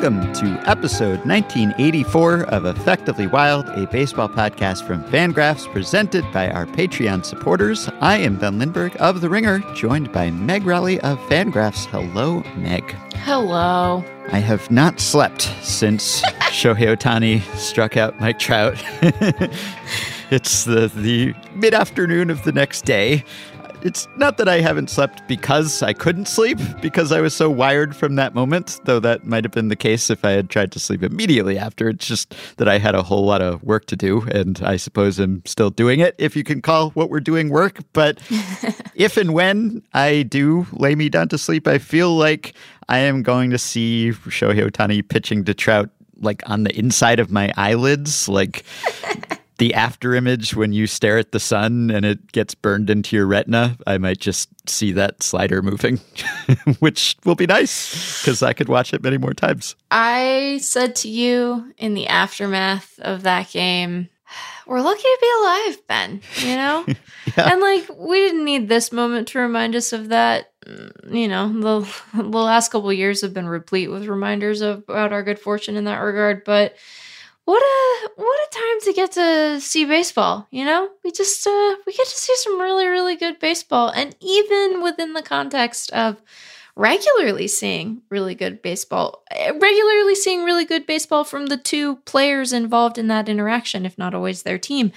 [0.00, 6.66] welcome to episode 1984 of Effectively Wild, a baseball podcast from Fangraphs presented by our
[6.66, 7.90] Patreon supporters.
[8.00, 11.86] I am Ben Lindbergh of The Ringer, joined by Meg Rowley of Fangraphs.
[11.86, 12.84] Hello, Meg.
[13.24, 14.04] Hello.
[14.30, 18.76] I have not slept since Shohei Ohtani struck out Mike Trout.
[20.30, 23.24] it's the, the mid afternoon of the next day
[23.82, 27.94] it's not that I haven't slept because I couldn't sleep, because I was so wired
[27.94, 30.78] from that moment, though that might have been the case if I had tried to
[30.78, 31.88] sleep immediately after.
[31.88, 35.18] It's just that I had a whole lot of work to do, and I suppose
[35.18, 37.80] I'm still doing it, if you can call what we're doing work.
[37.92, 38.18] But
[38.94, 42.54] if and when I do lay me down to sleep, I feel like
[42.88, 47.30] I am going to see Shohei Ohtani pitching to Trout like on the inside of
[47.30, 48.64] my eyelids, like
[49.58, 53.26] the after image when you stare at the sun and it gets burned into your
[53.26, 56.00] retina, I might just see that slider moving,
[56.78, 59.74] which will be nice because I could watch it many more times.
[59.90, 64.08] I said to you in the aftermath of that game,
[64.66, 66.84] we're lucky to be alive, Ben, you know?
[67.36, 67.52] yeah.
[67.52, 70.52] And like, we didn't need this moment to remind us of that.
[70.66, 71.48] Mm, you know,
[71.82, 75.76] the, the last couple years have been replete with reminders of, about our good fortune
[75.76, 76.44] in that regard.
[76.44, 76.76] But
[77.48, 80.90] what a what a time to get to see baseball you know?
[81.02, 83.88] We just uh we get to see some really really good baseball.
[83.88, 86.20] And even within the context of
[86.76, 92.52] regularly seeing really good baseball eh, regularly seeing really good baseball from the two players
[92.52, 94.92] involved in that interaction if not always their team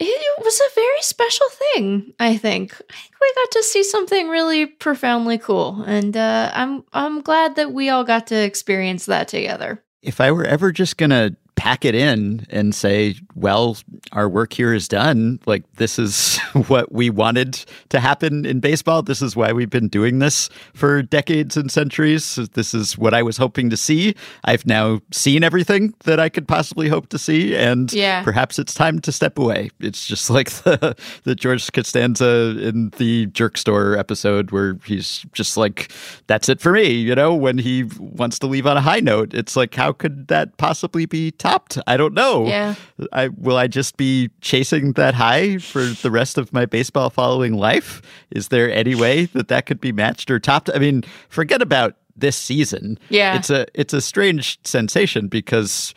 [0.00, 2.72] it was a very special thing i think.
[2.72, 5.82] I think we got to see something really profoundly cool.
[5.86, 9.82] And uh, i'm i'm glad that we all got to experience that together.
[10.00, 13.76] If i were ever just gonna pack it in and say, well,
[14.12, 15.38] our work here is done.
[15.46, 16.38] Like, this is
[16.68, 19.02] what we wanted to happen in baseball.
[19.02, 22.36] This is why we've been doing this for decades and centuries.
[22.54, 24.14] This is what I was hoping to see.
[24.44, 27.54] I've now seen everything that I could possibly hope to see.
[27.56, 28.22] And yeah.
[28.22, 29.70] perhaps it's time to step away.
[29.80, 35.56] It's just like the, the George Costanza in the Jerk Store episode where he's just
[35.56, 35.92] like,
[36.26, 36.90] that's it for me.
[36.90, 40.28] You know, when he wants to leave on a high note, it's like, how could
[40.28, 41.78] that possibly be topped?
[41.86, 42.46] I don't know.
[42.46, 42.74] Yeah.
[43.12, 47.54] I will I just be chasing that high for the rest of my baseball following
[47.54, 48.02] life?
[48.30, 50.70] Is there any way that that could be matched or topped?
[50.74, 52.98] I mean, forget about this season.
[53.08, 53.36] Yeah.
[53.36, 55.94] It's a it's a strange sensation because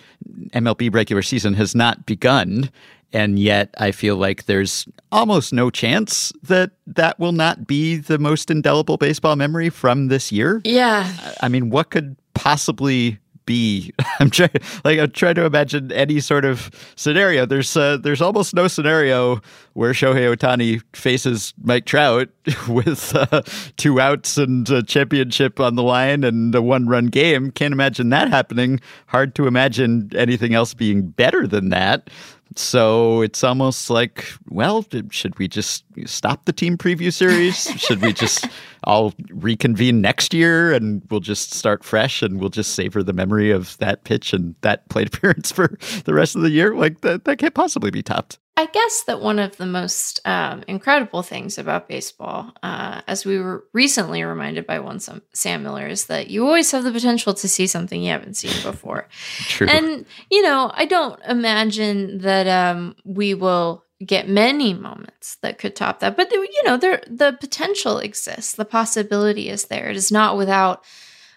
[0.54, 2.70] MLB regular season has not begun
[3.14, 8.20] and yet I feel like there's almost no chance that that will not be the
[8.20, 10.62] most indelible baseball memory from this year.
[10.66, 11.10] Yeah.
[11.42, 13.92] I mean, what could possibly be.
[14.20, 14.52] I'm trying
[14.86, 17.48] like I'm trying to imagine any sort of scenario.
[17.48, 19.42] There's uh, there's almost no scenario
[19.74, 22.30] where Shohei Ohtani faces Mike Trout
[22.70, 23.42] with uh,
[23.78, 27.50] two outs and a championship on the line and a one run game.
[27.50, 28.80] Can't imagine that happening.
[29.08, 32.10] Hard to imagine anything else being better than that.
[32.56, 37.56] So it's almost like, well, should we just stop the team preview series?
[37.78, 38.48] should we just
[38.84, 43.52] all reconvene next year and we'll just start fresh and we'll just savor the memory
[43.52, 46.76] of that pitch and that plate appearance for the rest of the year?
[46.76, 48.40] Like that, that can't possibly be topped.
[48.58, 53.40] I guess that one of the most um, incredible things about baseball, uh, as we
[53.40, 57.48] were recently reminded by one Sam, Miller, is that you always have the potential to
[57.48, 59.08] see something you haven't seen before.
[59.42, 59.68] True.
[59.68, 65.76] And, you know, I don't imagine that um, we will get many moments that could
[65.76, 66.18] top that.
[66.18, 68.54] But, you know, there the potential exists.
[68.54, 69.88] The possibility is there.
[69.92, 70.84] It is not without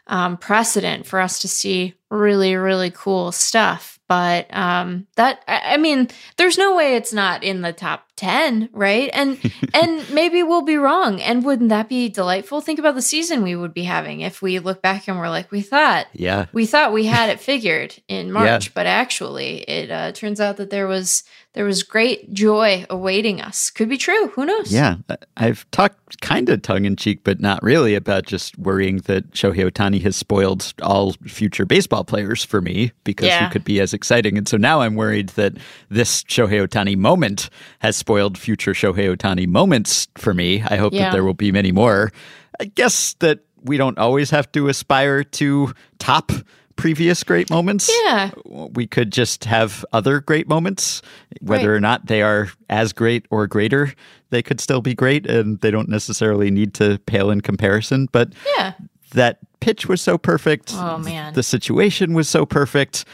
[0.07, 6.09] um, precedent for us to see really, really cool stuff but um that I, mean
[6.37, 9.39] there's no way it's not in the top 10 right and
[9.75, 13.57] and maybe we'll be wrong and wouldn't that be delightful think about the season we
[13.57, 16.93] would be having if we look back and we're like we thought yeah we thought
[16.93, 18.73] we had it figured in march yeah.
[18.75, 21.25] but actually it uh, turns out that there was
[21.55, 23.71] there was great joy awaiting us.
[23.71, 24.29] Could be true.
[24.29, 24.73] Who knows?
[24.73, 24.97] Yeah.
[25.37, 29.69] I've talked kind of tongue in cheek, but not really about just worrying that Shohei
[29.69, 33.47] Ohtani has spoiled all future baseball players for me because yeah.
[33.47, 34.39] he could be as exciting.
[34.39, 35.55] And so now I'm worried that
[35.89, 37.51] this Shohei Ohtani moment
[37.81, 40.63] has spoiled future Shohei Ohtani moments for me.
[40.63, 41.05] I hope yeah.
[41.05, 42.11] that there will be many more.
[42.59, 46.33] I guess that we don't always have to aspire to top
[46.75, 47.89] previous great moments.
[48.03, 48.33] Yeah.
[48.47, 51.03] We could just have other great moments,
[51.41, 51.77] whether right.
[51.77, 53.95] or not they are as great or greater.
[54.31, 58.09] They could still be great and they don't necessarily need to pale in comparison.
[58.11, 58.73] But yeah.
[59.13, 60.73] that pitch was so perfect.
[60.75, 61.35] Oh, man.
[61.35, 63.05] The situation was so perfect.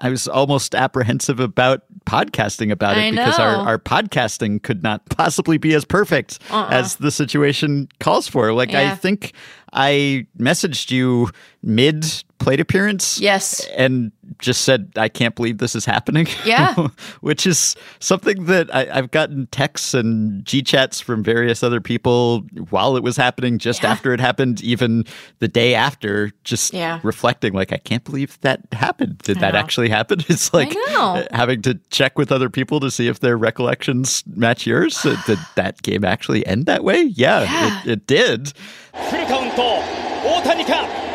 [0.00, 5.04] I was almost apprehensive about podcasting about it I because our, our podcasting could not
[5.08, 6.68] possibly be as perfect uh-uh.
[6.70, 8.52] as the situation calls for.
[8.52, 8.92] Like, yeah.
[8.92, 9.32] I think
[9.72, 11.30] I messaged you
[11.64, 12.04] mid
[12.38, 13.18] plate appearance.
[13.18, 13.66] Yes.
[13.76, 16.26] And just said, I can't believe this is happening.
[16.44, 16.88] Yeah.
[17.22, 22.40] Which is something that I, have gotten texts and G chats from various other people
[22.68, 23.92] while it was happening, just yeah.
[23.92, 25.04] after it happened, even
[25.38, 27.00] the day after, just yeah.
[27.02, 29.18] reflecting, like, I can't believe that happened.
[29.18, 29.60] Did I that know.
[29.60, 30.20] actually happen?
[30.28, 34.66] It's like uh, having to check with other people to see if their recollections match
[34.66, 35.00] yours.
[35.02, 37.02] did that game actually end that way?
[37.02, 37.80] Yeah, yeah.
[37.84, 38.52] It, it did.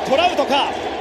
[0.08, 0.99] トラウトか？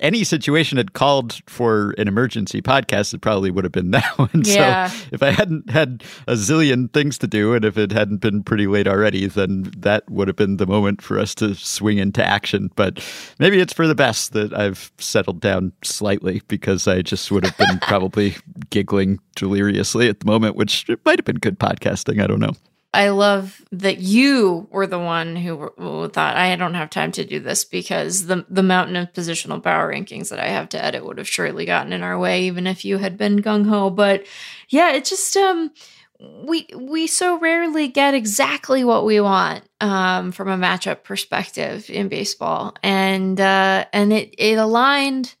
[0.00, 4.28] Any situation had called for an emergency podcast, it probably would have been now.
[4.32, 4.88] And yeah.
[4.88, 8.42] so if I hadn't had a zillion things to do and if it hadn't been
[8.42, 12.24] pretty late already, then that would have been the moment for us to swing into
[12.24, 12.70] action.
[12.76, 13.04] But
[13.38, 17.56] maybe it's for the best that I've settled down slightly because I just would have
[17.56, 18.36] been probably
[18.70, 22.22] giggling deliriously at the moment, which might have been good podcasting.
[22.22, 22.54] I don't know.
[22.92, 25.70] I love that you were the one who,
[26.08, 29.92] thought I don't have time to do this because the the mountain of positional power
[29.92, 32.84] rankings that I have to edit would have surely gotten in our way, even if
[32.84, 33.90] you had been gung ho.
[33.90, 34.26] But
[34.68, 35.70] yeah, it just um
[36.20, 42.08] we we so rarely get exactly what we want um, from a matchup perspective in
[42.08, 45.34] baseball, and uh, and it it aligned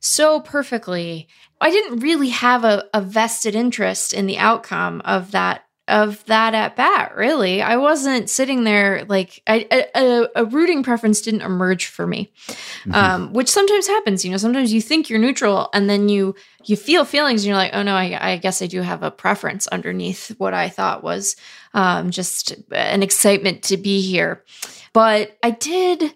[0.00, 1.28] so perfectly.
[1.60, 6.54] I didn't really have a, a vested interest in the outcome of that of that
[6.54, 11.86] at bat really i wasn't sitting there like I, a, a, rooting preference didn't emerge
[11.86, 12.94] for me mm-hmm.
[12.94, 16.76] um, which sometimes happens you know sometimes you think you're neutral and then you you
[16.76, 19.66] feel feelings and you're like oh no i, I guess i do have a preference
[19.68, 21.36] underneath what i thought was
[21.74, 24.44] um, just an excitement to be here
[24.92, 26.14] but i did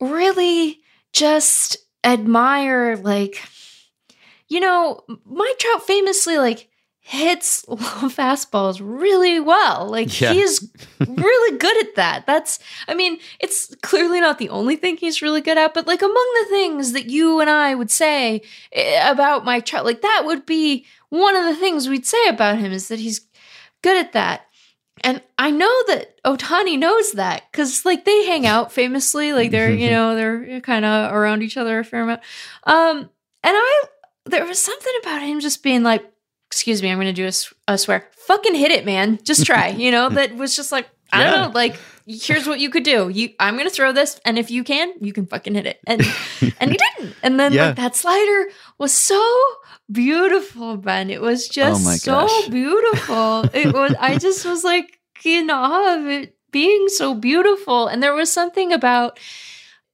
[0.00, 0.80] really
[1.12, 3.40] just admire like
[4.48, 6.68] you know mike trout famously like
[7.04, 7.76] hits low
[8.08, 9.88] fastballs really well.
[9.88, 10.32] Like yeah.
[10.32, 10.70] he's
[11.00, 12.26] really good at that.
[12.26, 16.00] That's I mean, it's clearly not the only thing he's really good at, but like
[16.00, 20.22] among the things that you and I would say eh, about Mike Trout, like that
[20.24, 23.26] would be one of the things we'd say about him is that he's
[23.82, 24.46] good at that.
[25.04, 29.72] And I know that Ohtani knows that because like they hang out famously, like they're,
[29.72, 32.20] you know, they're kind of around each other a fair amount.
[32.62, 33.10] Um,
[33.42, 33.82] and I
[34.24, 36.11] there was something about him just being like,
[36.52, 38.10] excuse me, I'm going to do a, a, swear.
[38.26, 39.18] Fucking hit it, man.
[39.24, 39.68] Just try.
[39.82, 41.30] You know, that was just like, I yeah.
[41.30, 41.76] don't know, like
[42.06, 43.08] here's what you could do.
[43.08, 45.80] You I'm going to throw this and if you can, you can fucking hit it.
[45.86, 46.00] And
[46.60, 47.16] and he didn't.
[47.22, 47.68] And then yeah.
[47.68, 49.22] like that slider was so
[49.90, 51.10] beautiful, Ben.
[51.10, 52.48] It was oh just oh so gosh.
[52.48, 53.44] beautiful.
[53.54, 57.88] It was I just was like in awe of it being so beautiful.
[57.88, 59.18] And there was something about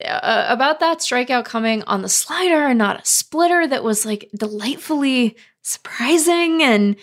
[0.04, 4.28] uh, about that strikeout coming on the slider and not a splitter that was like
[4.37, 6.97] delightfully surprising and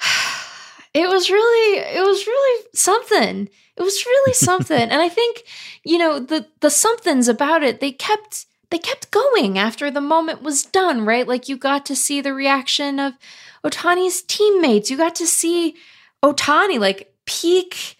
[0.94, 3.48] it was really it was really something.
[3.76, 4.80] It was really something.
[4.80, 5.44] And i think
[5.84, 10.42] you know the the somethings about it they kept they kept going after the moment
[10.42, 11.28] was done right?
[11.28, 13.14] Like you got to see the reaction of
[13.64, 14.90] Ohtani's teammates.
[14.90, 15.74] You got to see
[16.22, 17.96] Ohtani like peak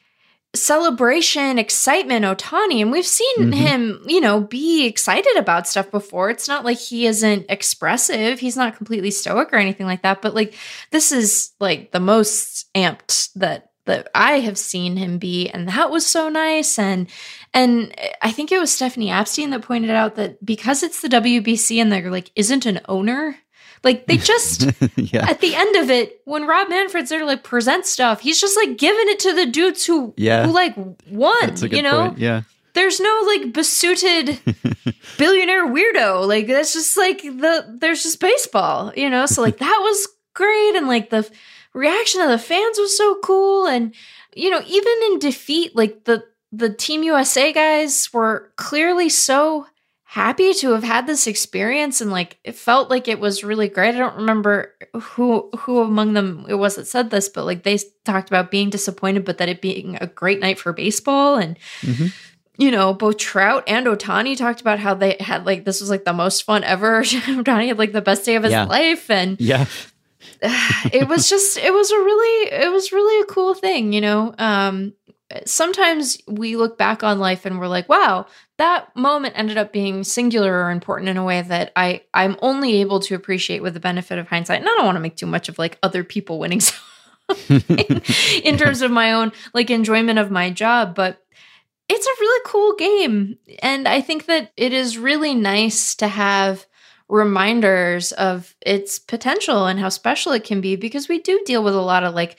[0.55, 2.81] celebration, excitement, Ohtani.
[2.81, 3.53] And we've seen mm-hmm.
[3.53, 6.31] him, you know, be excited about stuff before.
[6.31, 8.39] It's not like he isn't expressive.
[8.39, 10.23] He's not completely stoic or anything like that.
[10.23, 10.55] But like
[10.91, 15.49] this is like the most amped that that I have seen him be.
[15.51, 16.79] And that was so nice.
[16.79, 17.09] And
[17.53, 21.81] and I think it was Stephanie Apstein that pointed out that because it's the WBC
[21.81, 23.37] and there like isn't an owner
[23.85, 24.63] like they just
[24.97, 25.29] yeah.
[25.29, 28.57] at the end of it, when Rob Manfred's there to like present stuff, he's just
[28.57, 30.47] like giving it to the dudes who yeah.
[30.47, 31.37] who like won.
[31.43, 32.09] That's a good you know?
[32.09, 32.19] Point.
[32.19, 32.43] Yeah.
[32.73, 34.41] There's no like besuited
[35.19, 36.27] billionaire weirdo.
[36.27, 39.27] Like that's just like the there's just baseball, you know?
[39.27, 41.31] So like that was great and like the
[41.75, 43.95] reaction of the fans was so cool and
[44.35, 49.67] you know, even in defeat, like the the Team USA guys were clearly so
[50.15, 53.97] happy to have had this experience and like it felt like it was really great.
[53.97, 57.81] I don't remember who who among them it was that said this, but like they
[58.05, 62.07] talked about being disappointed, but that it being a great night for baseball and mm-hmm.
[62.59, 66.05] you know, both Trout and Ohtani talked about how they had like this was like
[66.05, 67.03] the most fun ever.
[67.03, 68.67] Ohtani had like the best day of his yeah.
[68.67, 69.67] life and yeah.
[70.93, 74.33] it was just it was a really it was really a cool thing, you know.
[74.39, 74.93] Um
[75.45, 78.27] sometimes we look back on life and we're like, wow,
[78.59, 82.81] that moment ended up being singular or important in a way that I I'm only
[82.81, 84.61] able to appreciate with the benefit of hindsight.
[84.61, 86.61] And I don't want to make too much of like other people winning
[87.49, 88.03] in,
[88.45, 91.23] in terms of my own like enjoyment of my job, but
[91.89, 93.39] it's a really cool game.
[93.63, 96.67] And I think that it is really nice to have
[97.09, 101.75] reminders of its potential and how special it can be because we do deal with
[101.75, 102.37] a lot of like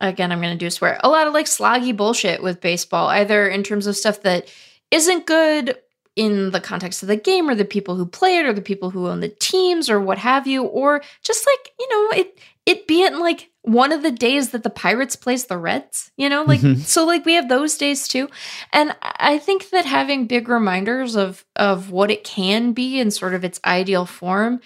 [0.00, 3.08] again i'm going to do a swear a lot of like sloggy bullshit with baseball
[3.08, 4.48] either in terms of stuff that
[4.90, 5.76] isn't good
[6.16, 8.90] in the context of the game or the people who play it or the people
[8.90, 12.86] who own the teams or what have you or just like you know it it
[12.86, 16.60] being like one of the days that the pirates plays the reds you know like
[16.60, 16.80] mm-hmm.
[16.80, 18.28] so like we have those days too
[18.72, 23.34] and i think that having big reminders of of what it can be in sort
[23.34, 24.60] of its ideal form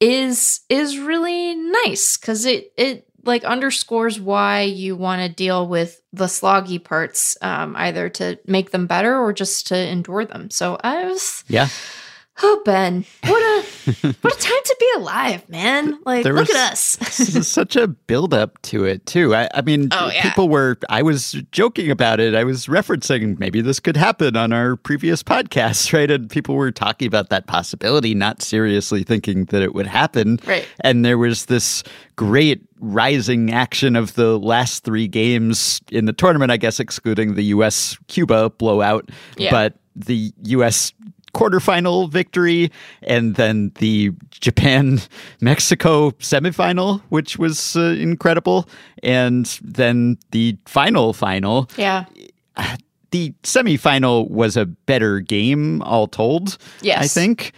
[0.00, 6.00] is is really nice because it it like underscores why you want to deal with
[6.12, 10.50] the sloggy parts, um, either to make them better or just to endure them.
[10.50, 11.68] So I was, yeah.
[12.42, 13.66] Oh Ben, what a
[14.22, 15.98] what a time to be alive, man!
[16.06, 16.96] Like, there look at us.
[17.20, 19.34] This is such a build up to it too.
[19.34, 20.22] I, I mean, oh, yeah.
[20.22, 20.78] people were.
[20.88, 22.34] I was joking about it.
[22.34, 26.10] I was referencing maybe this could happen on our previous podcast, right?
[26.10, 30.38] And people were talking about that possibility, not seriously thinking that it would happen.
[30.46, 30.66] Right.
[30.80, 31.82] And there was this
[32.16, 37.44] great rising action of the last three games in the tournament, I guess, excluding the
[37.44, 37.98] U.S.
[38.08, 39.10] Cuba blowout.
[39.36, 39.50] Yeah.
[39.50, 40.94] But the U.S
[41.34, 42.70] quarterfinal victory
[43.02, 45.00] and then the Japan
[45.40, 48.68] Mexico semifinal, which was uh, incredible,
[49.02, 51.68] and then the final final.
[51.76, 52.04] Yeah.
[53.10, 56.58] The semifinal was a better game, all told.
[56.80, 57.02] Yes.
[57.02, 57.52] I think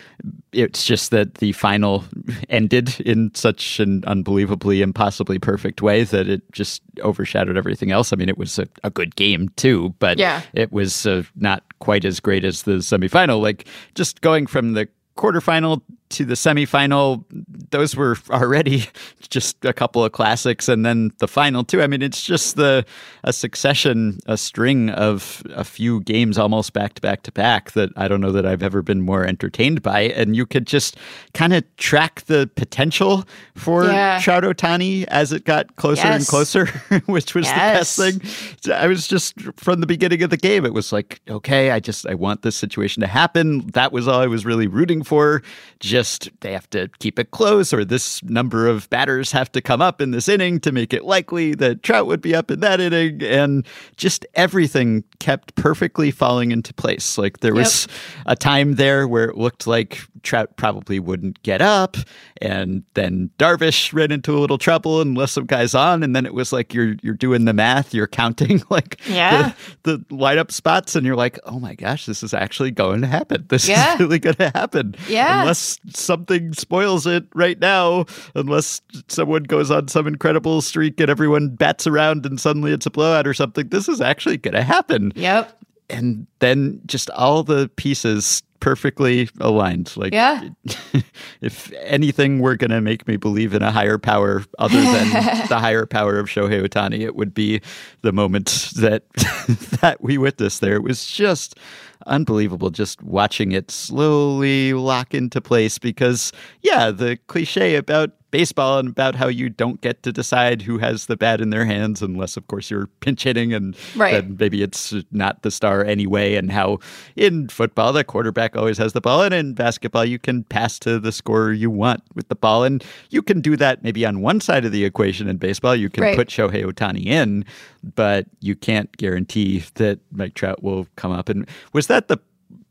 [0.53, 2.05] it's just that the final
[2.49, 8.13] ended in such an unbelievably impossibly perfect way that it just overshadowed everything else.
[8.13, 10.43] I mean, it was a, a good game too, but yeah.
[10.53, 13.41] it was uh, not quite as great as the semifinal.
[13.41, 15.83] Like just going from the quarterfinal
[16.13, 17.25] to the semifinal,
[17.71, 18.87] those were already
[19.29, 21.83] just a couple of classics, and then the final too.
[21.83, 22.85] I mean, it's just the
[23.25, 27.91] a succession, a string of a few games almost back to back to back that
[27.97, 30.03] I don't know that I've ever been more entertained by.
[30.03, 30.97] And you could just
[31.35, 34.21] kind of track the potential for yeah.
[34.21, 36.21] Ohtani as it got closer yes.
[36.21, 36.67] and closer,
[37.07, 37.97] which was yes.
[37.97, 38.73] the best thing.
[38.75, 42.07] I was just from the beginning of the game, it was like, okay, I just
[42.07, 43.67] I want this situation to happen.
[43.69, 45.43] That was all I was really rooting for.
[45.81, 49.61] Just just they have to keep it close, or this number of batters have to
[49.61, 52.59] come up in this inning to make it likely that Trout would be up in
[52.61, 53.23] that inning.
[53.23, 53.65] And
[53.97, 57.17] just everything kept perfectly falling into place.
[57.17, 58.25] Like there was yep.
[58.27, 61.97] a time there where it looked like Trout probably wouldn't get up,
[62.41, 66.27] and then Darvish ran into a little trouble and left some guys on, and then
[66.27, 69.53] it was like you're you're doing the math, you're counting like yeah.
[69.85, 73.07] the, the lineup spots, and you're like, oh my gosh, this is actually going to
[73.07, 73.47] happen.
[73.49, 73.95] This yeah.
[73.95, 74.97] is really going to happen.
[75.09, 75.41] Yeah.
[75.41, 81.51] Unless something spoils it right now, unless someone goes on some incredible streak and everyone
[81.51, 85.13] bats around and suddenly it's a blowout or something, this is actually going to happen.
[85.15, 85.59] Yep.
[85.91, 89.95] And then just all the pieces perfectly aligned.
[89.97, 90.49] Like, yeah.
[91.43, 95.11] if anything were going to make me believe in a higher power other than
[95.49, 97.61] the higher power of Shohei Ohtani, it would be
[98.03, 99.11] the moment that
[99.81, 100.77] that we witnessed there.
[100.77, 101.59] It was just
[102.07, 106.33] unbelievable just watching it slowly lock into place because,
[106.63, 111.07] yeah, the cliche about baseball and about how you don't get to decide who has
[111.07, 114.29] the bat in their hands unless of course you're pinch hitting and right.
[114.41, 116.35] maybe it's not the star anyway.
[116.35, 116.81] And how
[117.15, 119.23] in football the quarterback always has the ball.
[119.23, 122.65] And in basketball you can pass to the scorer you want with the ball.
[122.65, 125.77] And you can do that maybe on one side of the equation in baseball.
[125.77, 126.17] You can right.
[126.17, 127.45] put Shohei Ohtani in
[127.83, 131.29] but you can't guarantee that Mike Trout will come up.
[131.29, 132.19] And was that the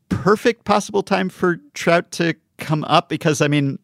[0.10, 3.10] perfect possible time for Trout to come up?
[3.10, 3.80] Because I mean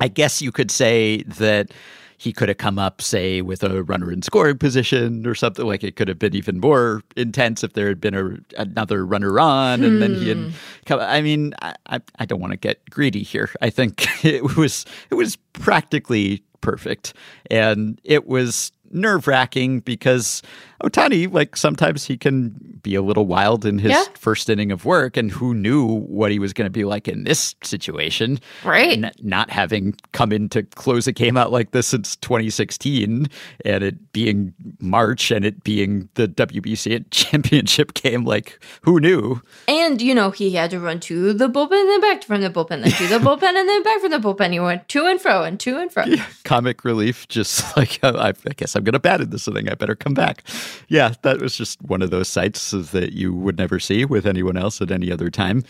[0.00, 1.72] I guess you could say that
[2.16, 5.66] he could have come up, say, with a runner in scoring position or something.
[5.66, 9.38] Like it could have been even more intense if there had been a, another runner
[9.38, 10.00] on, and hmm.
[10.00, 10.50] then he had hmm.
[10.86, 11.00] come.
[11.00, 13.50] I mean, I, I don't want to get greedy here.
[13.60, 17.14] I think it was it was practically perfect,
[17.50, 20.40] and it was nerve wracking because
[20.82, 24.04] Ohtani, like sometimes he can be a little wild in his yeah.
[24.14, 27.24] first inning of work, and who knew what he was going to be like in
[27.24, 28.38] this situation?
[28.64, 29.04] Right.
[29.04, 33.28] N- not having come in to close a game out like this since 2016,
[33.64, 39.40] and it being March and it being the WBC championship game, like who knew?
[39.68, 42.50] And you know he had to run to the bullpen, and then back from the
[42.50, 44.52] bullpen, then to the bullpen, and then back from the bullpen.
[44.52, 46.04] He went to and fro and to and fro.
[46.04, 46.24] Yeah.
[46.44, 49.68] Comic relief, just like uh, I, I guess I'm going to bat in this inning.
[49.68, 50.42] I better come back.
[50.88, 54.56] Yeah, that was just one of those sights that you would never see with anyone
[54.56, 55.62] else at any other time.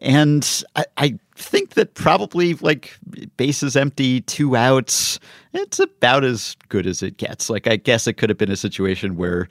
[0.00, 2.96] And I, I think that probably like
[3.36, 5.18] bases empty, two outs,
[5.52, 7.48] it's about as good as it gets.
[7.48, 9.48] Like, I guess it could have been a situation where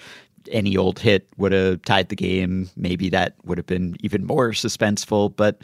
[0.52, 2.70] any old hit would have tied the game.
[2.76, 5.36] Maybe that would have been even more suspenseful.
[5.36, 5.62] But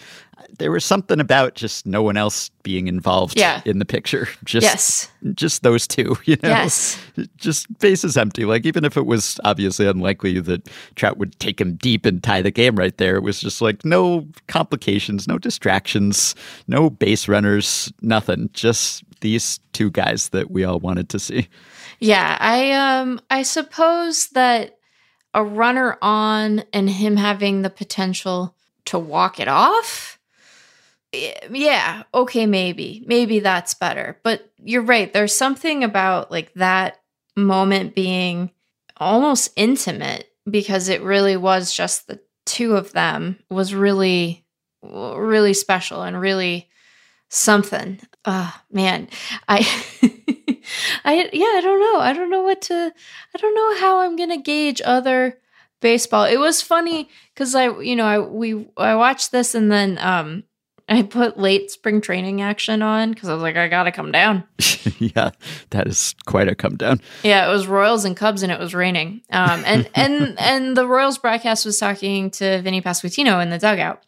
[0.58, 3.62] there was something about just no one else being involved yeah.
[3.66, 4.28] in the picture.
[4.44, 5.12] Just, yes.
[5.36, 6.50] just those two, you know?
[6.50, 7.00] Yes.
[7.38, 8.46] Just bases empty.
[8.46, 12.42] Like, even if it was obviously unlikely that Trout would take him deep and tie
[12.42, 16.36] the game right there, it was just like no complications, no distractions,
[16.68, 18.50] no base runners, nothing.
[18.54, 21.48] Just these two guys that we all wanted to see.
[22.04, 24.78] Yeah, I um I suppose that
[25.34, 28.56] a runner on and him having the potential
[28.86, 30.20] to walk it off
[31.52, 33.04] yeah, okay, maybe.
[33.06, 34.20] Maybe that's better.
[34.24, 35.12] But you're right.
[35.12, 37.00] There's something about like that
[37.36, 38.52] moment being
[38.98, 44.46] almost intimate because it really was just the two of them was really
[44.82, 46.70] really special and really
[47.30, 48.00] something.
[48.26, 49.08] Oh, man.
[49.48, 49.66] I
[51.06, 52.00] I yeah, I don't know.
[52.00, 52.94] I don't know what to
[53.36, 55.40] I don't know how I'm going to gauge other
[55.82, 56.26] baseball.
[56.26, 60.44] It was funny cuz I you know, I we I watched this and then um
[60.90, 64.44] I put late spring training action on because I was like, I gotta come down.
[65.00, 65.32] yeah,
[65.70, 67.00] that is quite a come down.
[67.24, 69.22] Yeah, it was Royals and Cubs, and it was raining.
[69.32, 74.04] Um, and and and the Royals broadcast was talking to Vinnie Pasquantino in the dugout,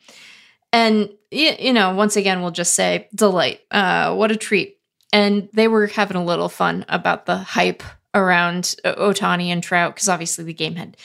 [0.74, 3.62] and you, you know, once again, we'll just say delight.
[3.72, 4.75] Uh, what a treat!
[5.16, 10.10] And they were having a little fun about the hype around Ohtani and Trout because
[10.10, 10.98] obviously the game had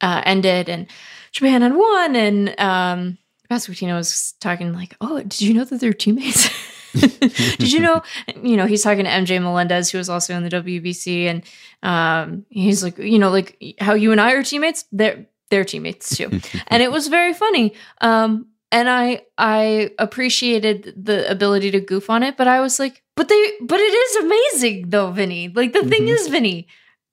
[0.00, 0.88] uh, ended and
[1.30, 6.50] Japan had won, and um, was talking like, "Oh, did you know that they're teammates?"
[6.94, 8.02] did you know?
[8.42, 11.44] You know, he's talking to MJ Melendez, who was also in the WBC, and
[11.82, 14.84] um, he's like, you know, like how you and I are teammates.
[14.90, 17.74] They're they're teammates too, and it was very funny.
[18.00, 23.02] Um, and I I appreciated the ability to goof on it, but I was like,
[23.14, 25.48] but they, but it is amazing though, Vinnie.
[25.48, 25.88] Like the mm-hmm.
[25.88, 26.66] thing is, Vinnie,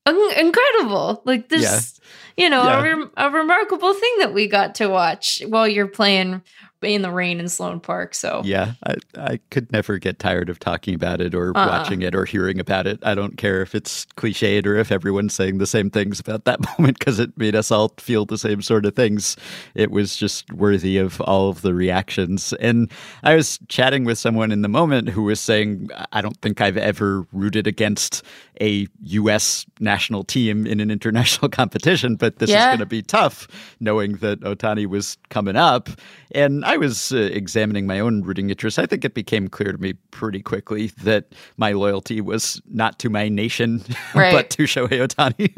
[0.07, 1.21] incredible.
[1.23, 1.61] Like this.
[1.63, 2.01] Yeah
[2.37, 2.79] you know, yeah.
[2.79, 6.41] a, re- a remarkable thing that we got to watch while you're playing
[6.81, 8.15] in the rain in Sloan Park.
[8.15, 11.67] So yeah, I, I could never get tired of talking about it or uh-uh.
[11.67, 12.99] watching it or hearing about it.
[13.03, 16.59] I don't care if it's cliched or if everyone's saying the same things about that
[16.79, 19.37] moment because it made us all feel the same sort of things.
[19.75, 22.53] It was just worthy of all of the reactions.
[22.53, 22.91] And
[23.23, 26.77] I was chatting with someone in the moment who was saying, I don't think I've
[26.77, 28.23] ever rooted against
[28.59, 29.65] a U.S.
[29.79, 32.61] national team in an international competition, but this yeah.
[32.61, 33.47] is going to be tough
[33.79, 35.89] knowing that Ohtani was coming up.
[36.33, 38.77] And I was uh, examining my own rooting interests.
[38.79, 41.25] I think it became clear to me pretty quickly that
[41.57, 43.83] my loyalty was not to my nation,
[44.15, 44.33] right.
[44.33, 45.51] but to Shohei Ohtani.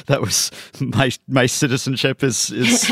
[0.06, 0.50] that was
[0.80, 2.84] my my citizenship is is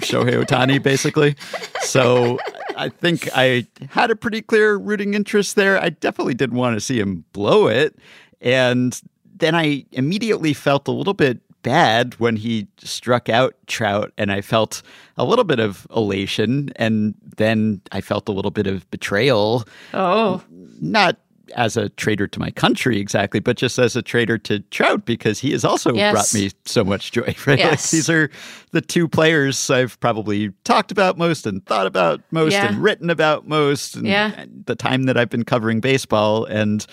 [0.00, 1.36] Shohei Ohtani, basically.
[1.82, 2.38] So
[2.76, 5.80] I think I had a pretty clear rooting interest there.
[5.80, 7.96] I definitely didn't want to see him blow it.
[8.40, 9.00] And
[9.36, 14.40] then I immediately felt a little bit bad when he struck out Trout, and I
[14.40, 14.82] felt
[15.16, 19.64] a little bit of elation, and then I felt a little bit of betrayal.
[19.92, 20.40] Oh,
[20.80, 21.18] not
[21.56, 25.38] as a traitor to my country exactly, but just as a traitor to Trout because
[25.38, 26.12] he has also yes.
[26.12, 27.34] brought me so much joy.
[27.46, 27.58] Right?
[27.58, 27.70] Yes.
[27.70, 28.30] Like, these are
[28.70, 32.68] the two players I've probably talked about most and thought about most yeah.
[32.68, 33.96] and written about most.
[33.96, 34.46] And yeah.
[34.64, 36.86] the time that I've been covering baseball, and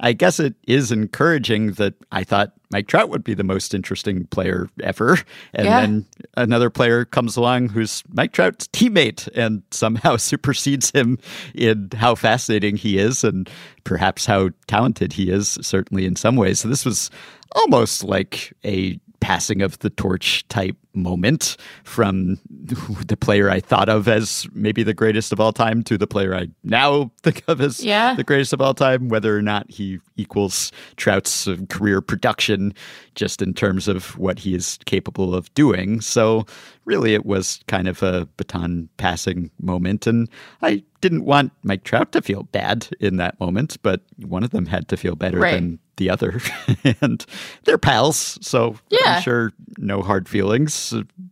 [0.00, 4.26] I guess it is encouraging that I thought Mike Trout would be the most interesting
[4.26, 5.18] player ever.
[5.52, 5.80] And yeah.
[5.80, 11.18] then another player comes along who's Mike Trout's teammate and somehow supersedes him
[11.54, 13.48] in how fascinating he is and
[13.84, 16.60] perhaps how talented he is, certainly in some ways.
[16.60, 17.10] So this was
[17.52, 24.08] almost like a passing of the torch type moment from the player I thought of
[24.08, 27.82] as maybe the greatest of all time to the player I now think of as
[27.82, 28.14] yeah.
[28.14, 32.74] the greatest of all time, whether or not he equals Trout's uh, career production
[33.14, 36.00] just in terms of what he is capable of doing.
[36.00, 36.46] So,
[36.84, 40.06] really, it was kind of a baton passing moment.
[40.06, 40.28] And
[40.62, 44.66] I didn't want Mike Trout to feel bad in that moment, but one of them
[44.66, 45.54] had to feel better right.
[45.54, 46.40] than the other.
[47.00, 47.24] and
[47.64, 48.38] they're pals.
[48.40, 49.16] So, yeah.
[49.16, 50.74] I'm sure no hard feelings,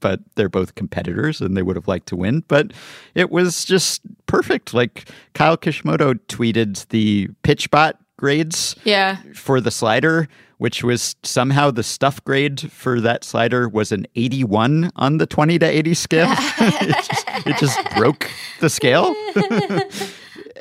[0.00, 2.44] but they're both competitors and they would have liked to win.
[2.48, 2.72] But
[3.14, 4.74] it was just perfect.
[4.74, 9.18] Like Kyle Kishimoto tweeted the PitchBot grades yeah.
[9.34, 14.90] for the slider, which was somehow the stuff grade for that slider was an 81
[14.96, 16.28] on the 20 to 80 scale.
[16.58, 18.30] it, just, it just broke
[18.60, 19.14] the scale.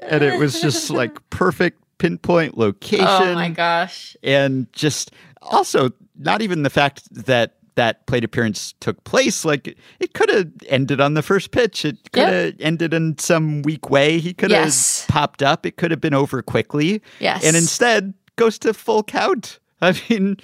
[0.03, 3.05] and it was just like perfect pinpoint location.
[3.07, 4.15] Oh my gosh.
[4.23, 10.13] And just also not even the fact that that plate appearance took place, like it
[10.13, 11.85] could have ended on the first pitch.
[11.85, 12.55] It could have yep.
[12.59, 14.19] ended in some weak way.
[14.19, 15.05] He could have yes.
[15.07, 15.65] popped up.
[15.65, 17.01] It could have been over quickly.
[17.19, 17.45] Yes.
[17.45, 19.59] And instead goes to full count.
[19.81, 20.37] I mean,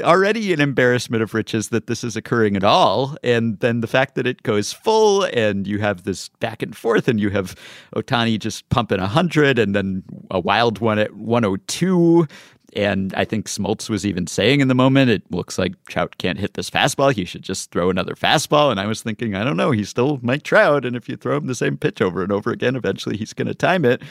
[0.00, 3.16] already an embarrassment of riches that this is occurring at all.
[3.22, 7.06] And then the fact that it goes full and you have this back and forth
[7.06, 7.54] and you have
[7.94, 12.26] Ohtani just pumping 100 and then a wild one at 102
[12.74, 16.38] and I think Smoltz was even saying in the moment, it looks like Trout can't
[16.38, 17.12] hit this fastball.
[17.12, 18.70] He should just throw another fastball.
[18.70, 20.84] And I was thinking, I don't know, he's still Mike Trout.
[20.84, 23.48] And if you throw him the same pitch over and over again, eventually he's going
[23.48, 24.02] to time it.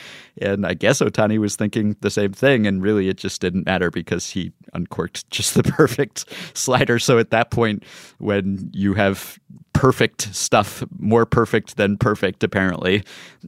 [0.42, 2.68] And I guess Ohtani was thinking the same thing.
[2.68, 7.00] And really, it just didn't matter because he uncorked just the perfect slider.
[7.00, 7.84] So at that point,
[8.18, 9.40] when you have
[9.80, 13.02] perfect stuff, more perfect than perfect, apparently.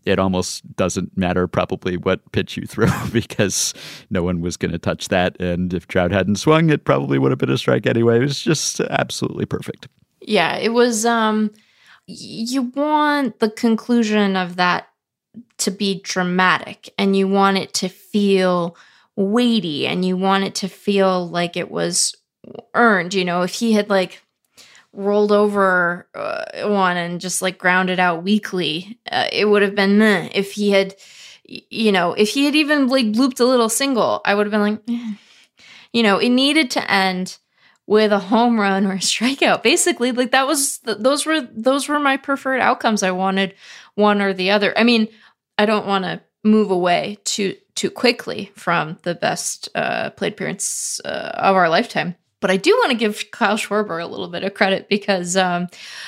[0.06, 3.74] It almost doesn't matter probably what pitch you throw because
[4.10, 5.38] no one was going to touch that.
[5.42, 8.20] And if Trout hadn't swung, it probably would have been a strike anyway.
[8.20, 9.90] It was just absolutely perfect.
[10.22, 11.06] Yeah, it was.
[11.06, 11.52] Um,
[12.08, 14.88] you want the conclusion of that
[15.58, 18.78] to be dramatic and you want it to feel
[19.18, 22.16] weighty and you want it to feel like it was
[22.74, 23.14] earned.
[23.14, 24.22] You know, if he had like
[24.94, 29.98] rolled over uh, one and just like grounded out weakly, uh, it would have been
[29.98, 30.30] meh.
[30.34, 30.96] If he had,
[31.46, 34.62] you know, if he had even like blooped a little single, I would have been
[34.62, 35.14] like, eh.
[35.94, 37.38] you know, it needed to end
[37.88, 39.64] with a home run or a strikeout.
[39.64, 43.04] Basically, like that was those were those were my preferred outcomes.
[43.04, 43.56] I wanted
[43.96, 44.78] one or the other.
[44.78, 45.08] I mean,
[45.58, 51.00] I don't want to move away too too quickly from the best uh, plate appearance
[51.06, 52.16] uh, of our lifetime.
[52.42, 55.68] But I do want to give Kyle Schwarber a little bit of credit because um,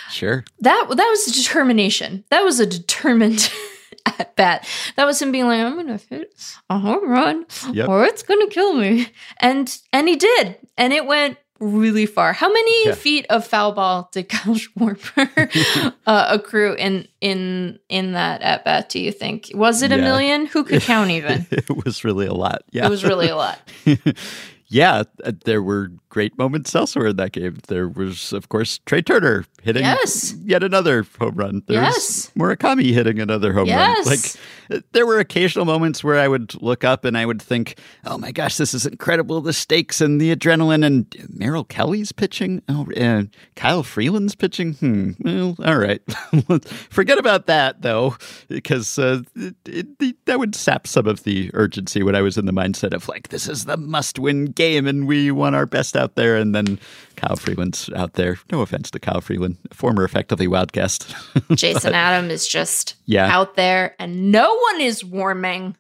[0.09, 2.25] sure that that was determination.
[2.29, 3.51] That was a determined
[4.05, 4.67] at bat.
[4.95, 6.33] That was him being like, "I'm gonna hit
[6.69, 7.87] a home run, yep.
[7.87, 12.33] or it's gonna kill me," and and he did, and it went really far.
[12.33, 12.95] How many yeah.
[12.95, 18.89] feet of foul ball did Kyle Schwarber uh, accrue in in in that at bat?
[18.89, 20.01] Do you think was it a yeah.
[20.01, 20.45] million?
[20.47, 21.45] Who could count even?
[21.51, 22.63] it was really a lot.
[22.71, 23.59] Yeah, it was really a lot
[24.73, 27.59] yeah, uh, there were great moments elsewhere in that game.
[27.67, 30.33] There was, of course, Trey Turner hitting yes.
[30.43, 31.63] yet another home run.
[31.67, 32.31] There's yes.
[32.35, 33.97] Murakami hitting another home yes.
[33.99, 34.05] run.
[34.05, 37.77] Like uh, there were occasional moments where I would look up and I would think,
[38.03, 39.41] "Oh my gosh, this is incredible!
[39.41, 42.63] The stakes and the adrenaline." And Merrill Kelly's pitching.
[42.67, 44.73] Oh, and Kyle Freeland's pitching.
[44.73, 45.11] Hmm.
[45.19, 46.01] Well, all right.
[46.89, 49.55] Forget about that though, because uh, it,
[49.99, 53.07] it, that would sap some of the urgency when I was in the mindset of
[53.07, 56.37] like, "This is the must-win game." Game and we want our best out there.
[56.37, 56.79] And then
[57.15, 58.37] Kyle Freeland's out there.
[58.51, 61.13] No offense to Kyle Freeland, former effectively wild guest.
[61.51, 63.27] Jason but, Adam is just yeah.
[63.27, 65.75] out there and no one is warming.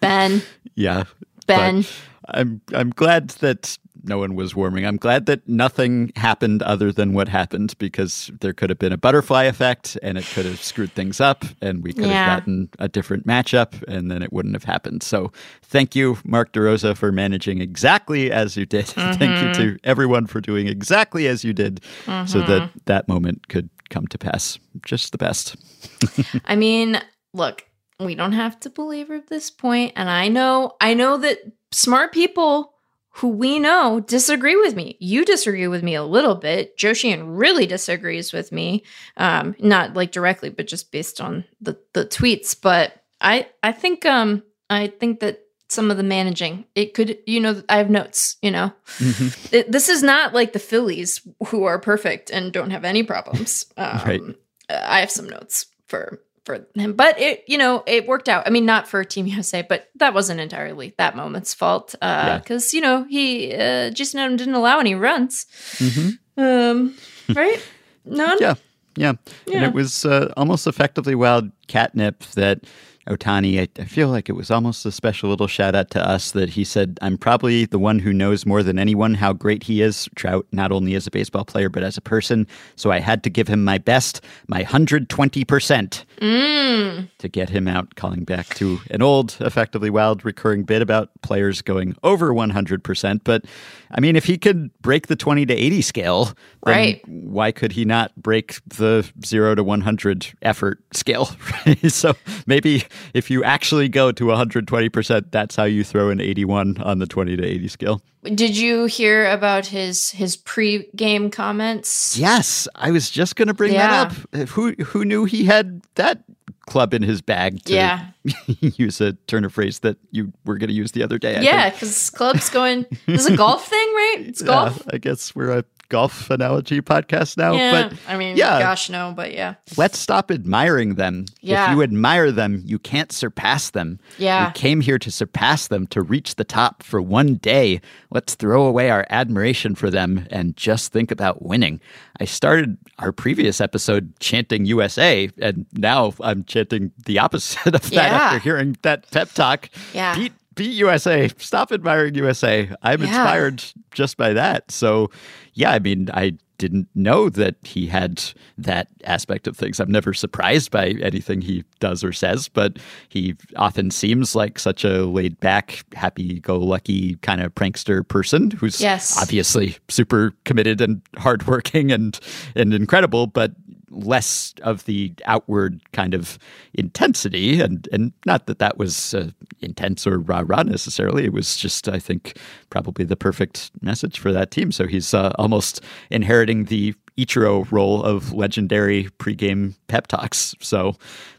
[0.00, 0.42] Ben.
[0.74, 1.04] yeah.
[1.46, 1.84] Ben.
[2.28, 4.86] I'm I'm glad that no one was warming.
[4.86, 8.96] I'm glad that nothing happened other than what happened because there could have been a
[8.96, 12.24] butterfly effect and it could have screwed things up and we could yeah.
[12.24, 15.02] have gotten a different matchup and then it wouldn't have happened.
[15.02, 18.86] So thank you, Mark DeRosa, for managing exactly as you did.
[18.86, 19.12] Mm-hmm.
[19.18, 22.26] thank you to everyone for doing exactly as you did mm-hmm.
[22.26, 22.78] so that mm-hmm.
[22.86, 24.58] that moment could come to pass.
[24.84, 25.56] Just the best.
[26.44, 27.00] I mean,
[27.34, 27.64] look,
[27.98, 31.38] we don't have to belabor at this point and I know I know that
[31.72, 32.75] smart people
[33.16, 34.96] who we know disagree with me.
[35.00, 36.76] You disagree with me a little bit.
[36.76, 38.84] Joe Sheehan really disagrees with me.
[39.16, 42.54] Um, not like directly, but just based on the, the tweets.
[42.60, 47.40] But I I think um I think that some of the managing it could you
[47.40, 49.54] know I have notes you know mm-hmm.
[49.54, 53.66] it, this is not like the Phillies who are perfect and don't have any problems.
[53.78, 54.20] Um, right.
[54.68, 56.94] I have some notes for for him.
[56.94, 58.46] But it, you know, it worked out.
[58.46, 61.94] I mean, not for Team USA, but that wasn't entirely that moment's fault.
[62.00, 62.78] Uh, because yeah.
[62.78, 65.46] you know he uh, Jason Adam didn't allow any runs.
[65.74, 66.42] Mm-hmm.
[66.42, 66.94] Um,
[67.34, 67.62] right?
[68.04, 68.38] None.
[68.40, 68.54] Yeah.
[68.96, 69.14] yeah,
[69.46, 72.60] yeah, and it was uh, almost effectively wild catnip that
[73.08, 76.32] Ohtani, I, I, feel like it was almost a special little shout out to us
[76.32, 79.80] that he said, I'm probably the one who knows more than anyone how great he
[79.80, 82.48] is, Trout, not only as a baseball player, but as a person.
[82.74, 87.08] So I had to give him my best, my 120% mm.
[87.18, 91.62] to get him out, calling back to an old, effectively wild recurring bit about players
[91.62, 93.20] going over 100%.
[93.24, 93.44] But
[93.90, 96.32] I mean, if he could break the 20 to 80 scale,
[96.64, 97.00] right.
[97.06, 101.26] why could he not break the 0 to 100 effort scale?
[101.88, 102.14] so
[102.46, 107.06] maybe if you actually go to 120%, that's how you throw an 81 on the
[107.06, 108.02] 20 to 80 scale.
[108.34, 112.16] Did you hear about his his pre-game comments?
[112.18, 114.04] Yes, I was just going to bring yeah.
[114.06, 114.48] that up.
[114.50, 116.22] Who who knew he had that
[116.66, 118.06] club in his bag to Yeah.
[118.60, 121.36] use a turn of phrase that you were going to use the other day.
[121.36, 122.86] I Yeah, because club's going.
[123.06, 124.16] Is a golf thing, right?
[124.26, 124.82] It's golf.
[124.84, 127.52] Yeah, I guess we're a golf analogy podcast now.
[127.52, 128.58] Yeah, But I mean, yeah.
[128.58, 131.26] gosh, no, but yeah, let's stop admiring them.
[131.40, 131.70] Yeah.
[131.70, 134.00] If you admire them, you can't surpass them.
[134.18, 134.48] Yeah.
[134.48, 137.80] We came here to surpass them, to reach the top for one day.
[138.10, 141.80] Let's throw away our admiration for them and just think about winning.
[142.20, 147.92] I started our previous episode chanting USA, and now I'm chanting the opposite of that
[147.92, 148.02] Yeah.
[148.06, 149.68] after hearing that pep talk.
[149.92, 150.14] Yeah.
[150.16, 151.28] Beat beat USA.
[151.38, 152.68] Stop admiring USA.
[152.82, 153.06] I'm Yeah.
[153.08, 154.70] inspired just by that.
[154.72, 155.10] So,
[155.54, 158.22] yeah, I mean, I didn't know that he had
[158.56, 159.78] that aspect of things.
[159.78, 162.78] I'm never surprised by anything he does or says, but
[163.10, 168.50] he often seems like such a laid back, happy go lucky kind of prankster person
[168.52, 169.20] who's Yes.
[169.20, 172.18] obviously super committed and hardworking and,
[172.54, 173.52] and incredible, but
[173.90, 176.38] less of the outward kind of
[176.74, 181.56] intensity and and not that that was uh, intense or rah rah necessarily it was
[181.56, 182.36] just i think
[182.70, 188.02] probably the perfect message for that team so he's uh, almost inheriting the Ichiro role
[188.02, 190.94] of legendary pregame pep talks so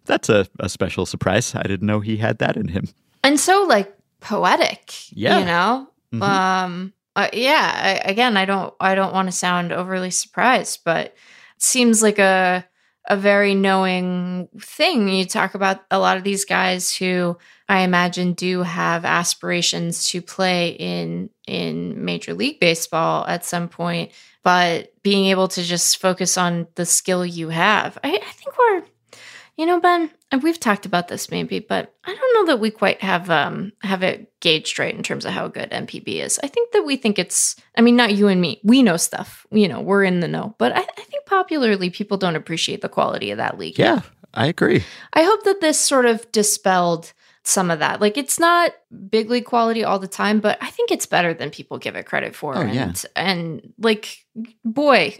[0.06, 2.88] that's a, a special surprise i didn't know he had that in him
[3.24, 4.94] and so like poetic.
[5.12, 5.40] Yeah.
[5.40, 5.88] you know.
[6.14, 6.22] Mhm.
[6.22, 6.94] Um.
[7.16, 8.02] uh, yeah.
[8.04, 8.74] I, again, I don't.
[8.80, 11.16] I don't want to sound overly surprised, but
[11.58, 12.66] seems like a
[13.10, 15.08] a very knowing thing.
[15.08, 17.38] You talk about a lot of these guys who
[17.70, 24.12] I imagine do have aspirations to play in in Major League Baseball at some point,
[24.44, 27.98] but being able to just focus on the skill you have.
[28.04, 28.84] I, I think we're,
[29.58, 33.02] you know, Ben, we've talked about this maybe, but I don't know that we quite
[33.02, 36.40] have um have it gauged right in terms of how good NPB is.
[36.44, 37.56] I think that we think it's.
[37.78, 38.62] I mean, not you and me.
[38.64, 39.46] We know stuff.
[39.52, 40.56] You know, we're in the know.
[40.58, 43.78] But I, I think popularly people don't appreciate the quality of that league.
[43.78, 44.02] yeah
[44.34, 47.14] i agree I hope that this sort of dispelled
[47.48, 48.02] some of that.
[48.02, 48.74] Like it's not
[49.10, 52.06] big league quality all the time, but I think it's better than people give it
[52.06, 52.56] credit for.
[52.56, 52.94] Oh, and yeah.
[53.16, 54.26] and like
[54.66, 55.18] boy,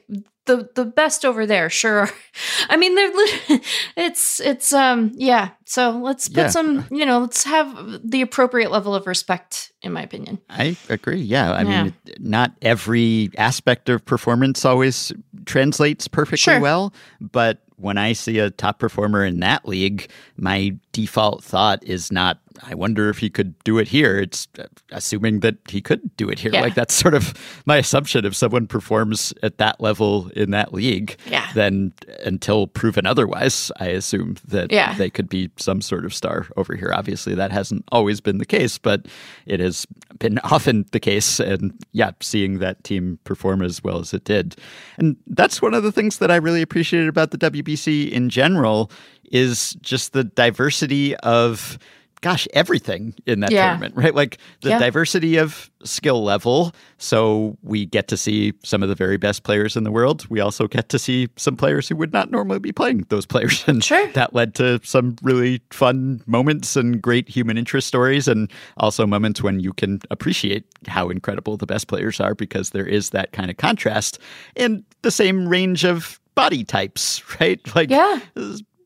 [0.48, 2.10] the the best over there, sure.
[2.70, 3.12] I mean, they're
[3.98, 5.50] it's it's um yeah.
[5.66, 6.50] So let's put Yeah.
[6.50, 10.40] some, you know, let's have the appropriate level of respect in my opinion.
[10.50, 11.20] I agree.
[11.22, 11.52] Yeah.
[11.52, 11.84] I Yeah.
[11.84, 15.12] mean, not every aspect of performance always
[15.46, 16.60] translates perfectly Sure.
[16.60, 22.12] well, but when I see a top performer in that league, my default thought is
[22.12, 24.18] not, I wonder if he could do it here.
[24.18, 26.52] It's uh, assuming that he could do it here.
[26.52, 26.62] Yeah.
[26.62, 27.34] Like, that's sort of
[27.66, 28.26] my assumption.
[28.26, 31.48] If someone performs at that level in that league, Yeah.
[31.54, 31.94] then
[32.26, 34.94] until proven otherwise, I assume that Yeah.
[34.96, 36.92] they could be some sort of star over here.
[36.94, 39.06] Obviously, that hasn't always been the case, but
[39.46, 39.86] it has
[40.20, 41.40] been often the case.
[41.40, 44.56] And yeah, seeing that team perform as well as it did.
[44.98, 48.92] And that's one of the things that I really appreciated about the WBC in general
[49.32, 51.78] is just the diversity of
[52.22, 53.68] gosh everything in that Yeah.
[53.68, 54.80] tournament right like the Yeah.
[54.80, 59.78] diversity of skill level so we get to see some of the very best players
[59.78, 62.72] in the world we also get to see some players who would not normally be
[62.72, 64.08] playing those players and Sure.
[64.14, 69.44] that led to some really fun moments and great human interest stories and also moments
[69.44, 73.52] when you can appreciate how incredible the best players are because there is that kind
[73.52, 74.18] of contrast
[74.56, 78.20] and the same range of body types right like Yeah.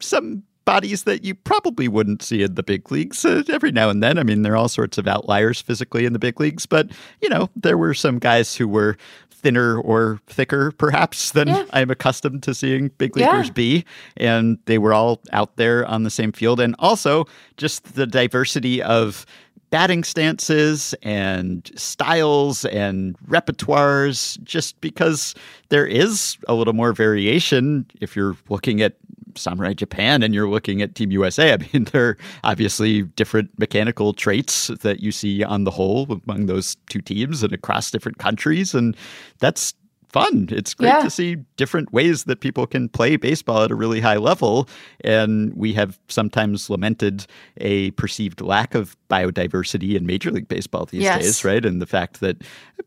[0.01, 4.01] some bodies that you probably wouldn't see in the big leagues uh, every now and
[4.01, 4.17] then.
[4.17, 6.89] I mean, there are all sorts of outliers physically in the big leagues, but
[7.21, 8.95] you know, there were some guys who were
[9.29, 11.65] thinner or thicker perhaps than Yeah.
[11.73, 13.31] I'm accustomed to seeing big Yeah.
[13.31, 13.83] leaguers be
[14.15, 17.25] and they were all out there on the same field and also
[17.57, 19.25] just the diversity of
[19.71, 25.33] batting stances and styles and repertoires just because
[25.69, 28.95] there is a little more variation if you're looking at
[29.35, 31.53] Samurai Japan and you're looking at Team USA.
[31.53, 36.45] I mean, there are obviously different mechanical traits that you see on the whole among
[36.45, 38.73] those two teams and across different countries.
[38.73, 38.95] And
[39.39, 39.73] that's
[40.11, 40.47] fun.
[40.51, 41.01] It's great Yeah.
[41.01, 44.67] to see different ways that people can play baseball at a really high level.
[45.03, 47.25] And we have sometimes lamented
[47.57, 51.21] a perceived lack of biodiversity in Major League Baseball these Yes.
[51.21, 51.65] days, right?
[51.65, 52.37] And the fact that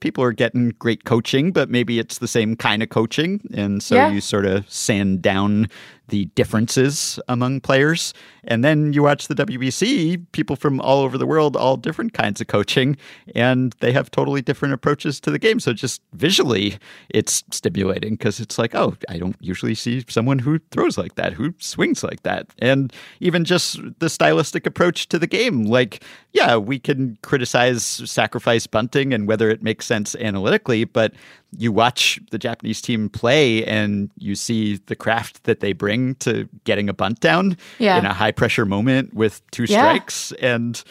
[0.01, 3.41] people are getting great coaching, but maybe it's the same kind of coaching.
[3.55, 4.11] And so Yeah.
[4.13, 5.69] you sort of sand down
[6.09, 8.13] the differences among players.
[8.47, 12.41] And then you watch the WBC, people from all over the world, all different kinds
[12.43, 12.97] of coaching,
[13.35, 15.61] and they have totally different approaches to the game.
[15.61, 16.77] So just visually,
[17.09, 21.33] it's stimulating because it's like, oh, I don't usually see someone who throws like that,
[21.33, 22.49] who swings like that.
[22.59, 25.65] And even just the stylistic approach to the game.
[25.65, 31.15] Like, yeah, we can criticize sacrifice bunting and whether it makes sense analytically, but
[31.57, 36.49] you watch the Japanese team play and you see the craft that they bring to
[36.65, 37.99] getting a bunt down yeah.
[37.99, 40.33] in a high pressure moment with two strikes.
[40.39, 40.55] Yeah.
[40.55, 40.85] And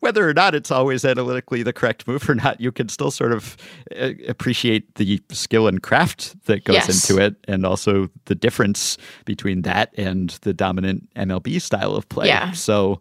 [0.00, 3.32] whether or not it's always analytically the correct move or not, you can still sort
[3.32, 3.56] of
[3.98, 7.10] uh, appreciate the skill and craft that goes yes.
[7.10, 12.26] into it and also the difference between that and the dominant MLB style of play.
[12.26, 12.52] Yeah.
[12.52, 12.98] So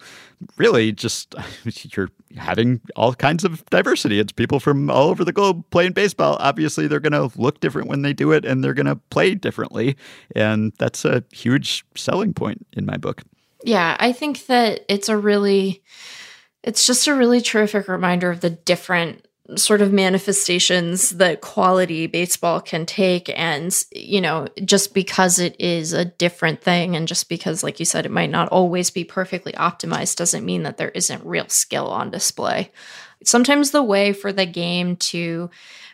[0.57, 1.35] really just
[1.95, 4.19] you're having all kinds of diversity.
[4.19, 6.37] It's people from all over the globe playing baseball.
[6.39, 9.35] Obviously, they're going to look different when they do it and they're going to play
[9.35, 9.95] differently.
[10.35, 13.23] And that's a huge selling point in my book.
[13.63, 15.83] Yeah, I think that it's a really
[16.63, 22.59] it's just a really terrific reminder of the different sort of manifestations that quality baseball
[22.59, 23.29] can take.
[23.37, 27.85] And you know just because it is a different thing and just because like you
[27.85, 31.87] said it might not always be perfectly optimized doesn't mean that there isn't real skill
[31.87, 32.71] on display.
[33.23, 35.49] Sometimes the way for the game to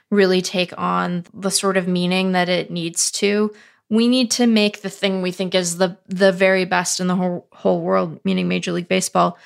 [0.09, 3.53] really take on the sort of meaning that it needs to
[3.89, 7.15] we need to make the thing we think is the the very best in the
[7.15, 9.37] whole whole world meaning major league baseball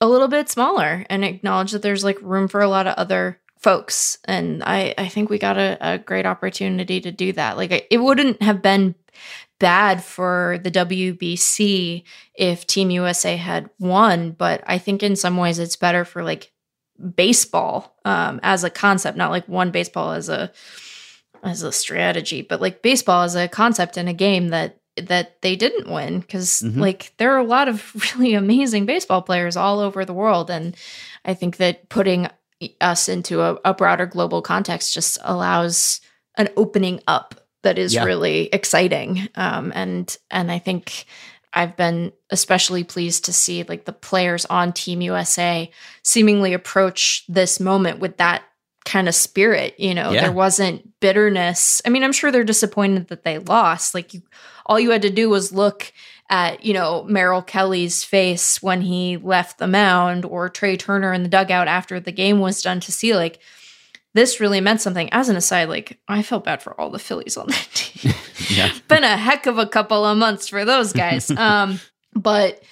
[0.00, 3.38] a little bit smaller and acknowledge that there's like room for a lot of other
[3.62, 4.18] folks.
[4.24, 7.56] And I, I think we got a, a great opportunity to do that.
[7.56, 8.94] Like, it wouldn't have been
[9.58, 12.02] bad for the WBC
[12.34, 16.50] if Team USA had won, but I think in some ways it's better for like
[17.14, 20.50] baseball um, as a concept, not like one baseball as a
[21.44, 25.56] as a strategy, but like baseball as a concept in a game that that they
[25.56, 26.80] didn't win because mm-hmm.
[26.80, 30.76] like there are a lot of really amazing baseball players all over the world and
[31.24, 32.28] i think that putting
[32.80, 36.00] us into a, a broader global context just allows
[36.36, 38.04] an opening up that is yeah.
[38.04, 39.28] really exciting.
[39.34, 41.06] Um, and and I think
[41.52, 45.70] I've been especially pleased to see like the players on Team USA
[46.02, 48.42] seemingly approach this moment with that
[48.84, 49.78] kind of spirit.
[49.78, 50.22] You know, yeah.
[50.22, 51.82] there wasn't bitterness.
[51.84, 53.94] I mean, I'm sure they're disappointed that they lost.
[53.94, 54.22] Like you,
[54.66, 55.92] all you had to do was look
[56.32, 61.22] at, you know, Merrill Kelly's face when he left the mound or Trea Turner in
[61.22, 63.38] the dugout after the game was done to see like
[64.14, 65.12] this really meant something.
[65.12, 68.14] As an aside, like I felt bad for all the Phillies on that team.
[68.48, 68.72] yeah.
[68.88, 71.30] Been a heck of a couple of months for those guys.
[71.36, 71.78] um,
[72.14, 72.62] but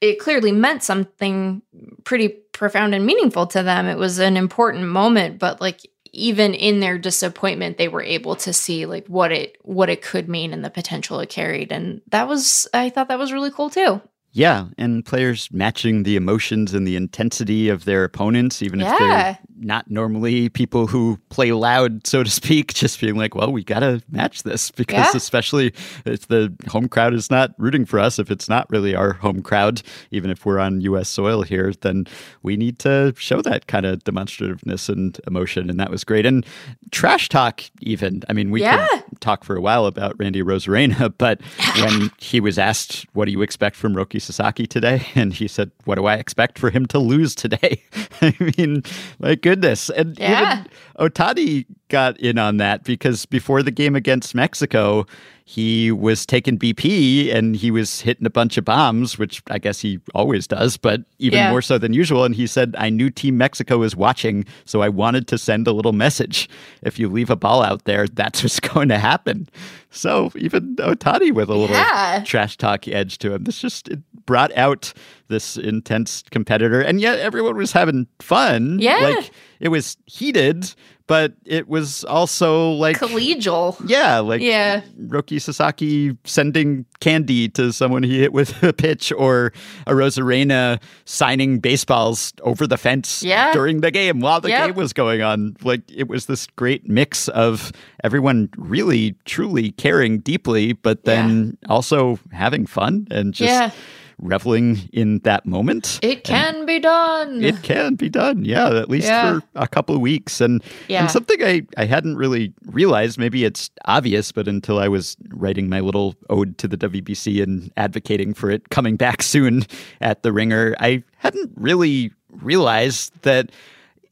[0.00, 1.62] it clearly meant something
[2.04, 3.86] pretty profound and meaningful to them.
[3.86, 5.80] It was an important moment, but like
[6.12, 10.28] even in their disappointment they were able to see like what it what it could
[10.28, 11.72] mean and the potential it carried.
[11.72, 14.00] And that was i thought that was really cool too
[14.32, 18.92] yeah, and players matching the emotions and the intensity of their opponents, even yeah.
[18.92, 23.50] if they're not normally people who play loud, so to speak, just being like, well,
[23.50, 25.16] we got to match this because, yeah.
[25.16, 29.14] especially if the home crowd is not rooting for us, if it's not really our
[29.14, 31.08] home crowd, even if we're on U.S.
[31.08, 32.06] soil here, then
[32.44, 35.68] we need to show that kind of demonstrativeness and emotion.
[35.68, 36.24] And that was great.
[36.24, 36.46] And
[36.92, 38.22] trash talk, even.
[38.28, 38.86] I mean, we yeah.
[38.86, 41.40] could talk for a while about Randy Arozarena, but
[41.76, 45.70] when he was asked, what do you expect from Roki Sasaki today, and he said,
[45.84, 47.82] "What do I expect for him to lose today?"
[48.22, 48.82] I mean,
[49.18, 50.62] my goodness, and yeah.
[50.62, 55.06] even Ohtani got in on that because before the game against Mexico,
[55.50, 59.80] he was taking BP and he was hitting a bunch of bombs, which I guess
[59.80, 61.50] he always does, but even yeah.
[61.50, 62.24] more so than usual.
[62.24, 65.72] And he said, I knew Team Mexico was watching, so I wanted to send a
[65.72, 66.48] little message.
[66.82, 69.48] If you leave a ball out there, that's what's going to happen.
[69.90, 72.22] So even Ohtani with a little yeah.
[72.24, 73.42] trash talk edge to him.
[73.42, 74.92] This just it brought out
[75.26, 78.78] this intense competitor, and yet everyone was having fun.
[78.78, 78.98] Yeah.
[78.98, 80.72] Like it was heated,
[81.10, 83.76] but it was also like collegial.
[83.84, 84.82] Yeah, like yeah.
[85.08, 89.52] Roki Sasaki sending candy to someone he hit with a pitch, or
[89.88, 93.52] Arozarena signing baseballs over the fence yeah.
[93.52, 94.68] during the game while the yep.
[94.68, 95.56] game was going on.
[95.64, 97.72] Like it was this great mix of
[98.04, 101.72] everyone really truly caring deeply, but then yeah.
[101.72, 103.72] also having fun and just yeah
[104.20, 105.98] reveling in that moment.
[106.02, 107.42] It can and be done.
[107.42, 108.44] It can be done.
[108.44, 109.40] Yeah, at least yeah.
[109.40, 110.40] for a couple of weeks.
[110.40, 111.02] And yeah.
[111.02, 115.68] and something I, I hadn't really realized, maybe it's obvious, but until I was writing
[115.68, 119.64] my little ode to the WBC and advocating for it coming back soon
[120.00, 123.50] at the Ringer, I hadn't really realized that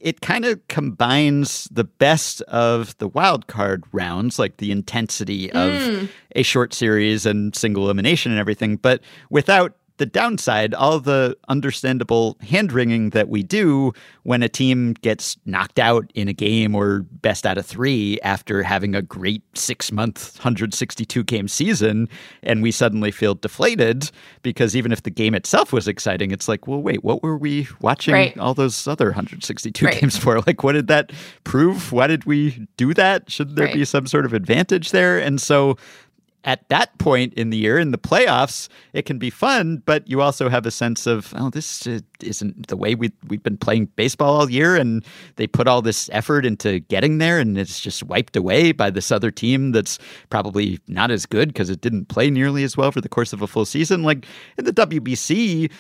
[0.00, 5.72] it kind of combines the best of the wild card rounds, like the intensity of
[5.72, 6.08] mm.
[6.36, 12.36] a short series and single elimination and everything, but without the downside, all the understandable
[12.40, 13.92] hand wringing that we do
[14.22, 18.62] when a team gets knocked out in a game or best out of three after
[18.62, 22.08] having a great six month, 162 game season,
[22.42, 24.10] and we suddenly feel deflated
[24.42, 27.68] because even if the game itself was exciting, it's like, well, wait, what were we
[27.80, 28.38] watching right.
[28.38, 30.00] all those other 162 right.
[30.00, 30.38] games for?
[30.48, 31.12] Like, what did that
[31.44, 31.92] prove?
[31.92, 33.30] Why did we do that?
[33.30, 33.74] Should there right.
[33.74, 35.18] be some sort of advantage there?
[35.18, 35.76] And so
[36.44, 40.20] at that point in the year in the playoffs, it can be fun, but you
[40.20, 41.86] also have a sense of, oh, this
[42.20, 45.04] isn't the way we we've been playing baseball all year, and
[45.36, 49.10] they put all this effort into getting there, and it's just wiped away by this
[49.10, 49.98] other team that's
[50.30, 53.42] probably not as good because it didn't play nearly as well for the course of
[53.42, 54.02] a full season.
[54.02, 54.24] Like
[54.56, 55.70] in the WBC,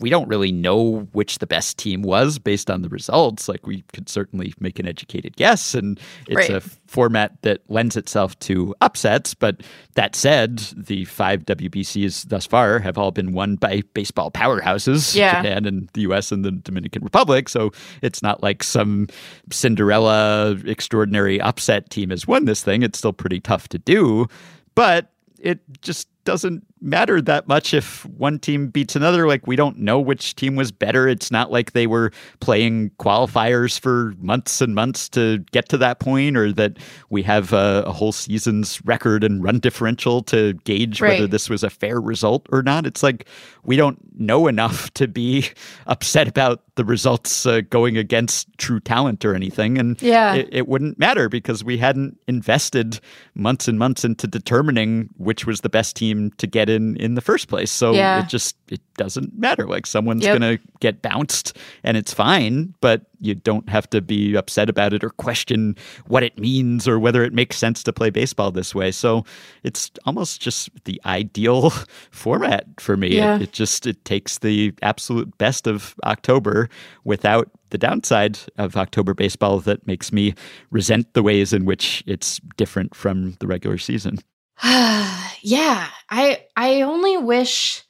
[0.00, 3.48] we don't really know which the best team was based on the results.
[3.48, 6.50] Like we could certainly make an educated guess, and it's right.
[6.50, 9.34] a format that lends itself to upsets.
[9.34, 9.62] But
[9.94, 15.42] that said, the five WBCs thus far have all been won by baseball powerhouses, yeah.
[15.42, 17.48] Japan and the US and the Dominican Republic.
[17.48, 17.72] So
[18.02, 19.08] it's not like some
[19.50, 22.82] Cinderella extraordinary upset team has won this thing.
[22.82, 24.26] It's still pretty tough to do.
[24.74, 29.26] But it just doesn't matter that much if one team beats another.
[29.26, 31.08] Like, we don't know which team was better.
[31.08, 36.00] It's not like they were playing qualifiers for months and months to get to that
[36.00, 36.78] point, or that
[37.10, 41.14] we have a, a whole season's record and run differential to gauge right.
[41.14, 42.86] whether this was a fair result or not.
[42.86, 43.26] It's like
[43.64, 45.48] we don't know enough to be
[45.86, 49.76] upset about the results uh, going against true talent or anything.
[49.76, 50.34] And yeah.
[50.34, 53.00] it, it wouldn't matter because we hadn't invested
[53.34, 57.20] months and months into determining which was the best team to get in in the
[57.20, 57.70] first place.
[57.70, 58.20] So yeah.
[58.20, 59.66] it just it doesn't matter.
[59.66, 60.38] Like someone's yep.
[60.38, 65.04] gonna get bounced and it's fine, but you don't have to be upset about it
[65.04, 68.90] or question what it means or whether it makes sense to play baseball this way.
[68.90, 69.24] So
[69.62, 71.70] it's almost just the ideal
[72.10, 73.16] format for me.
[73.16, 73.36] Yeah.
[73.36, 76.68] It, it just it takes the absolute best of October
[77.04, 80.34] without the downside of October baseball that makes me
[80.70, 84.18] resent the ways in which it's different from the regular season.
[85.42, 87.82] yeah, I I only wish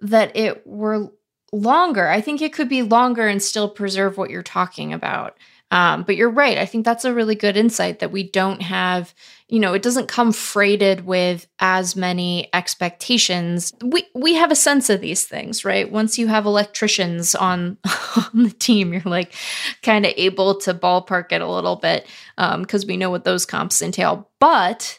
[0.00, 1.10] that it were
[1.52, 2.08] longer.
[2.08, 5.36] I think it could be longer and still preserve what you're talking about.
[5.70, 6.56] Um, but you're right.
[6.56, 9.14] I think that's a really good insight that we don't have,
[9.48, 13.74] you know, it doesn't come freighted with as many expectations.
[13.82, 15.90] We we have a sense of these things, right?
[15.90, 17.76] Once you have electricians on
[18.16, 19.34] on the team, you're like
[19.82, 22.06] kind of able to ballpark it a little bit
[22.36, 24.30] because um, we know what those comps entail.
[24.40, 24.98] But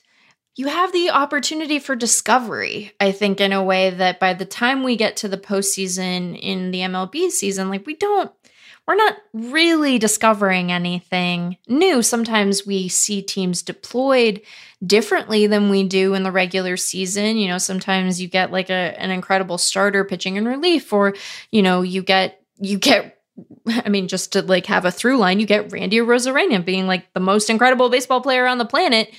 [0.59, 4.83] you have the opportunity for discovery, I think, in a way that by the time
[4.83, 8.29] we get to the postseason in the MLB season, like we don't,
[8.85, 12.01] we're not really discovering anything new.
[12.01, 14.41] Sometimes we see teams deployed
[14.85, 17.37] differently than we do in the regular season.
[17.37, 21.15] You know, sometimes you get like a, an incredible starter pitching in relief, or,
[21.51, 23.17] you know, you get, you get
[23.65, 27.13] I mean, just to like have a through line, you get Randy Arozarena being like
[27.13, 29.13] the most incredible baseball player on the planet.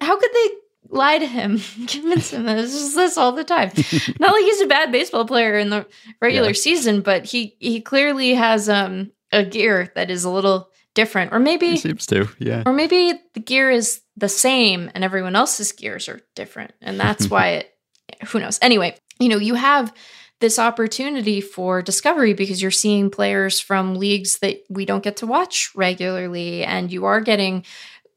[0.00, 0.48] How could they
[0.94, 3.70] lie to him, convince him that it's just this all the time.
[4.18, 5.86] Not like he's a bad baseball player in the
[6.22, 6.54] regular yeah.
[6.54, 11.38] season, but he he clearly has um a gear that is a little different, or
[11.38, 15.72] maybe he seems to, yeah, or maybe the gear is the same and everyone else's
[15.72, 17.70] gears are different, and that's why it.
[18.28, 18.58] Who knows?
[18.62, 19.92] Anyway, you know, you have
[20.40, 25.26] this opportunity for discovery because you're seeing players from leagues that we don't get to
[25.26, 27.64] watch regularly and you are getting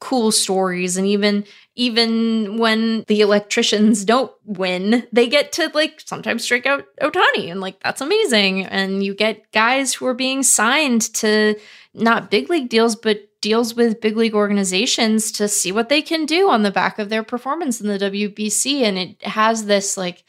[0.00, 0.96] cool stories.
[0.96, 1.44] And even
[1.74, 7.60] even when the electricians don't win they get to like sometimes strike out ohtani and
[7.60, 8.66] like that's amazing.
[8.66, 11.58] And you get guys who are being signed to
[11.94, 16.26] not big league deals but deals with big league organizations to see what they can
[16.26, 20.24] do on the back of their performance in the WBC and it has this like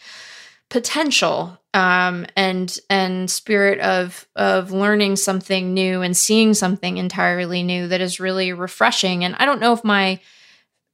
[0.69, 7.87] potential um, and and spirit of of learning something new and seeing something entirely new
[7.87, 9.23] that is really refreshing.
[9.23, 10.19] And I don't know if my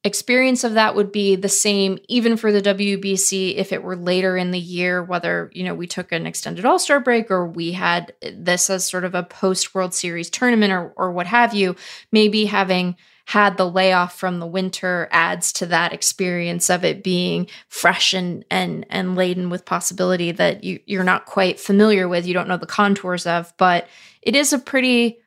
[0.04, 4.38] experience of that would be the same even for the WBC if it were later
[4.38, 8.14] in the year whether you know we took an extended all-star break or we had
[8.22, 11.76] this as sort of a post World Series tournament or or what have you
[12.12, 12.96] maybe having
[13.26, 18.46] had the layoff from the winter adds to that experience of it being fresh and
[18.52, 22.58] and and laden with possibility that you you're not quite familiar with, you don't know
[22.58, 23.88] the contours of, but
[24.22, 25.20] it is a pretty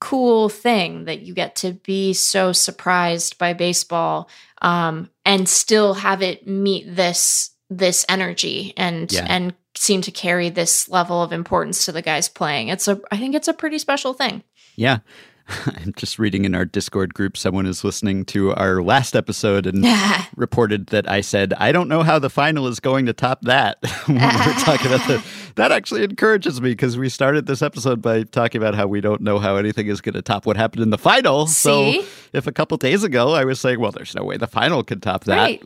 [0.00, 4.28] cool thing that you get to be so surprised by baseball
[4.62, 9.26] um, and still have it meet this this energy and yeah.
[9.28, 12.68] and seem to carry this level of importance to the guys playing.
[12.68, 14.42] It's a I think it's a pretty special thing.
[14.76, 14.98] Yeah.
[15.66, 19.86] I'm just reading in our Discord group, someone is listening to our last episode and
[20.36, 23.78] reported that I said, I don't know how the final is going to top that.
[24.06, 25.24] when we were talking about the,
[25.54, 29.22] that actually encourages me because we started this episode by talking about how we don't
[29.22, 31.46] know how anything is going to top what happened in the final.
[31.46, 32.02] See?
[32.02, 34.82] So if a couple days ago I was saying, well, there's no way the final
[34.82, 35.62] can top that, right.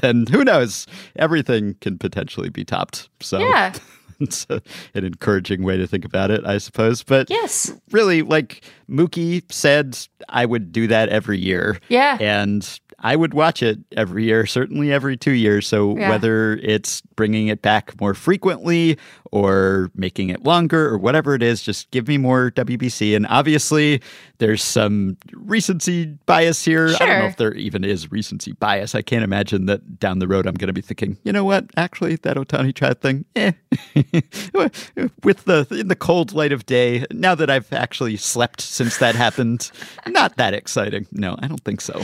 [0.00, 0.86] then who knows?
[1.16, 3.08] Everything can potentially be topped.
[3.20, 3.74] So yeah.
[4.20, 4.62] it's a,
[4.94, 7.02] an encouraging way to think about it, I suppose.
[7.02, 9.98] But yes, really, like Mookie said,
[10.28, 11.78] I would do that every year.
[11.88, 12.18] Yeah.
[12.20, 15.66] And I would watch it every year, certainly every two years.
[15.66, 16.08] So yeah.
[16.08, 18.98] whether it's bringing it back more frequently
[19.34, 23.16] or making it longer or whatever it is, just give me more WBC.
[23.16, 24.00] And obviously,
[24.38, 26.90] there's some recency bias here.
[26.90, 27.02] Sure.
[27.02, 28.94] I don't know if there even is recency bias.
[28.94, 31.66] I can't imagine that down the road I'm going to be thinking, you know what?
[31.76, 33.50] Actually, that Ohtani Trout thing, eh.
[34.54, 39.16] With the in the cold light of day, now that I've actually slept since that
[39.16, 39.72] happened,
[40.06, 41.08] not that exciting.
[41.10, 41.98] No, I don't think so.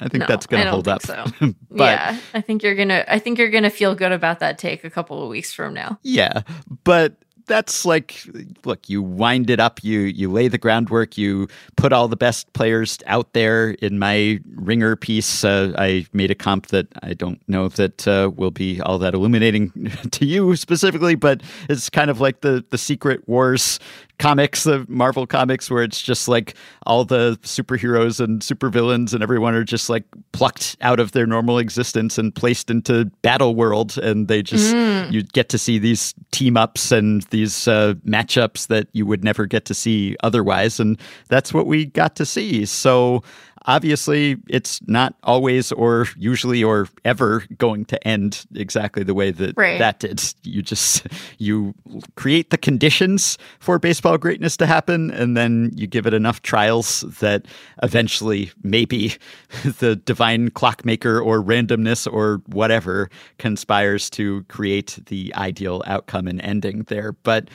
[0.00, 1.00] I think no, that's going to hold up.
[1.00, 1.24] So.
[1.70, 3.06] but, yeah, I think you're gonna.
[3.08, 5.98] I think you're gonna feel good about that take a couple of weeks from now.
[6.02, 6.42] Yeah,
[6.82, 7.14] but
[7.46, 8.26] that's like
[8.64, 11.46] look you wind it up you you lay the groundwork you
[11.76, 13.72] put all the best players out there.
[13.82, 18.30] In my ringer piece uh, i made a comp that i don't know that uh,
[18.34, 19.70] will be all that illuminating
[20.10, 23.78] to you specifically but it's kind of like the the secret wars
[24.18, 26.54] comics, the Marvel comics, where it's just like
[26.86, 31.58] all the superheroes and supervillains and everyone are just like plucked out of their normal
[31.58, 35.10] existence and placed into battle world, and they just mm.
[35.10, 39.46] you get to see these team ups and these uh, matchups that you would never
[39.46, 42.64] get to see otherwise, and that's what we got to see.
[42.64, 43.22] So
[43.66, 49.54] obviously it's not always or usually or ever going to end exactly the way that
[49.56, 49.78] right.
[49.78, 50.22] that did.
[50.42, 51.06] You just
[51.38, 51.74] you
[52.16, 57.00] create the conditions for baseball greatness to happen and then you give it enough trials
[57.20, 57.46] that
[57.82, 59.14] eventually maybe
[59.78, 63.08] the divine clockmaker or randomness or whatever
[63.38, 67.12] conspires to create the ideal outcome and ending there.
[67.12, 67.48] But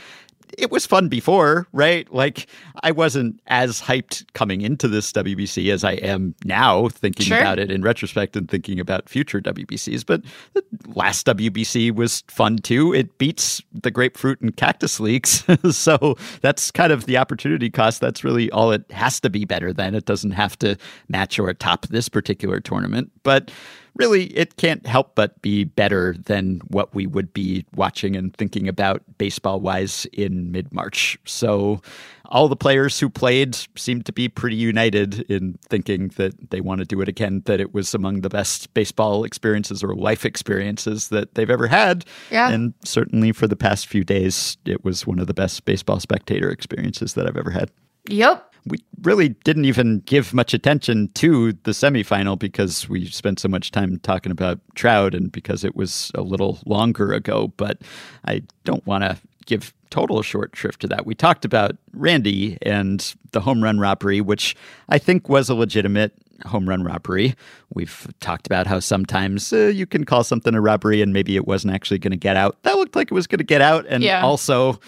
[0.58, 2.12] it was fun before, right?
[2.14, 2.48] Like
[2.84, 7.40] I wasn't as hyped coming into this WBC as I am now, thinking sure.
[7.40, 10.06] about it in retrospect and thinking about future WBCs.
[10.06, 10.24] But
[10.54, 12.94] the last WBC was fun too.
[12.94, 18.02] It beats the grapefruit and cactus leagues, so that's kind of the opportunity cost.
[18.02, 19.96] That's really all it has to be better than.
[19.96, 20.78] It doesn't have to
[21.08, 23.52] match or top this particular tournament, but
[24.00, 28.68] really it can't help but be better than what we would be watching and thinking
[28.68, 31.20] about baseball wise in mid March.
[31.26, 31.82] So
[32.26, 36.80] all the players who played seemed to be pretty united in thinking that they want
[36.80, 41.10] to do it again, that it was among the best baseball experiences or life experiences
[41.10, 42.06] that they've ever had.
[42.32, 42.50] Yeah.
[42.50, 46.50] And certainly for the past few days, it was one of the best baseball spectator
[46.50, 47.70] experiences that I've ever had.
[48.08, 53.48] Yep we really didn't even give much attention to the semifinal because we spent so
[53.48, 57.54] much time talking about Trout and because it was a little longer ago.
[57.58, 57.80] But
[58.26, 61.06] I don't want to give total short shrift to that.
[61.06, 64.56] We talked about Randy and the home run robbery, which
[64.90, 66.14] I think was a legitimate
[66.46, 67.36] home run robbery.
[67.74, 71.48] We've talked about how sometimes uh, you can call something a robbery and maybe it
[71.48, 72.62] wasn't actually going to get out.
[72.64, 73.86] That looked like it was going to get out.
[73.90, 74.22] And yeah.
[74.22, 74.80] also,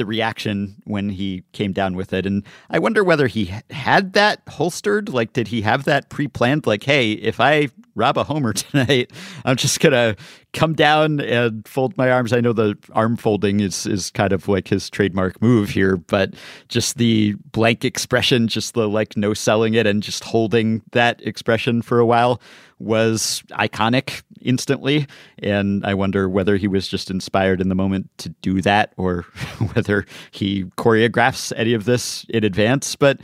[0.00, 2.24] the reaction when he came down with it.
[2.24, 5.10] And I wonder whether he had that holstered.
[5.10, 6.66] Like, did he have that pre planned?
[6.66, 9.12] Like, hey, if I rob a homer tonight,
[9.44, 10.16] I'm just going to
[10.54, 12.32] come down and fold my arms.
[12.32, 16.32] I know the arm folding is, is kind of like his trademark move here, but
[16.68, 21.82] just the blank expression, just the like no selling it and just holding that expression
[21.82, 22.40] for a while
[22.78, 25.06] was iconic instantly.
[25.38, 29.22] And I wonder whether he was just inspired in the moment to do that or
[29.72, 32.96] whether he choreographs any of this in advance.
[32.96, 33.20] But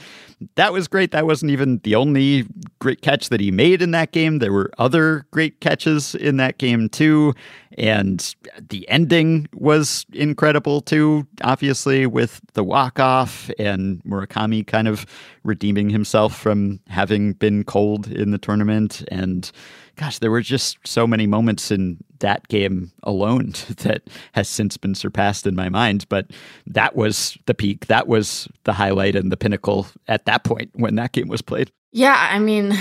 [0.57, 1.12] that was great.
[1.12, 2.47] That wasn't even the only
[2.79, 4.39] great catch that he made in that game.
[4.39, 7.35] There were other great catches in that game, too.
[7.79, 8.35] And
[8.69, 15.07] the ending was incredible, too, obviously, with the walk off and Murakami kind of
[15.43, 19.05] redeeming himself from having been cold in the tournament.
[19.09, 19.51] And
[19.97, 24.94] gosh, there were just so many moments in that game alone that has since been
[24.94, 26.07] surpassed in my mind.
[26.09, 26.30] But
[26.66, 27.86] that was the peak.
[27.86, 31.72] That was the highlight and the pinnacle at that point when that game was played.
[31.92, 32.76] Yeah, I mean,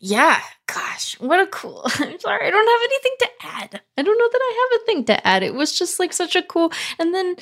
[0.00, 1.82] yeah, gosh, what a cool.
[1.98, 3.80] I'm sorry, I don't have anything to add.
[3.96, 5.42] I don't know that I have a thing to add.
[5.42, 7.36] It was just like such a cool, and then.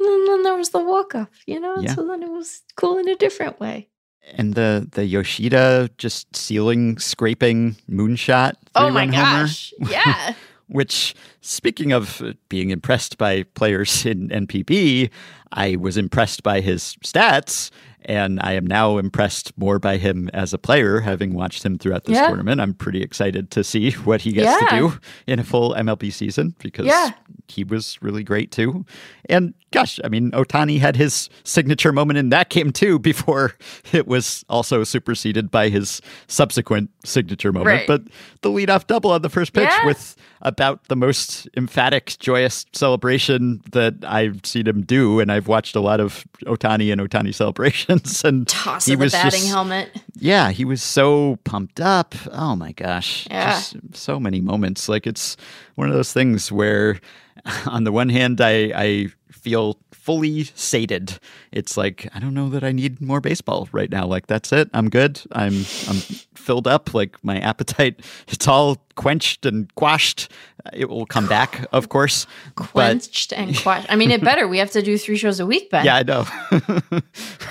[0.00, 1.76] And then there was the walk off, you know?
[1.78, 1.94] Yeah.
[1.94, 3.88] So then it was cool in a different way
[4.32, 8.54] and the the Yoshida just ceiling scraping moonshot.
[8.74, 9.72] Oh my gosh!
[9.80, 10.34] Homer, yeah.
[10.68, 15.10] which, speaking of being impressed by players in NPB,
[15.52, 17.70] I was impressed by his stats
[18.06, 22.04] And I am now impressed more by him as a player, having watched him throughout
[22.04, 22.26] this Yeah.
[22.28, 22.60] tournament.
[22.60, 24.68] I'm pretty excited to see what he gets Yeah.
[24.68, 27.12] to do in a full MLB season because Yeah.
[27.48, 28.84] he was really great too.
[29.30, 33.54] And gosh, I mean, Ohtani had his signature moment in that game too before
[33.92, 37.66] it was also superseded by his subsequent signature moment.
[37.66, 37.86] Right.
[37.86, 38.02] But
[38.42, 39.84] the leadoff double on the first pitch Yeah.
[39.86, 45.18] with about the most emphatic, joyous celebration that I've seen him do.
[45.20, 48.22] And I've watched a lot of Ohtani and Ohtani celebrations.
[48.24, 49.90] And Toss he of the batting just, helmet.
[50.18, 52.14] yeah, he was so pumped up.
[52.30, 53.26] Oh my gosh.
[53.30, 53.52] Yeah.
[53.52, 54.88] Just so many moments.
[54.88, 55.36] Like it's
[55.76, 57.00] one of those things where
[57.66, 59.08] on the one hand I I
[59.44, 61.18] feel fully sated.
[61.52, 64.06] It's like I don't know that I need more baseball right now.
[64.06, 64.70] Like that's it.
[64.72, 65.20] I'm good.
[65.32, 65.54] I'm
[65.88, 66.00] I'm
[66.34, 66.94] filled up.
[66.94, 70.30] Like my appetite it's all quenched and quashed.
[70.72, 72.26] It will come back, of course.
[72.56, 73.86] But Quenched and quashed.
[73.92, 74.48] I mean, it better.
[74.48, 75.84] We have to do three shows a week, Ben.
[75.84, 76.24] yeah, I know.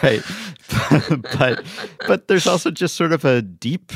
[0.03, 0.23] right.
[1.37, 1.63] but
[2.07, 3.91] but there's also just sort of a deep,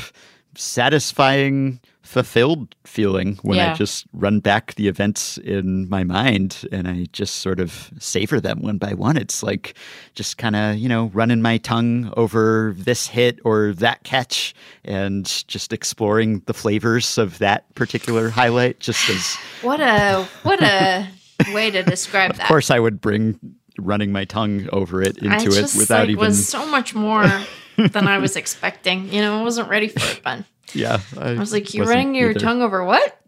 [0.54, 7.04] satisfying, fulfilled feeling when I just run back the events in my mind and I
[7.12, 9.18] just sort of savor them one by one.
[9.18, 9.74] It's like
[10.14, 14.54] just kind of, you know, running my tongue over this hit or that catch
[14.86, 21.06] and just exploring the flavors of that particular highlight just as What a what a
[21.52, 22.44] way to describe that.
[22.44, 23.38] of course I would bring
[23.78, 27.24] running my tongue over it into it without like even was so much more
[27.78, 29.12] than I was expecting.
[29.12, 30.44] You know, I wasn't ready for it, Ben.
[30.74, 32.40] Yeah, I was like, "You wasn't running your either.
[32.40, 33.18] tongue over what?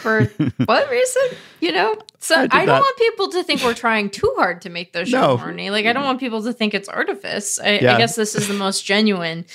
[0.00, 0.24] For
[0.66, 1.22] what reason?
[1.60, 4.60] You know." So I I, don't not- want people to think we're trying too hard
[4.62, 5.36] to make those show No.
[5.38, 5.70] horny.
[5.70, 7.58] Like I don't want people to think it's artifice.
[7.58, 7.94] I, Yeah.
[7.94, 9.46] I guess this is the most genuine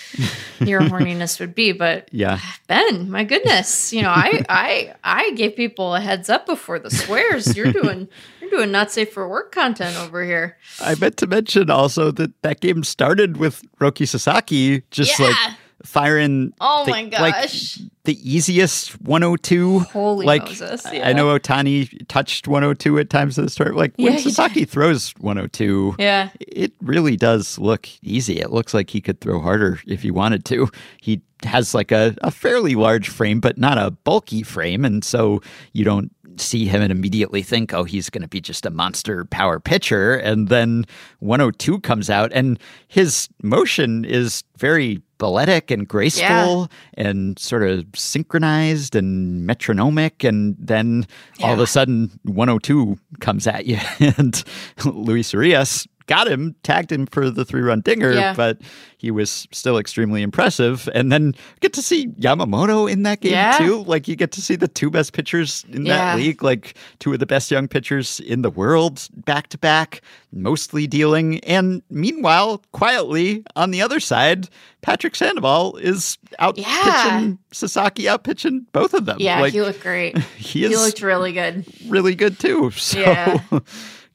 [0.60, 1.74] your horniness would be.
[1.74, 6.48] But Yeah, Ben, my goodness, you know, I I I gave people a heads up
[6.48, 7.56] before the swears.
[7.56, 8.08] You're doing
[8.42, 10.58] you're doing not safe for work content over here.
[10.80, 15.54] I meant to mention also that that game started with Roki Sasaki just like Yeah.
[15.86, 16.54] Firing.
[16.60, 17.80] Oh the, my like, gosh.
[18.04, 19.80] the easiest 102.
[19.80, 21.08] Holy like Moses, I- yeah.
[21.10, 23.76] I know Ohtani touched 102 at times in the start.
[23.76, 24.34] Like when Yeah, he did.
[24.36, 26.30] Sasaki throws 102, Yeah.
[26.40, 28.40] it really does look easy.
[28.40, 30.70] It looks like he could throw harder if he wanted to.
[31.02, 34.86] He has like a, a fairly large frame, but not a bulky frame.
[34.86, 35.42] And so
[35.74, 39.26] you don't see him and immediately think, oh, he's going to be just a monster
[39.26, 40.16] power pitcher.
[40.16, 40.86] And then
[41.20, 48.96] 102 comes out, and his motion is very balletic and graceful and sort of synchronized
[48.96, 50.24] and metronomic.
[50.24, 51.08] And then
[51.42, 53.80] all of a sudden, 102 comes at you,
[54.18, 54.44] and
[54.86, 58.34] Luis Urías got him, tagged him for the three run dinger, Yeah.
[58.36, 58.60] but
[58.98, 60.88] he was still extremely impressive.
[60.94, 63.58] And then get to see Yamamoto in that game Yeah.
[63.58, 63.84] too.
[63.84, 65.98] Like you get to see the two best pitchers in Yeah.
[66.16, 70.02] that league, like two of the best young pitchers in the world back to back,
[70.32, 71.40] mostly dealing.
[71.40, 74.48] And meanwhile, quietly on the other side,
[74.82, 79.18] Patrick Sandoval is out pitching Sasaki, out pitching both of them.
[79.20, 80.16] Yeah, like, he looked great.
[80.38, 81.66] he He looked really good.
[81.88, 82.72] really good too.
[82.78, 83.40] So, Yeah.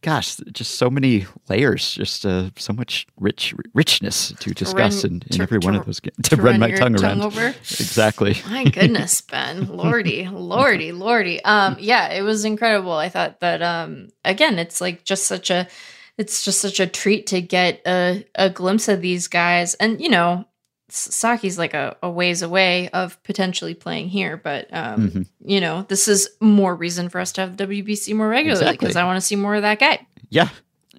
[0.02, 5.22] Gosh, just so many layers, just uh, so much rich richness to discuss run- in,
[5.30, 6.16] in to- every one of those games.
[6.24, 7.22] To, to run, run my tongue tongue around.
[7.22, 7.48] over?
[7.48, 8.36] Exactly.
[8.48, 9.66] My goodness, Ben.
[9.68, 11.42] Lordy, lordy, lordy.
[11.44, 12.92] Um, yeah, it was incredible.
[12.92, 15.66] I thought that um again, it's like just such a
[16.18, 19.74] it's just such a treat to get a, a glimpse of these guys.
[19.74, 20.44] And you know,
[20.90, 25.26] Saki's like a, a ways away of potentially playing here, but um, Mhm.
[25.44, 28.88] you know, this is more reason for us to have the WBC more regularly because
[28.90, 29.00] Exactly.
[29.02, 30.06] I want to see more of that guy.
[30.30, 30.48] Yeah.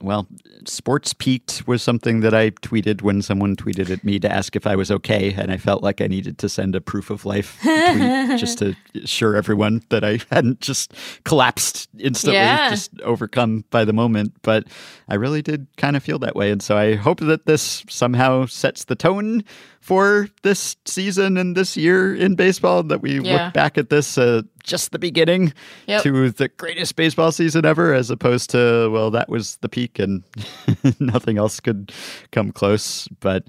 [0.02, 0.28] Well,
[0.66, 4.66] sports peaked was something that I tweeted when someone tweeted at me to ask if
[4.66, 7.60] I was okay, and I felt like I needed to send a proof of life
[7.62, 12.72] tweet just to assure everyone that I hadn't just collapsed instantly, Yeah.
[12.72, 14.34] just overcome by the moment.
[14.42, 14.66] But
[15.08, 18.48] I really did kind of feel that way, and so I hope that this somehow
[18.48, 19.44] sets the tone
[19.82, 22.84] for this season and this year in baseball.
[22.84, 23.46] That we Yeah.
[23.46, 25.54] look back at this uh, just the beginning
[25.88, 26.04] Yep.
[26.04, 30.24] to the greatest baseball season ever, as opposed to, well, that was the peak and
[31.00, 31.92] nothing else could
[32.32, 33.08] come close.
[33.20, 33.48] But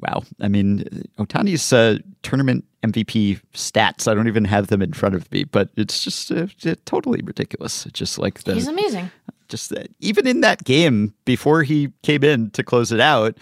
[0.00, 0.84] wow, I mean,
[1.18, 5.68] Ohtani's uh, tournament MVP stats, I don't even have them in front of me, but
[5.76, 6.46] it's just uh,
[6.86, 7.86] totally ridiculous.
[7.92, 9.10] Just like the He's amazing.
[9.48, 13.36] just that even in that game before he came in to close it out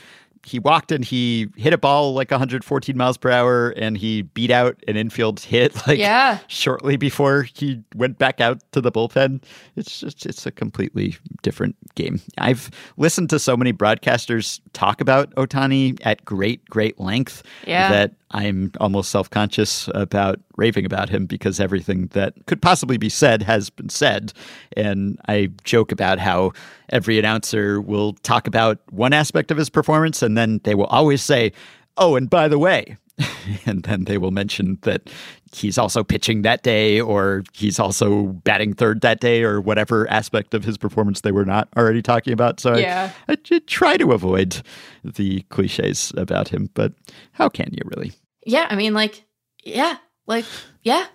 [0.44, 4.50] he walked and he hit a ball like 114 miles per hour and he beat
[4.50, 6.38] out an infield hit like Yeah.
[6.48, 9.42] shortly before he went back out to the bullpen
[9.76, 15.32] it's just it's a completely different game i've listened to so many broadcasters talk about
[15.36, 17.90] ohtani at great great length Yeah.
[17.90, 23.42] that i'm almost self-conscious about raving about him because everything that could possibly be said
[23.42, 24.32] has been said.
[24.76, 26.52] And I joke about how
[26.88, 31.22] every announcer will talk about one aspect of his performance and then they will always
[31.22, 31.52] say,
[31.98, 32.96] Oh, and by the way,
[33.66, 35.10] and then they will mention that
[35.54, 40.54] he's also pitching that day or he's also batting third that day or whatever aspect
[40.54, 42.60] of his performance they were not already talking about.
[42.60, 43.12] So yeah.
[43.28, 44.62] I, I try to avoid
[45.04, 46.94] the cliches about him, but
[47.32, 48.12] how can you really?
[48.44, 49.24] Yeah, I mean, like,
[49.62, 50.44] yeah, like,
[50.82, 51.06] yeah.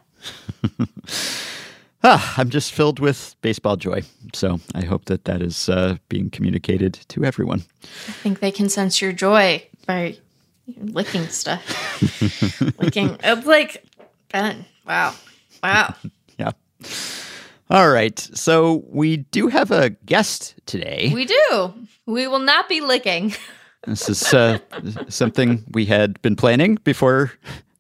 [2.03, 4.03] ah, I'm just filled with baseball joy.
[4.33, 7.63] So I hope that that is uh, being communicated to everyone.
[8.07, 10.17] I think they can sense your joy by
[10.77, 11.61] licking stuff.
[12.79, 13.17] licking.
[13.23, 13.85] It's like,
[14.31, 15.13] Ben, wow.
[15.63, 15.95] Wow.
[16.37, 16.51] yeah.
[17.69, 18.17] All right.
[18.33, 21.11] So we do have a guest today.
[21.13, 21.73] We do.
[22.05, 23.33] We will not be licking.
[23.87, 24.59] This is uh,
[25.07, 27.31] something we had been planning before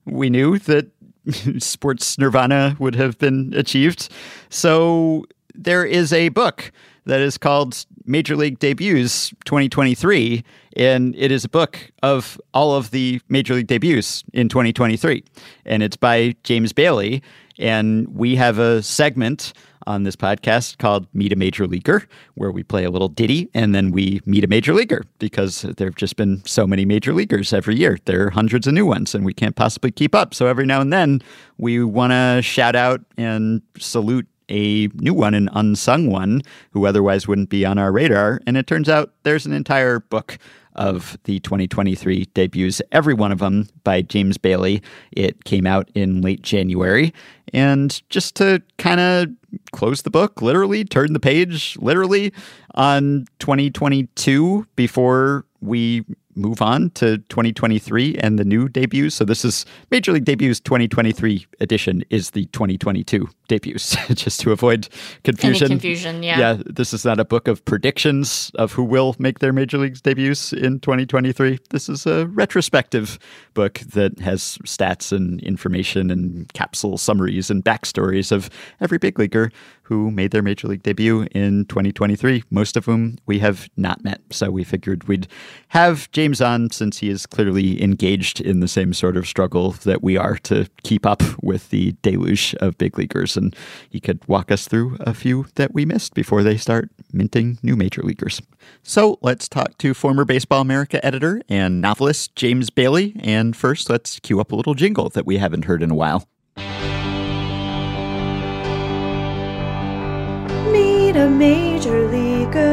[0.05, 0.89] we knew that
[1.59, 4.07] sports nirvana would have been achieved.
[4.49, 6.71] So there is a book
[7.07, 10.45] that is called Major League Debuts 2023,
[10.77, 15.25] and it is a book of all of the Major League debuts in 2023.
[15.65, 17.21] And it's by James Bailey.
[17.59, 19.53] And we have a segment
[19.87, 23.73] on this podcast called Meet a Major Leaguer, where we play a little ditty and
[23.73, 27.53] then we meet a major leaguer because there have just been so many major leaguers
[27.53, 27.97] every year.
[28.05, 30.33] There are hundreds of new ones and we can't possibly keep up.
[30.33, 31.21] So every now and then
[31.57, 36.41] we want to shout out and salute a new one, an unsung one,
[36.71, 38.39] who otherwise wouldn't be on our radar.
[38.47, 40.37] And it turns out there's an entire book
[40.77, 44.81] of the 2023 debuts, every one of them by James Bailey.
[45.11, 47.13] It came out in late January.
[47.53, 49.29] And just to kind of
[49.71, 52.31] close the book, literally, turn the page, literally,
[52.75, 56.05] on 2022 before we
[56.37, 59.15] move on to 2023 and the new debuts.
[59.15, 64.87] So this is Major League Debuts 2023 edition is the 2022 debuts, just to avoid
[65.23, 65.65] confusion.
[65.65, 66.39] Any confusion, yeah.
[66.39, 70.01] Yeah, this is not a book of predictions of who will make their Major League
[70.01, 71.59] debuts in 2023.
[71.69, 73.19] This is a retrospective
[73.53, 79.51] book that has stats and information and capsule summaries and backstories of every big leaguer
[79.87, 84.19] who made their major league debut in 2023, most of whom we have not met.
[84.31, 85.27] So we figured we'd
[85.69, 90.03] have James on since he is clearly engaged in the same sort of struggle that
[90.03, 93.37] we are to keep up with the deluge of big leaguers.
[93.37, 93.55] And
[93.89, 97.77] he could walk us through a few that we missed before they start minting new
[97.77, 98.41] major leaguers.
[98.83, 103.15] So let's talk to former Baseball America editor and novelist James Bailey.
[103.19, 106.27] And first, let's cue up a little jingle that we haven't heard in a while.
[111.17, 112.67] A major leaguer.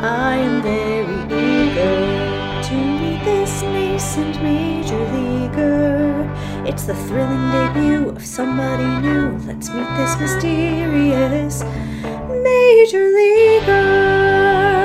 [0.00, 6.30] I am very eager to meet this nascent major leaguer.
[6.66, 9.36] It's the thrilling debut of somebody new.
[9.46, 11.62] Let's meet this mysterious
[12.42, 14.81] major leaguer.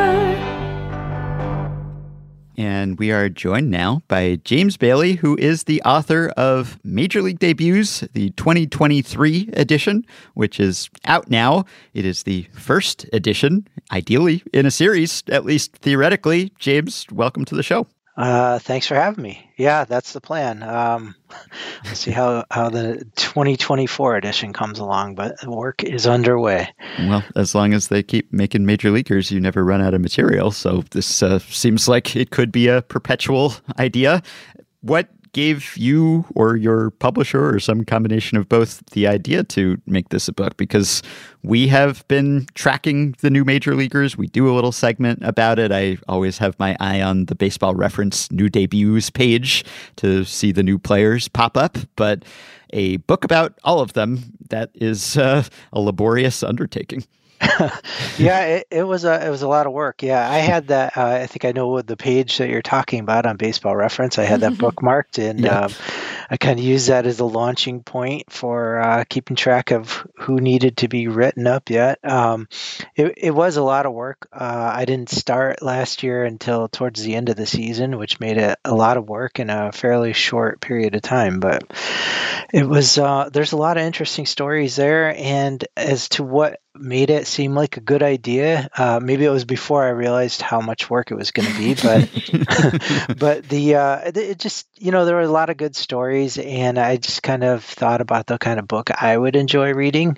[2.58, 7.38] And we are joined now by James Bailey, who is the author of Major League
[7.38, 10.04] Debuts, the 2023 edition,
[10.34, 11.66] which is out now.
[11.94, 16.52] It is the first edition, ideally in a series, at least theoretically.
[16.58, 17.86] James, welcome to the show.
[18.18, 19.48] Uh, thanks for having me.
[19.58, 20.64] Yeah, that's the plan.
[20.64, 21.16] Um,
[21.94, 26.68] see how, how the 2024 edition comes along, but work is underway.
[26.98, 30.50] Well, as long as they keep making major leaguers, you never run out of material.
[30.50, 34.24] So this uh, seems like it could be a perpetual idea.
[34.82, 40.10] What gave you or your publisher or some combination of both the idea to make
[40.10, 41.04] this a book because
[41.44, 44.18] we have been tracking the new major leaguers.
[44.18, 45.72] We do a little segment about it.
[45.72, 49.64] I always have my eye on the baseball reference new debuts page
[49.98, 52.26] to see the new players pop up, but
[52.74, 57.06] a book about all of them that is uh, a laborious undertaking.
[58.18, 60.02] yeah, it, it, was a it was a lot of work.
[60.02, 60.98] Yeah, I had that.
[60.98, 64.18] Uh, I think I know what the page that you're talking about on Baseball Reference.
[64.18, 65.62] I had that bookmarked, and yeah.
[65.62, 65.72] um,
[66.30, 70.38] I kind of used that as a launching point for uh, keeping track of who
[70.38, 72.00] needed to be written up yet.
[72.04, 72.48] Um,
[72.96, 74.28] it it was a lot of work.
[74.32, 78.38] Uh, I didn't start last year until towards the end of the season, which made
[78.38, 81.40] it a lot of work in a fairly short period of time.
[81.40, 81.72] But
[82.54, 87.10] it was uh, there's a lot of interesting stories there, and as to what made
[87.10, 88.70] it seem like a good idea.
[88.76, 91.74] Uh, maybe it was before I realized how much work it was going to be,
[91.76, 96.38] but but the uh, it just you know there were a lot of good stories,
[96.38, 100.18] and I just kind of thought about the kind of book I would enjoy reading,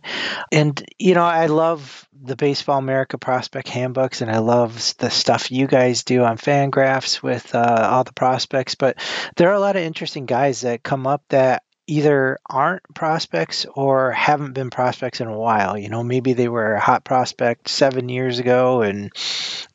[0.51, 5.51] and you know I love the Baseball America prospect handbooks, and I love the stuff
[5.51, 8.75] you guys do on Fangraphs with uh, all the prospects.
[8.75, 8.97] But
[9.35, 14.11] there are a lot of interesting guys that come up that either aren't prospects or
[14.11, 15.77] haven't been prospects in a while.
[15.77, 19.11] You know, maybe they were a hot prospect seven years ago and,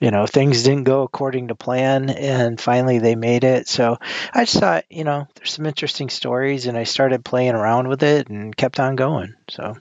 [0.00, 3.68] you know, things didn't go according to plan and finally they made it.
[3.68, 3.98] So
[4.32, 8.02] I just thought, you know, there's some interesting stories and I started playing around with
[8.02, 9.34] it and kept on going.
[9.50, 9.76] So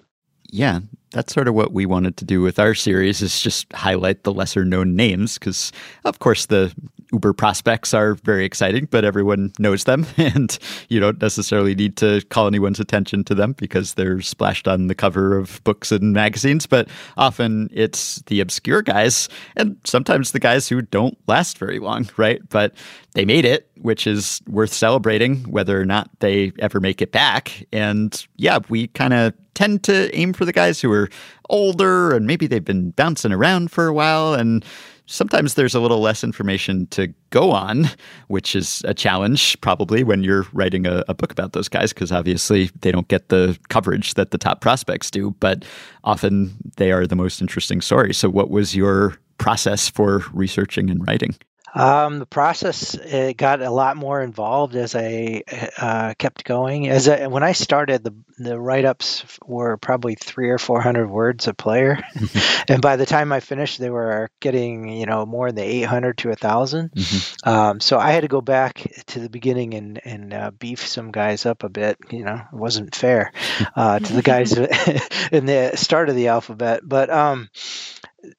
[0.53, 0.81] yeah,
[1.13, 4.31] that's sort of what we wanted to do with our series is just highlight the
[4.31, 5.71] lesser known names because
[6.05, 6.73] of course the
[7.11, 10.57] uber prospects are very exciting but everyone knows them and
[10.89, 14.95] you don't necessarily need to call anyone's attention to them because they're splashed on the
[14.95, 16.87] cover of books and magazines but
[17.17, 22.41] often it's the obscure guys and sometimes the guys who don't last very long right?
[22.49, 22.73] But
[23.13, 27.65] they made it which is worth celebrating whether or not they ever make it back
[27.71, 31.09] and yeah we kind of tend to aim for the guys who are
[31.49, 34.65] older and maybe they've been bouncing around for a while and
[35.05, 37.89] sometimes there's a little less information to go on,
[38.27, 42.11] which is a challenge probably when you're writing a, a book about those guys, because
[42.11, 45.65] obviously they don't get the coverage that the top prospects do, but
[46.03, 48.17] often they are the most interesting stories.
[48.17, 51.35] So, what was your process for researching and writing?
[51.73, 52.95] Um, the process
[53.35, 55.43] got a lot more involved as I
[55.77, 56.87] uh, kept going.
[56.87, 61.07] As I, when I started, the the write ups were probably three or four hundred
[61.07, 61.99] words a player,
[62.67, 66.17] and by the time I finished, they were getting you know more than eight hundred
[66.19, 67.49] to a 1000 mm-hmm.
[67.49, 71.11] um, so I had to go back to the beginning and and uh, beef some
[71.11, 71.97] guys up a bit.
[72.11, 73.31] You know, it wasn't fair
[73.75, 74.53] uh, to the guys
[75.31, 77.49] in the start of the alphabet, but um,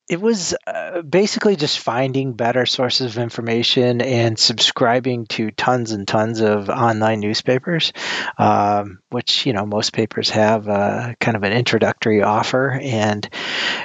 [0.08, 6.06] it was uh, basically just finding better sources of information and subscribing to tons and
[6.08, 7.92] tons of online newspapers,
[8.38, 13.28] um, which you know most papers have uh, kind of an introductory offer, and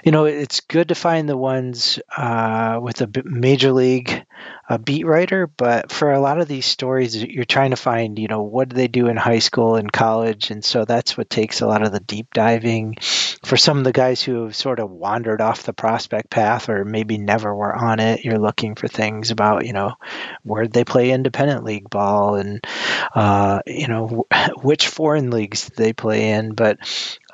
[0.03, 4.25] you know it's good to find the ones uh, with a major league
[4.69, 8.27] a beat writer, but for a lot of these stories, you're trying to find, you
[8.27, 11.61] know, what do they do in high school and college, and so that's what takes
[11.61, 12.95] a lot of the deep diving.
[13.43, 16.85] For some of the guys who have sort of wandered off the prospect path or
[16.85, 19.95] maybe never were on it, you're looking for things about, you know,
[20.43, 22.63] where they play independent league ball and,
[23.15, 24.27] uh, you know,
[24.61, 26.77] which foreign leagues they play in, but.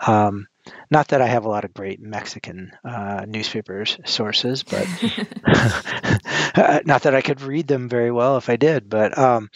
[0.08, 0.48] Um,
[0.90, 4.88] not that I have a lot of great Mexican uh, newspapers sources, but
[6.86, 8.90] not that I could read them very well if I did.
[8.90, 9.50] But um,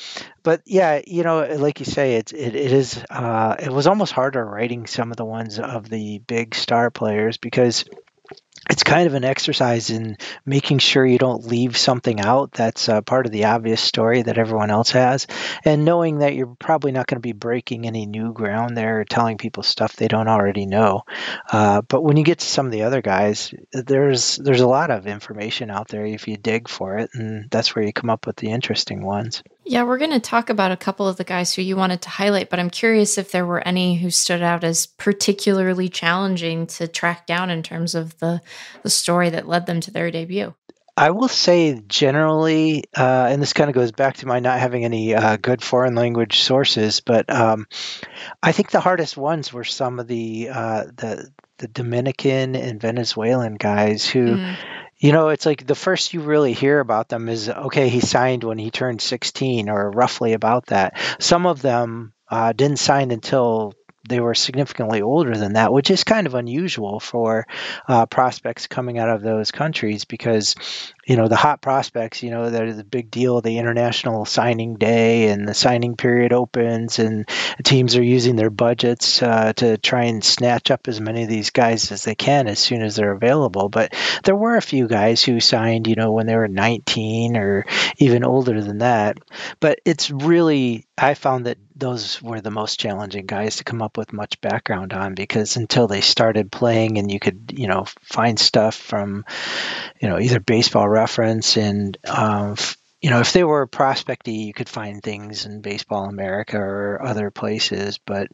[0.43, 4.13] but yeah, you know, like you say, it's it, it is uh, it was almost
[4.13, 7.85] harder writing some of the ones of the big star players because
[8.69, 13.01] it's kind of an exercise in making sure you don't leave something out that's uh,
[13.01, 15.27] part of the obvious story that everyone else has,
[15.65, 19.05] and knowing that you're probably not going to be breaking any new ground there or
[19.05, 21.01] telling people stuff they don't already know.
[21.51, 24.91] Uh, but when you get to some of the other guys, there's there's a lot
[24.91, 28.27] of information out there if you dig for it, and that's where you come up
[28.27, 29.43] with the interesting ones.
[29.69, 32.09] Yeah, we're going to talk about a couple of the guys who you wanted to
[32.09, 36.87] highlight, but I'm curious if there were any who stood out as particularly challenging to
[36.87, 38.41] track down in terms of the
[38.81, 40.55] the story that led them to their debut.
[40.97, 44.85] I will say generally, uh, and this kind of goes back to my not having
[44.85, 47.67] any uh, good foreign language sources, but um,
[48.41, 53.53] I think the hardest ones were some of the uh, the the Dominican and Venezuelan
[53.53, 54.37] guys who.
[54.37, 54.55] Mm
[54.99, 58.43] you know, it's like the first you really hear about them is okay, he signed
[58.43, 60.97] when he turned 16 or roughly about that.
[61.19, 63.73] Some of them uh, didn't sign until
[64.07, 67.45] they were significantly older than that, which is kind of unusual for
[67.87, 70.55] uh, prospects coming out of those countries because,
[71.05, 75.27] you know, the hot prospects, you know, they're the big deal, the international signing day
[75.27, 77.27] and the signing period opens, and
[77.63, 81.49] teams are using their budgets uh, to try and snatch up as many of these
[81.49, 83.69] guys as they can as soon as they're available.
[83.69, 83.93] But
[84.23, 87.65] there were a few guys who signed, you know, when they were 19 or
[87.97, 89.17] even older than that.
[89.59, 93.97] But it's really, I found that those were the most challenging guys to come up
[93.97, 98.37] with much background on because until they started playing and you could you know find
[98.39, 99.25] stuff from
[100.01, 102.55] you know either baseball reference and um,
[103.01, 107.31] you know if they were prospecty you could find things in baseball america or other
[107.31, 107.99] places.
[108.05, 108.27] But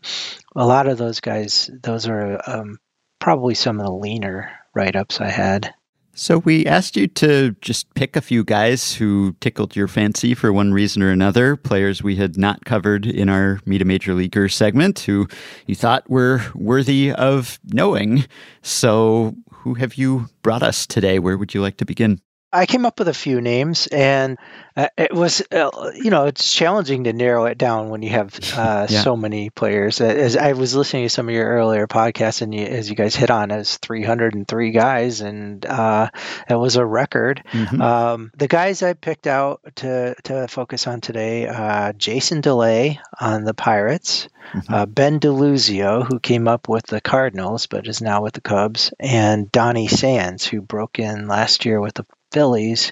[0.56, 2.80] a lot of those guys those are um,
[3.20, 5.74] probably some of the leaner write-ups i had
[6.16, 10.52] so we asked you to just pick a few guys who tickled your fancy for
[10.52, 14.50] one reason or another, players we had not covered in our Meet a Major Leaguer
[14.50, 15.28] segment who
[15.68, 18.26] you thought were worthy of knowing.
[18.62, 21.20] So who have you brought us today?
[21.20, 22.22] Where would you like to begin?
[22.56, 24.38] I came up with a few names, and
[24.78, 28.34] uh, it was, uh, you know, it's challenging to narrow it down when you have
[28.56, 29.02] uh, yeah.
[29.02, 30.00] so many players.
[30.00, 33.16] As I was listening to some of your earlier podcasts, and you, as you guys
[33.16, 36.10] hit on, as 303 guys, and uh,
[36.50, 37.44] it was a record.
[37.52, 37.82] Mm-hmm.
[37.82, 43.44] Um, the guys I picked out to to focus on today: uh, Jason Delay on
[43.44, 44.74] the Pirates, mm-hmm.
[44.74, 48.94] Uh, Ben DeLuzio, who came up with the Cardinals but is now with the Cubs,
[48.98, 52.92] and Donny Sands, who broke in last year with the Phillies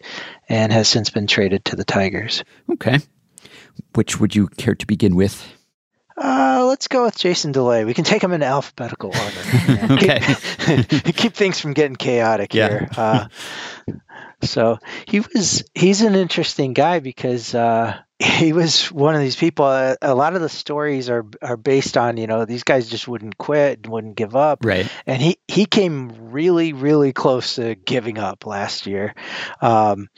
[0.50, 2.44] and has since been traded to the Tigers.
[2.72, 3.00] Okay.
[3.96, 5.46] Which would you care to begin with?
[6.16, 7.86] Uh, let's go with Jason Delay.
[7.86, 9.94] We can take them in alphabetical order.
[9.94, 10.20] okay.
[10.20, 12.70] keep, keep, things from getting chaotic yeah.
[12.70, 12.90] here.
[12.96, 13.28] Uh,
[14.44, 14.78] so
[15.08, 19.66] he was he's an interesting guy because uh, he was one of these people.
[19.66, 23.08] Uh, a lot of the stories are are based on you know these guys just
[23.08, 24.90] wouldn't quit, wouldn't give up, right?
[25.06, 29.14] And he he came really really close to giving up last year.
[29.62, 30.10] Um,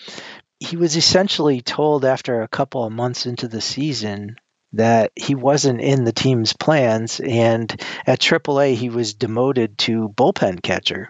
[0.60, 4.38] he was essentially told after a couple of months into the season
[4.74, 7.72] that he wasn't in the team's plans, and
[8.06, 11.10] at AAA he was demoted to bullpen catcher.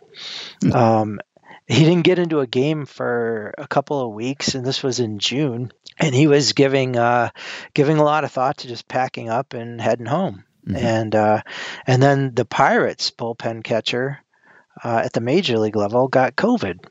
[0.63, 0.75] Mm-hmm.
[0.75, 1.19] Um,
[1.67, 5.17] he didn't get into a game for a couple of weeks, and this was in
[5.17, 7.29] June, and he was giving uh,
[7.73, 10.43] giving a lot of thought to just packing up and heading home.
[10.67, 10.85] Mm-hmm.
[10.85, 11.41] And uh,
[11.85, 14.19] and then the Pirates bullpen catcher
[14.83, 16.85] uh, at the major league level got COVID,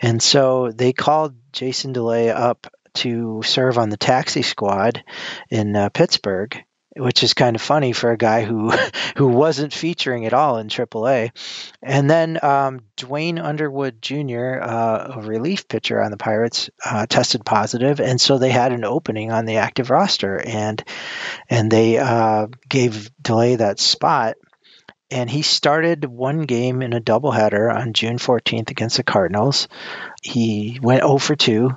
[0.00, 5.02] and so they called Jason Delay up to serve on the taxi squad
[5.50, 6.62] in uh, Pittsburgh
[6.96, 8.70] which is kind of funny for a guy who
[9.16, 11.30] who wasn't featuring at all in AAA.
[11.82, 17.44] And then um, Duane Underwood Jr., uh, a relief pitcher on the Pirates, uh, tested
[17.44, 20.82] positive, and so they had an opening on the active roster, and
[21.48, 24.36] and they uh, gave Delay that spot
[25.10, 29.68] and he started one game in a doubleheader on June 14th against the Cardinals.
[30.22, 31.70] He went 0 for 2,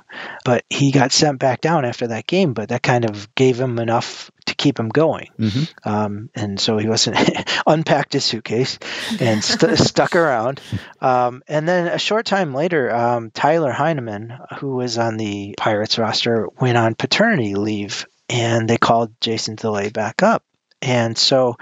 [0.44, 2.52] but he got sent back down after that game.
[2.52, 4.30] But that kind of gave him enough
[4.62, 5.28] keep him going.
[5.38, 5.88] Mm-hmm.
[5.88, 7.18] Um, and so he wasn't
[7.66, 8.78] unpacked his suitcase
[9.18, 10.60] and st- stuck around.
[11.00, 15.98] Um, and then a short time later, um, Tyler Heineman, who was on the Pirates
[15.98, 20.44] roster, went on paternity leave, and they called Jason Delay back up.
[20.80, 21.56] And so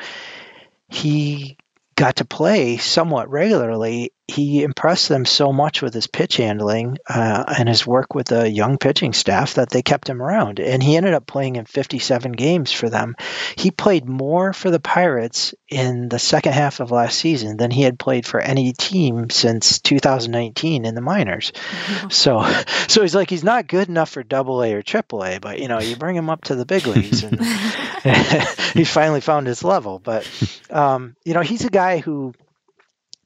[0.89, 1.57] he
[1.95, 7.45] got to play somewhat regularly he impressed them so much with his pitch handling uh,
[7.59, 10.61] and his work with the young pitching staff that they kept him around.
[10.61, 13.17] And he ended up playing in 57 games for them.
[13.57, 17.83] He played more for the Pirates in the second half of last season than he
[17.83, 21.53] had played for any team since 2019 in the minors.
[21.53, 22.09] Mm-hmm.
[22.21, 22.43] So,
[22.87, 25.69] so he's like he's not good enough for Double A or Triple A, but you
[25.69, 27.43] know you bring him up to the big leagues, and
[28.75, 29.99] he's finally found his level.
[29.99, 30.29] But
[30.69, 32.35] um, you know he's a guy who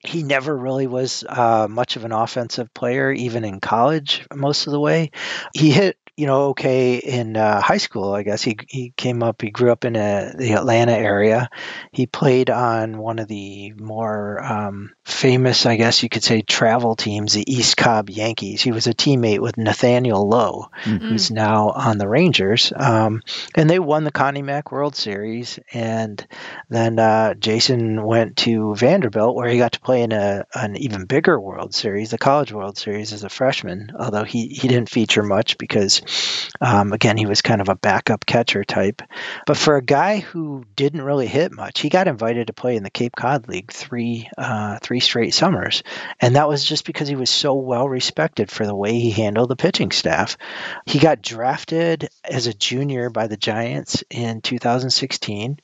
[0.04, 4.72] he never really was uh, much of an offensive player, even in college, most of
[4.72, 5.10] the way.
[5.54, 8.12] He hit you know, okay in uh, high school.
[8.12, 9.42] I guess he he came up.
[9.42, 11.50] He grew up in a, the Atlanta area.
[11.90, 16.94] He played on one of the more um, famous, I guess you could say, travel
[16.94, 18.62] teams, the East Cobb Yankees.
[18.62, 21.08] He was a teammate with Nathaniel Lowe, mm-hmm.
[21.08, 23.22] who's now on the Rangers, um,
[23.56, 25.58] and they won the Connie Mack World Series.
[25.72, 26.24] And
[26.68, 31.06] then uh, Jason went to Vanderbilt, where he got to play in a an even
[31.06, 33.90] bigger World Series, the College World Series, as a freshman.
[33.98, 36.03] Although he he didn't feature much because
[36.60, 39.02] um, again, he was kind of a backup catcher type.
[39.46, 42.82] But for a guy who didn't really hit much, he got invited to play in
[42.82, 45.82] the Cape Cod League three uh, three straight summers,
[46.20, 49.48] and that was just because he was so well respected for the way he handled
[49.50, 50.36] the pitching staff.
[50.86, 55.58] He got drafted as a junior by the Giants in 2016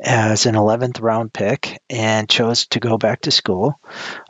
[0.00, 3.80] as an 11th round pick and chose to go back to school.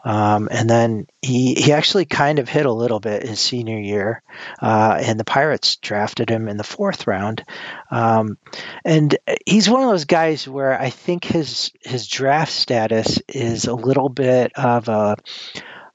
[0.05, 4.23] Um, and then he, he actually kind of hit a little bit his senior year,
[4.63, 7.45] uh, and the Pirates drafted him in the fourth round.
[7.91, 8.39] Um,
[8.85, 13.75] and he's one of those guys where I think his his draft status is a
[13.75, 15.17] little bit of a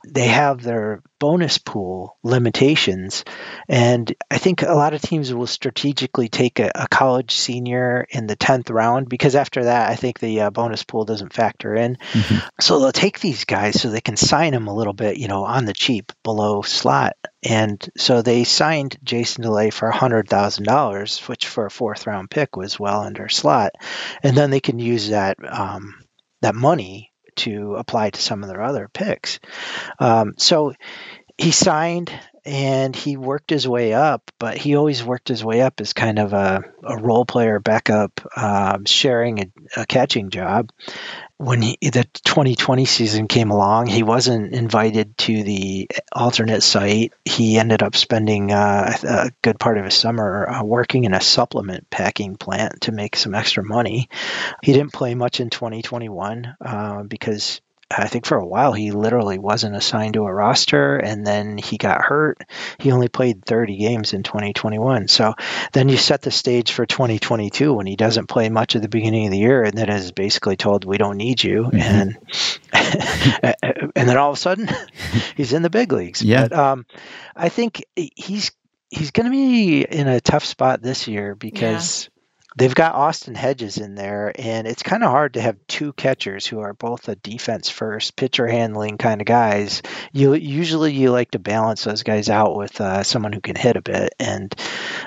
[0.07, 3.23] they have their bonus pool limitations.
[3.69, 8.27] And I think a lot of teams will strategically take a, a college senior in
[8.27, 11.97] the 10th round because after that, I think the uh, bonus pool doesn't factor in.
[12.11, 12.47] Mm-hmm.
[12.59, 15.45] So they'll take these guys so they can sign them a little bit, you know,
[15.45, 17.13] on the cheap below slot.
[17.41, 22.79] And so they signed Jason Delay for $100,000, which for a fourth round pick was
[22.79, 23.71] well under slot.
[24.21, 25.37] And then they can use that.
[25.45, 25.95] Um,
[26.41, 29.39] that money to apply to some of their other picks.
[29.99, 30.73] Um, so
[31.37, 32.11] he signed
[32.45, 36.19] and he worked his way up, but he always worked his way up as kind
[36.19, 40.69] of a, a role player backup, um, sharing a, a, catching job.
[41.43, 47.11] When he, the 2020 season came along, he wasn't invited to the alternate site.
[47.25, 51.19] He ended up spending uh, a good part of his summer uh, working in a
[51.19, 54.07] supplement packing plant to make some extra money.
[54.61, 57.59] He didn't play much in 2021 uh, because
[57.97, 61.77] I think for a while he literally wasn't assigned to a roster and then he
[61.77, 62.41] got hurt.
[62.79, 65.07] He only played 30 games in 2021.
[65.07, 65.33] So
[65.71, 69.27] then you set the stage for 2022 when he doesn't play much at the beginning
[69.27, 71.77] of the year and then is basically told we don't need you mm-hmm.
[71.77, 72.17] and
[73.95, 74.69] and then all of a sudden
[75.35, 76.21] he's in the big leagues.
[76.21, 76.47] Yeah.
[76.47, 76.85] But um,
[77.35, 78.51] I think he's
[78.89, 82.09] he's going to be in a tough spot this year because
[82.57, 86.45] they've got Austin Hedges in there, and it's kind of hard to have two catchers
[86.45, 89.81] who are both a defense first, pitcher handling kind of guys.
[90.11, 93.77] You usually you like to balance those guys out with uh, someone who can hit
[93.77, 94.53] a bit, and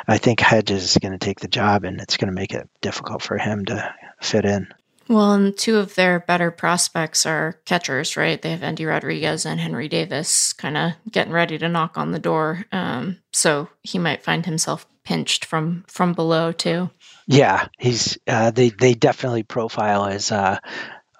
[0.06, 2.68] I think Hedges is going to take the job, and it's going to make it
[2.80, 4.68] difficult for him to fit in.
[5.08, 8.40] Well, and two of their better prospects are catchers, right?
[8.40, 12.18] They have Endy Rodriguez and Henry Davis kind of getting ready to knock on the
[12.18, 12.64] door.
[12.72, 16.90] Um, so he might find himself pinched from from below too.
[17.26, 20.58] Yeah, he's uh, they they definitely profile as uh,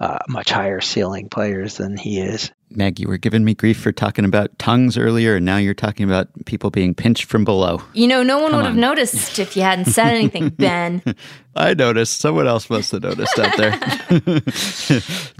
[0.00, 2.52] uh, much higher ceiling players than he is.
[2.70, 6.04] Meg, you were giving me grief for talking about tongues earlier, and now you're talking
[6.04, 7.82] about people being pinched from below.
[7.94, 8.72] You know, no one Come would on.
[8.72, 11.02] have noticed if you hadn't said anything, Ben.
[11.56, 12.20] I noticed.
[12.20, 14.40] Someone else must have noticed out there.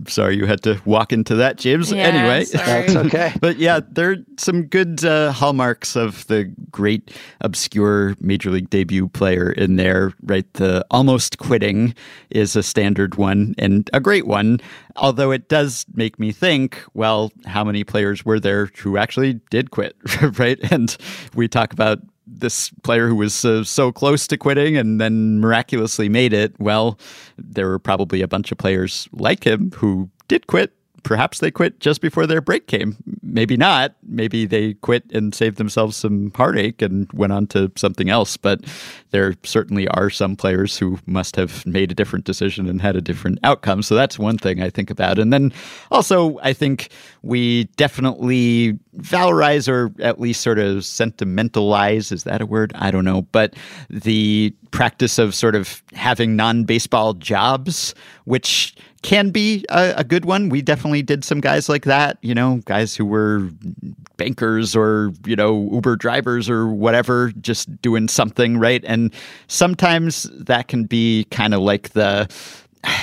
[0.07, 1.93] sorry you had to walk into that, James.
[1.93, 3.33] Yeah, anyway, that's okay.
[3.41, 9.09] but yeah, there are some good uh, hallmarks of the great obscure major league debut
[9.09, 10.13] player in there.
[10.23, 11.95] Right, the almost quitting
[12.31, 14.61] is a standard one and a great one.
[14.97, 19.71] Although it does make me think, well, how many players were there who actually did
[19.71, 19.97] quit,
[20.39, 20.59] right?
[20.71, 20.97] And
[21.35, 26.09] we talk about this player who was uh, so close to quitting and then miraculously
[26.09, 26.55] made it.
[26.59, 26.99] Well,
[27.39, 30.73] there were probably a bunch of players like him who did quit
[31.07, 32.97] perhaps they quit just before their break came.
[33.29, 33.95] Maybe not.
[34.07, 38.37] Maybe they quit and saved themselves some heartache and went on to something else.
[38.37, 38.65] But
[39.11, 43.01] there certainly are some players who must have made a different decision and had a
[43.01, 43.83] different outcome.
[43.83, 45.19] So that's one thing I think about.
[45.19, 45.53] And then
[45.91, 46.91] also, I think
[47.23, 52.73] we definitely valorize or at least sort of sentimentalize is that a word?
[52.75, 53.23] I don't know.
[53.23, 53.55] But
[53.91, 57.95] the practice of sort of having non baseball jobs,
[58.25, 60.49] which can be a, a, good one.
[60.49, 63.49] We definitely did some guys like that, you know, guys who were
[64.17, 68.85] bankers or, you know, Uber drivers or whatever, just doing something, right?
[68.85, 69.15] And
[69.47, 72.29] sometimes that can be kind of like the,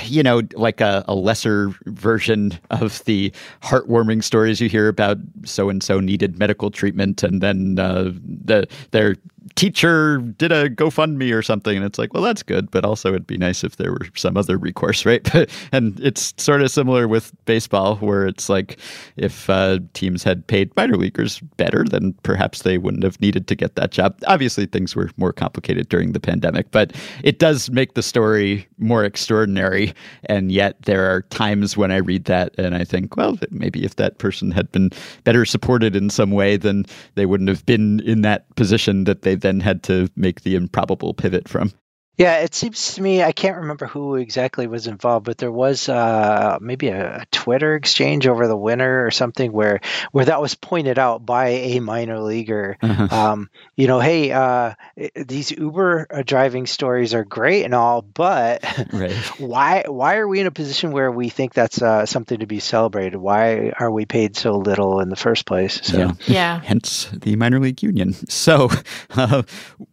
[0.05, 3.31] you know, like a, a, lesser version of the
[3.61, 8.11] heartwarming stories you hear about so and so needed medical treatment, and then uh,
[8.45, 9.15] the their
[9.55, 13.27] teacher did a GoFundMe or something, and it's like, well, that's good, but also it'd
[13.27, 15.27] be nice if there were some other recourse, right?
[15.71, 18.79] and it's sort of similar with baseball, where it's like
[19.17, 23.55] if uh, teams had paid minor leaguers better, then perhaps they wouldn't have needed to
[23.55, 24.17] get that job.
[24.27, 29.03] Obviously, things were more complicated during the pandemic, but it does make the story more
[29.03, 29.93] extraordinary.
[30.25, 33.95] And yet, there are times when I read that and I think, well, maybe if
[33.97, 34.91] that person had been
[35.23, 36.85] better supported in some way, then
[37.15, 41.13] they wouldn't have been in that position that they then had to make the improbable
[41.13, 41.71] pivot from.
[42.15, 45.89] Yeah, it seems to me I can't remember who exactly was involved, but there was
[45.89, 50.53] uh, maybe a, a, Twitter exchange over the winter or something where where that was
[50.53, 52.77] pointed out by a minor leaguer.
[52.83, 53.07] Uh-huh.
[53.09, 54.75] Um, you know, hey, uh,
[55.15, 59.11] these Uber uh, driving stories are great and all, but right.
[59.39, 62.59] why why are we in a position where we think that's uh, something to be
[62.59, 63.17] celebrated?
[63.17, 65.79] Why are we paid so little in the first place?
[65.83, 65.97] So.
[65.97, 66.11] Yeah.
[66.27, 66.61] yeah.
[66.61, 68.13] Hence the minor league union.
[68.29, 68.69] So,
[69.15, 69.41] uh,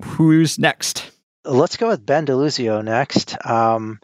[0.02, 1.10] who's next?
[1.44, 3.36] Let's go with Ben DeLuzio next.
[3.46, 4.00] Um,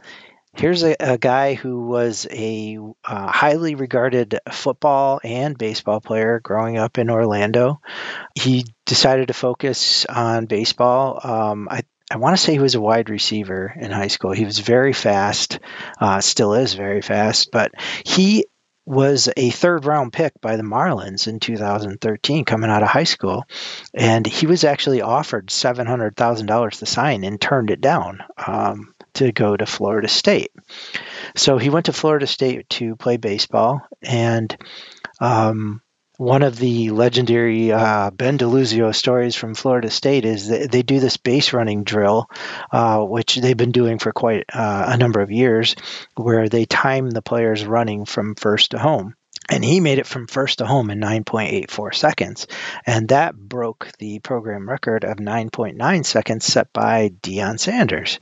[0.55, 6.79] here's a, a, guy who was a uh, highly regarded football and baseball player growing
[6.79, 7.81] up in Orlando.
[8.35, 11.21] He decided to focus on baseball.
[11.23, 14.31] Um, I I want to say he was a wide receiver in high school.
[14.31, 15.59] He was very fast,
[16.01, 17.73] uh, still is very fast, but
[18.05, 18.47] he
[18.87, 23.45] was a third round pick by the Marlins in 2013 coming out of high school.
[23.93, 29.57] And he was actually offered $700,000 to sign and turned it down um, to go
[29.57, 30.53] to Florida State.
[31.35, 33.83] So he went to Florida State to play baseball.
[34.03, 34.57] And
[35.21, 35.83] um,
[36.19, 41.01] one of the legendary uh, Ben DeLuzio stories from Florida State is that they do
[41.01, 42.29] this base running drill,
[42.73, 45.77] uh, which they've been doing for quite uh, a number of years,
[46.15, 49.15] where they time the players running from first to home.
[49.49, 52.49] and he made it from first to home in 9.84 seconds.
[52.85, 58.19] And that broke the program record of 9.9 seconds set by Deion Sanders.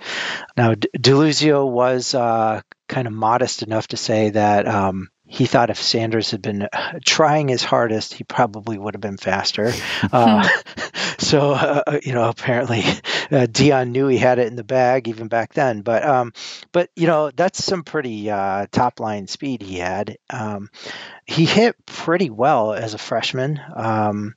[0.56, 5.82] Now, DeLuzio was uh, kind of modest enough to say that um, he thought if
[5.82, 6.68] Sanders had been
[7.04, 9.72] trying his hardest, he probably would have been faster.
[10.12, 10.48] uh,
[11.18, 12.78] so, uh, you know, apparently
[13.32, 15.82] uh, Deion knew he had it in the bag even back then.
[15.82, 16.32] But, um,
[16.70, 20.18] but you know, that's some pretty uh, top line speed he had.
[20.30, 20.70] Um,
[21.26, 23.60] he hit pretty well as a freshman.
[23.74, 24.36] Um,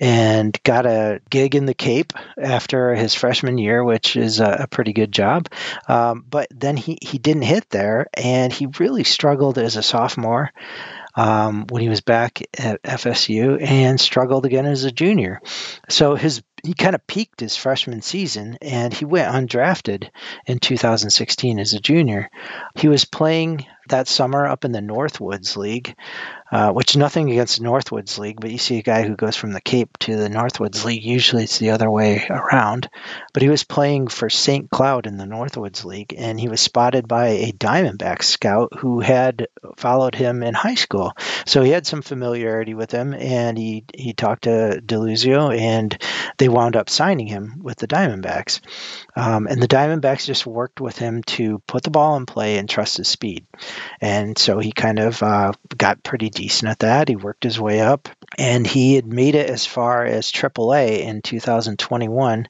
[0.00, 4.66] and got a gig in the Cape after his freshman year, which is a, a
[4.66, 5.48] pretty good job.
[5.88, 10.52] Um, but then he, he didn't hit there, and he really struggled as a sophomore
[11.16, 15.40] um, when he was back at FSU and struggled again as a junior.
[15.88, 20.08] So his he kind of peaked his freshman season and he went undrafted
[20.46, 22.30] in 2016 as a junior.
[22.74, 25.94] He was playing that summer up in the Northwoods League,
[26.50, 29.60] uh, which nothing against Northwoods League, but you see a guy who goes from the
[29.60, 31.04] Cape to the Northwoods League.
[31.04, 32.88] Usually it's the other way around.
[33.32, 34.70] But he was playing for St.
[34.70, 39.48] Cloud in the Northwoods League, and he was spotted by a Diamondback scout who had
[39.76, 41.12] followed him in high school.
[41.44, 45.98] So he had some familiarity with him, and he, he talked to DeLuzio, and
[46.38, 48.60] they wound up signing him with the Diamondbacks.
[49.16, 52.68] Um, and the Diamondbacks just worked with him to put the ball in play and
[52.68, 53.46] trust his speed.
[54.00, 57.08] And so he kind of uh, got pretty decent at that.
[57.08, 61.22] He worked his way up and he had made it as far as AAA in
[61.22, 62.48] 2021.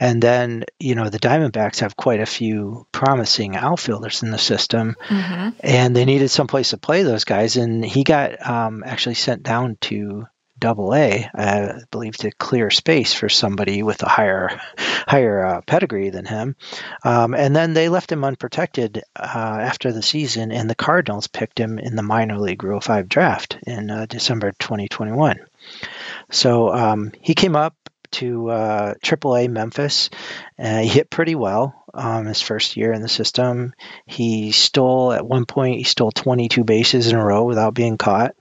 [0.00, 4.96] And then, you know, the Diamondbacks have quite a few promising outfielders in the system,
[5.08, 5.50] mm-hmm.
[5.60, 7.56] and they needed someplace to play those guys.
[7.56, 10.26] And he got um, actually sent down to
[10.58, 16.10] double A, I believe, to clear space for somebody with a higher higher uh, pedigree
[16.10, 16.56] than him.
[17.04, 19.22] Um, and then they left him unprotected uh,
[19.62, 23.58] after the season, and the Cardinals picked him in the minor league Rule 5 draft
[23.66, 25.38] in uh, December 2021.
[26.30, 27.74] So um, he came up
[28.10, 30.10] to uh, AAA Memphis.
[30.58, 33.74] Uh, he hit pretty well um, his first year in the system.
[34.06, 35.78] He stole at one point.
[35.78, 38.34] He stole 22 bases in a row without being caught.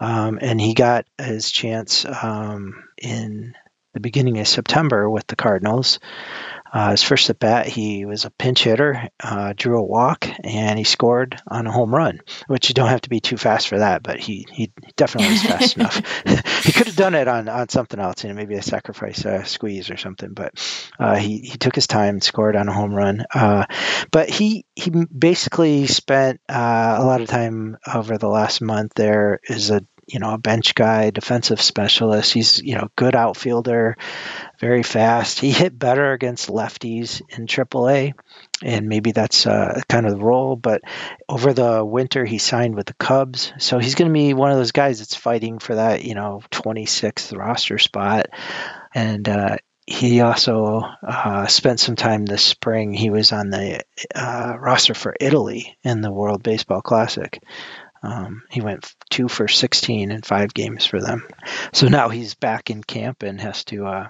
[0.00, 3.54] Um, and he got his chance um, in
[3.94, 6.00] the beginning of September with the Cardinals.
[6.72, 10.78] Uh, his first at bat, he was a pinch hitter, uh, drew a walk, and
[10.78, 12.20] he scored on a home run.
[12.46, 15.42] Which you don't have to be too fast for that, but he he definitely was
[15.42, 15.96] fast enough.
[16.64, 19.42] he could have done it on, on something else, you know, maybe a sacrifice uh,
[19.44, 20.32] squeeze or something.
[20.32, 20.54] But
[20.98, 23.24] uh, he he took his time, and scored on a home run.
[23.34, 23.66] Uh,
[24.10, 29.40] but he he basically spent uh, a lot of time over the last month there
[29.48, 32.32] as a you know a bench guy, defensive specialist.
[32.32, 33.96] He's you know good outfielder,
[34.58, 35.38] very fast.
[35.38, 38.14] He hit better against lefties in AAA,
[38.62, 40.56] and maybe that's uh, kind of the role.
[40.56, 40.82] But
[41.28, 44.58] over the winter, he signed with the Cubs, so he's going to be one of
[44.58, 48.26] those guys that's fighting for that you know 26th roster spot,
[48.94, 49.28] and.
[49.28, 49.56] Uh,
[49.90, 52.94] he also uh, spent some time this spring.
[52.94, 53.82] He was on the
[54.14, 57.42] uh, roster for Italy in the World Baseball Classic.
[58.02, 61.26] Um, he went two for 16 in five games for them.
[61.72, 64.08] So now he's back in camp and has to uh,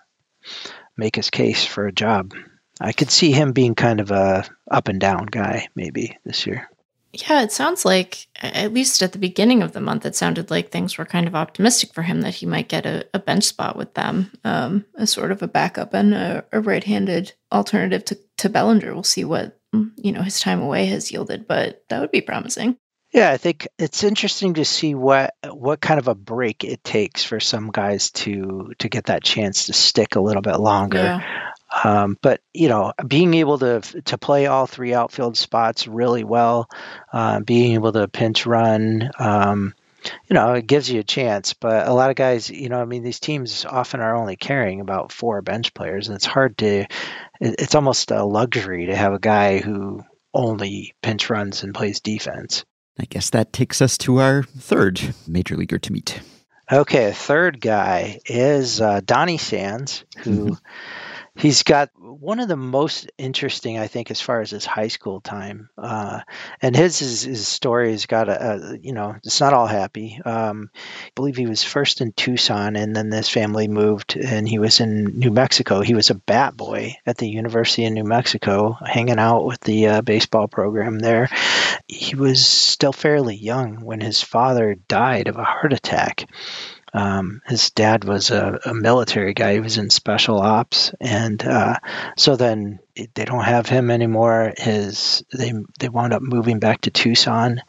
[0.97, 2.33] make his case for a job.
[2.81, 6.69] I could see him being kind of a up and down guy maybe this year.
[7.13, 10.71] Yeah, it sounds like at least at the beginning of the month, it sounded like
[10.71, 13.77] things were kind of optimistic for him that he might get a, a bench spot
[13.77, 18.49] with them, um, as sort of a backup and a, a right-handed alternative to, to
[18.49, 18.95] Bellinger.
[18.95, 19.59] We'll see what
[19.97, 22.77] you know his time away has yielded, but that would be promising.
[23.13, 27.25] Yeah, I think it's interesting to see what what kind of a break it takes
[27.25, 30.99] for some guys to to get that chance to stick a little bit longer.
[30.99, 31.53] Yeah.
[31.85, 36.69] Um, but you know, being able to to play all three outfield spots really well,
[37.13, 39.75] uh, being able to pinch run, um,
[40.29, 41.55] you know, it gives you a chance.
[41.55, 44.81] But a lot of guys, you know, I mean, these teams often are only carrying
[44.81, 46.87] about four bench players, and it's hard to.
[47.41, 52.65] It's almost a luxury to have a guy who only pinch runs and plays defense.
[52.99, 56.21] I guess that takes us to our third major leaguer to meet.
[56.73, 60.55] Okay, third guy is uh, Donny Sands, who mm-hmm.
[61.41, 65.21] He's got one of the most interesting, I think, as far as his high school
[65.21, 65.71] time.
[65.77, 66.21] Uh,
[66.61, 70.21] and his, his, his story has got a, a, you know, it's not all happy.
[70.25, 74.59] Um, I believe he was first in Tucson, and then this family moved, and he
[74.59, 75.81] was in New Mexico.
[75.81, 79.87] He was a bat boy at the University of New Mexico, hanging out with the
[79.87, 81.29] uh, baseball program there.
[81.89, 86.27] He was still fairly young when his father died of a heart attack.
[86.93, 89.55] Um, his dad was a, a, military guy.
[89.55, 91.77] He was in special ops, and uh,
[92.17, 92.81] so then
[93.15, 94.53] they don't have him anymore.
[94.57, 97.63] His they they wound up moving back to Tucson,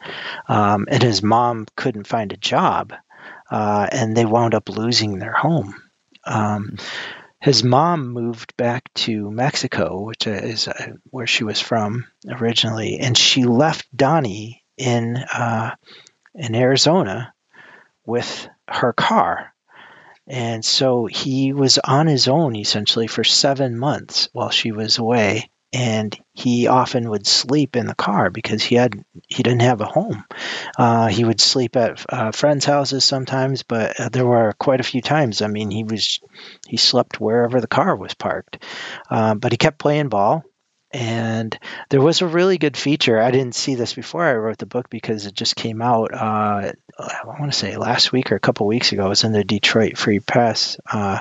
[0.48, 2.92] um, and his mom couldn't find a job,
[3.50, 5.74] uh, and they wound up losing their home.
[6.24, 6.76] Um,
[7.40, 13.16] his mom moved back to Mexico, which is uh, where she was from originally, and
[13.16, 15.74] she left Donny in uh,
[16.34, 17.32] in Arizona
[18.04, 19.52] with her car.
[20.26, 25.50] And so he was on his own essentially for seven months while she was away
[25.72, 29.86] and he often would sleep in the car because he had he didn't have a
[29.86, 30.24] home.
[30.78, 34.84] Uh, he would sleep at uh, friends' houses sometimes, but uh, there were quite a
[34.84, 35.40] few times.
[35.40, 36.20] I mean, he was
[36.66, 38.62] he slept wherever the car was parked,
[39.10, 40.44] uh, but he kept playing ball.
[40.92, 41.58] And
[41.88, 43.20] there was a really good feature.
[43.20, 46.12] I didn't see this before I wrote the book because it just came out.
[46.12, 49.06] Uh, I want to say last week or a couple weeks ago.
[49.06, 51.20] It was in the Detroit Free Press uh,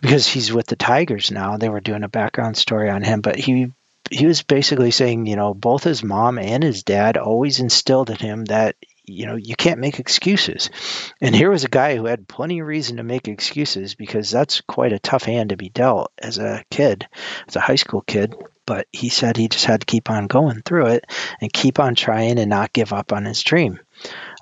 [0.00, 1.56] because he's with the Tigers now.
[1.56, 3.72] They were doing a background story on him, but he
[4.10, 8.16] he was basically saying, you know, both his mom and his dad always instilled in
[8.16, 10.70] him that you know you can't make excuses
[11.20, 14.60] and here was a guy who had plenty of reason to make excuses because that's
[14.60, 17.08] quite a tough hand to be dealt as a kid
[17.48, 18.34] as a high school kid
[18.66, 21.04] but he said he just had to keep on going through it
[21.40, 23.78] and keep on trying and not give up on his dream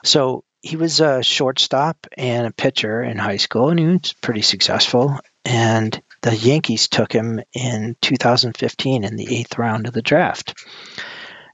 [0.05, 4.43] so he was a shortstop and a pitcher in high school and he was pretty
[4.43, 10.55] successful and the Yankees took him in 2015 in the eighth round of the draft.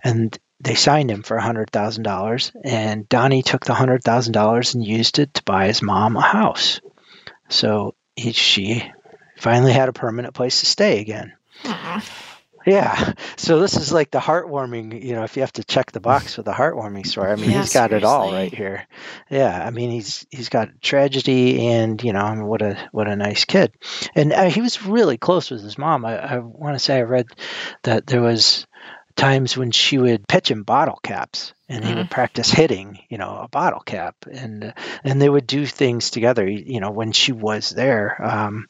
[0.03, 5.43] And they signed him for $100,000, and Donny took the $100,000 and used it to
[5.45, 6.81] buy his mom a house.
[7.49, 8.91] So he, she
[9.37, 11.35] finally had a permanent place to stay again.
[11.63, 12.36] Aww.
[12.67, 13.13] Yeah.
[13.37, 16.35] So this is like the heartwarming, you know, if you have to check the box
[16.35, 17.31] for the heartwarming story.
[17.31, 17.97] I mean, yeah, he's got seriously.
[17.97, 18.87] it all right here.
[19.31, 19.65] Yeah.
[19.65, 23.15] I mean, he's he's got tragedy and, you know, I mean, what a what a
[23.15, 23.73] nice kid.
[24.17, 26.05] And uh, he was really close with his mom.
[26.05, 27.29] I, I want to say I read
[27.85, 28.67] that there was
[29.15, 32.01] times when she would pitch him bottle caps and he mm-hmm.
[32.01, 34.75] would practice hitting you know a bottle cap and
[35.05, 38.67] and they would do things together you know when she was there um,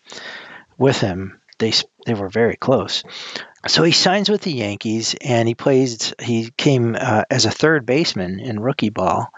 [0.79, 1.73] with him they
[2.07, 3.03] they were very close
[3.69, 6.15] so he signs with the Yankees and he plays.
[6.21, 9.33] He came uh, as a third baseman in rookie ball,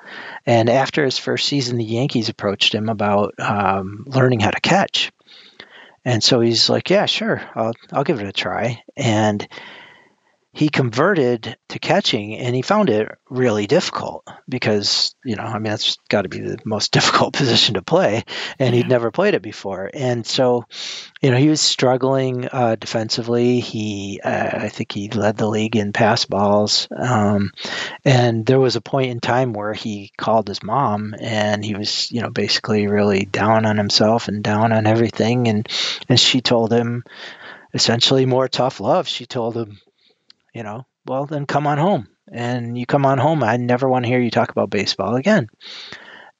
[0.44, 5.12] and after his first season, the Yankees approached him about um, learning how to catch,
[6.04, 9.46] and so he's like, "Yeah, sure, I'll I'll give it a try." And
[10.59, 15.70] he converted to catching and he found it really difficult because you know i mean
[15.70, 18.24] that's got to be the most difficult position to play
[18.59, 19.89] and he'd never played it before.
[19.94, 20.64] And so
[21.22, 23.60] you know he was struggling uh, defensively.
[23.60, 27.52] He uh, i think he led the league in pass balls um,
[28.05, 32.10] and there was a point in time where he called his mom and he was
[32.10, 35.47] you know basically really down on himself and down on everything.
[35.47, 35.68] And
[36.09, 37.05] and she told him
[37.72, 39.06] essentially more tough love.
[39.06, 39.78] She told him
[40.54, 42.08] you know, well, then come on home.
[42.30, 45.48] And you come on home, I never want to hear you talk about baseball again.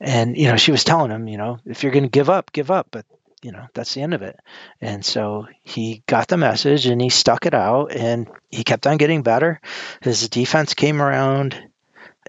[0.01, 2.53] And, you know, she was telling him, you know, if you're going to give up,
[2.53, 2.89] give up.
[2.91, 3.07] But,
[3.43, 4.39] you know, that's the end of it.
[4.81, 8.99] And so he got the message and he stuck it out and he kept on
[8.99, 9.61] getting better.
[10.03, 11.61] His defense came around.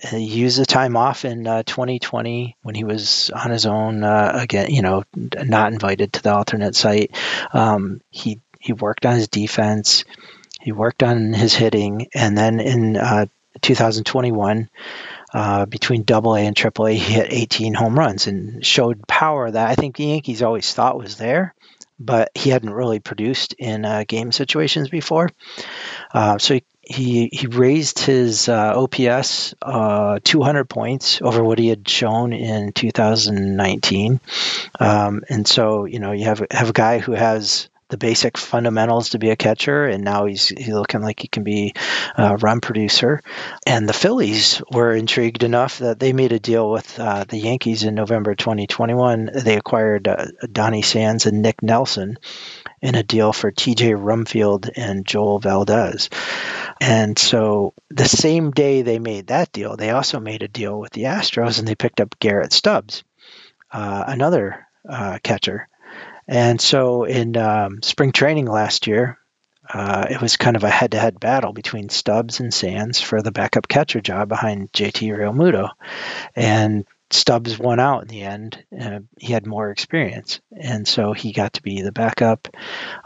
[0.10, 4.31] He used the time off in uh, 2020 when he was on his own uh,
[4.34, 7.11] again, you know, not invited to the alternate site.
[7.51, 10.06] Um, he he worked on his defense.
[10.70, 13.26] He worked on his hitting, and then in uh,
[13.64, 14.70] 2021,
[15.34, 19.50] uh, between Double A and Triple A, he hit 18 home runs and showed power
[19.50, 21.56] that I think the Yankees always thought was there,
[22.00, 25.32] but he hadn't really produced in uh, game situations before.
[26.14, 31.70] Uh, so he, he, he raised his uh, OPS uh, 200 points over what he
[31.70, 34.20] had shown in 2019,
[34.80, 39.10] um, and so you know you have have a guy who has the basic fundamentals
[39.10, 41.74] to be a catcher, and now he's he's looking like he can be
[42.16, 43.22] a run producer.
[43.66, 47.84] And the Phillies were intrigued enough that they made a deal with uh, the Yankees
[47.84, 49.32] in November 2021.
[49.34, 52.18] They acquired uh, Donny Sands and Nick Nelson
[52.82, 56.10] in a deal for TJ Rumfield and Joel Valdez.
[56.82, 60.91] And so the same day they made that deal, they also made a deal with
[60.91, 63.03] the Astros and they picked up Garrett Stubbs,
[63.72, 65.69] uh, another uh, catcher.
[66.30, 69.18] And so in um, spring training last year,
[69.68, 73.23] uh, it was kind of a head to head battle between Stubbs and Sands for
[73.23, 75.72] the backup catcher job behind JT Realmuto.
[76.35, 78.64] And Stubbs won out in the end.
[78.80, 82.47] Uh, he had more experience, and so he got to be the backup.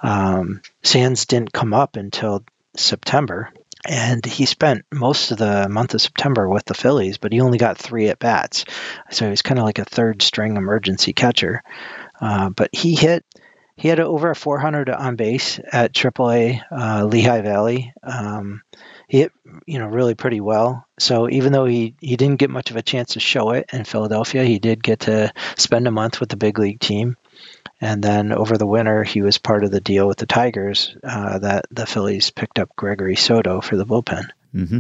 [0.02, 2.44] Um, Sands didn't come up until
[2.76, 3.52] September,
[3.88, 7.58] and he spent most of the month of September with the Phillies, but he only
[7.58, 8.66] got three at bats.
[9.10, 11.64] So he was kind of like a third string emergency catcher.
[12.24, 13.26] Uh, but he hit
[13.76, 17.92] he had over a 400 on base at AAA uh, Lehigh Valley.
[18.04, 18.62] Um,
[19.08, 19.32] he hit,
[19.66, 20.86] you know, really pretty well.
[21.00, 23.84] So even though he, he didn't get much of a chance to show it in
[23.84, 27.18] Philadelphia, he did get to spend a month with the big league team.
[27.82, 31.40] And then over the winter, he was part of the deal with the Tigers uh,
[31.40, 34.30] that the Phillies picked up Gregory Soto for the bullpen.
[34.56, 34.80] Mm-hmm.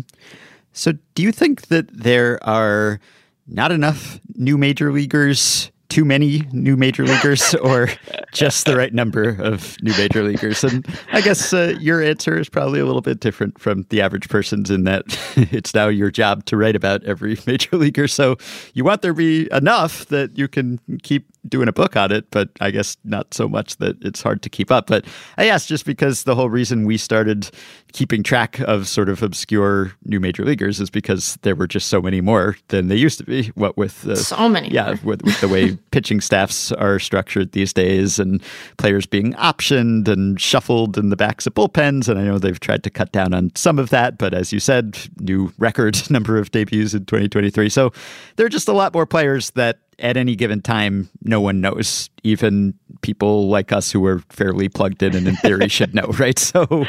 [0.72, 3.00] So, do you think that there are
[3.48, 7.88] not enough new major leaguers too many new major leaguers or
[8.32, 10.64] just the right number of new major leaguers?
[10.64, 14.28] And I guess uh, your answer is probably a little bit different from the average
[14.28, 15.04] person's in that
[15.36, 18.08] it's now your job to write about every major leaguer.
[18.08, 18.38] So
[18.74, 22.30] you want there to be enough that you can keep doing a book on it,
[22.32, 24.88] but I guess not so much that it's hard to keep up.
[24.88, 25.06] But
[25.38, 27.50] I asked just because the whole reason we started
[27.92, 32.02] keeping track of sort of obscure new major leaguers is because there were just so
[32.02, 33.48] many more than they used to be.
[33.56, 37.74] What with uh, so many, yeah, with, with, the way pitching staffs are structured these
[37.74, 38.42] days, and
[38.78, 42.08] players being optioned and shuffled in the backs of bullpens.
[42.08, 44.60] And I know they've tried to cut down on some of that, but as you
[44.60, 47.70] said, new record number of debuts in 2023.
[47.70, 47.92] So
[48.38, 52.10] there are just a lot more players that at any given time, no one knows.
[52.24, 56.38] Even people like us who are fairly plugged in and in theory should know, right?
[56.40, 56.66] So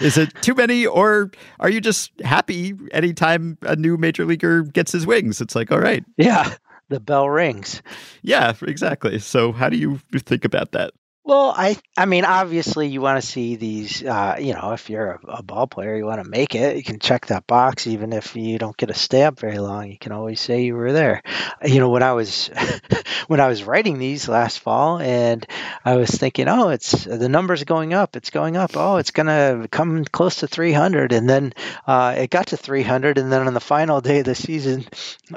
[0.00, 1.30] is it too many, or
[1.60, 5.40] are you just happy anytime a new major leaguer gets his wings?
[5.40, 6.04] It's like, all right.
[6.16, 6.54] Yeah,
[6.88, 7.82] the bell rings.
[8.22, 9.18] Yeah, exactly.
[9.18, 10.92] So how do you think about that?
[11.28, 14.02] Well, I I mean, obviously, you want to see these.
[14.02, 16.78] Uh, you know, if you're a, a ball player, you want to make it.
[16.78, 19.90] You can check that box, even if you don't get a stamp very long.
[19.90, 21.22] You can always say you were there.
[21.62, 22.48] You know, when I was
[23.26, 25.46] when I was writing these last fall, and
[25.84, 28.16] I was thinking, oh, it's the numbers going up.
[28.16, 28.70] It's going up.
[28.74, 31.52] Oh, it's gonna come close to 300, and then
[31.86, 34.86] uh, it got to 300, and then on the final day of the season,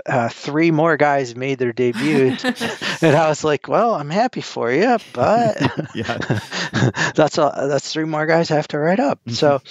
[0.05, 2.37] uh, three more guys made their debut,
[3.01, 5.57] and I was like, well, I'm happy for you, but.
[5.95, 6.17] yeah,
[7.15, 9.19] that's a, that's three more guys I have to write up.
[9.19, 9.33] Mm-hmm.
[9.33, 9.61] So,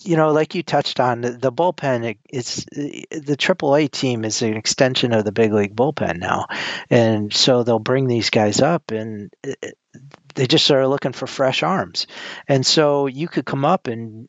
[0.00, 4.42] you know, like you touched on, the, the bullpen, it, it's the AAA team is
[4.42, 6.46] an extension of the big league bullpen now,
[6.90, 9.32] and so they'll bring these guys up and.
[9.42, 9.76] It,
[10.34, 12.08] they just are looking for fresh arms.
[12.48, 14.28] And so you could come up and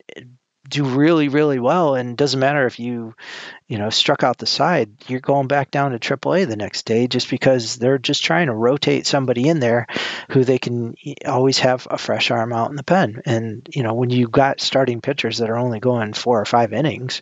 [0.67, 3.13] do really really well and doesn't matter if you
[3.67, 7.07] you know struck out the side you're going back down to AAA the next day
[7.07, 9.87] just because they're just trying to rotate somebody in there
[10.29, 13.21] who they can always have a fresh arm out in the pen.
[13.25, 16.73] And you know when you got starting pitchers that are only going four or five
[16.73, 17.21] innings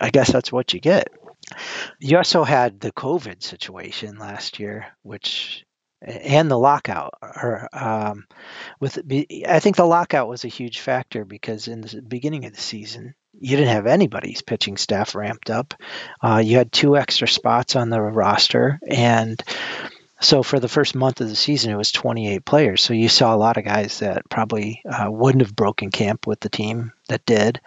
[0.00, 1.08] I guess that's what you get.
[2.00, 5.64] You also had the COVID situation last year which
[6.04, 8.26] and the lockout or um,
[8.80, 8.98] with
[9.46, 13.14] I think the lockout was a huge factor because in the beginning of the season
[13.40, 15.74] you didn't have anybody's pitching staff ramped up.
[16.22, 19.42] Uh, you had two extra spots on the roster and
[20.22, 22.80] so for the first month of the season, it was 28 players.
[22.80, 26.38] So you saw a lot of guys that probably uh, wouldn't have broken camp with
[26.38, 27.60] the team that did.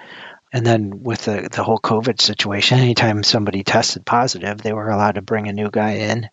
[0.55, 5.15] And then with the, the whole COVID situation, anytime somebody tested positive, they were allowed
[5.15, 6.29] to bring a new guy in.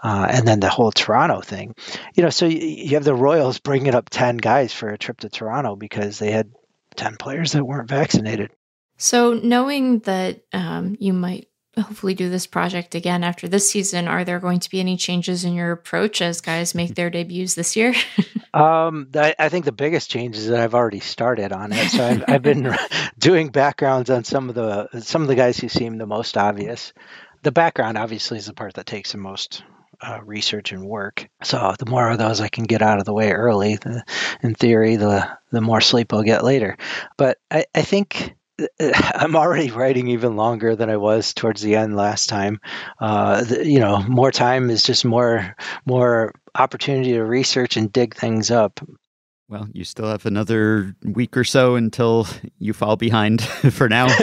[0.00, 1.74] Uh, and then the whole Toronto thing,
[2.14, 5.18] you know, so you, you have the Royals bringing up 10 guys for a trip
[5.18, 6.52] to Toronto because they had
[6.94, 8.52] 10 players that weren't vaccinated.
[8.96, 14.06] So knowing that um, you might hopefully do this project again after this season.
[14.06, 17.54] Are there going to be any changes in your approach as guys make their debuts
[17.54, 17.92] this year?
[18.54, 21.90] um, I, I, think the biggest change is that I've already started on it.
[21.90, 22.72] So I've, I've been
[23.18, 26.92] doing backgrounds on some of the some of the guys who seem the most obvious.
[27.42, 29.64] The background obviously is the part that takes the most
[30.00, 31.28] uh, research and work.
[31.42, 34.04] So the more of those I can get out of the way early, the,
[34.42, 36.76] in theory, the the more sleep I'll get later.
[37.16, 38.34] But I, I think
[38.80, 42.60] I'm already writing even longer than I was towards the end last time.
[43.00, 45.56] Uh, the, you know, more time is just more
[45.86, 48.80] more opportunity to research and dig things up.
[49.46, 52.26] Well, you still have another week or so until
[52.58, 54.06] you fall behind for now.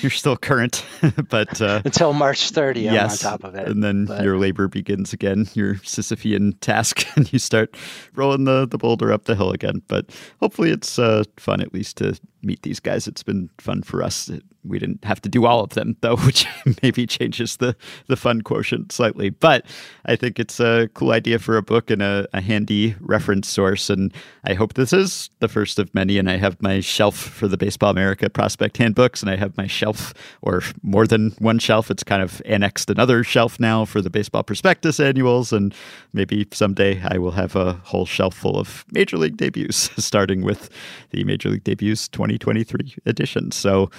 [0.00, 0.86] You're still current,
[1.28, 3.66] but uh, until March 30, yes, on top of it.
[3.66, 4.22] And then but...
[4.22, 7.76] your labor begins again, your Sisyphean task, and you start
[8.14, 9.82] rolling the, the boulder up the hill again.
[9.88, 10.06] But
[10.38, 13.06] hopefully it's uh, fun at least to meet these guys.
[13.06, 14.30] It's been fun for us.
[14.64, 16.46] We didn't have to do all of them though which
[16.82, 17.76] maybe changes the
[18.06, 19.30] the fun quotient slightly.
[19.30, 19.66] But
[20.06, 23.90] i think it's a cool idea for a book and a, a, handy reference source.
[23.90, 24.12] And
[24.44, 26.18] i hope this is the first of many.
[26.18, 29.66] And i have my shelf for the baseball america prospect handbooks and i have my
[29.66, 31.90] shelf or more than one shelf.
[31.90, 35.52] It's kind of annexed another shelf now for the baseball prospectus annuals.
[35.52, 35.74] And
[36.12, 40.70] maybe someday i will have a whole shelf full of major league debuts starting with
[41.10, 43.50] the major league debuts 20 2023 edition.
[43.50, 43.90] So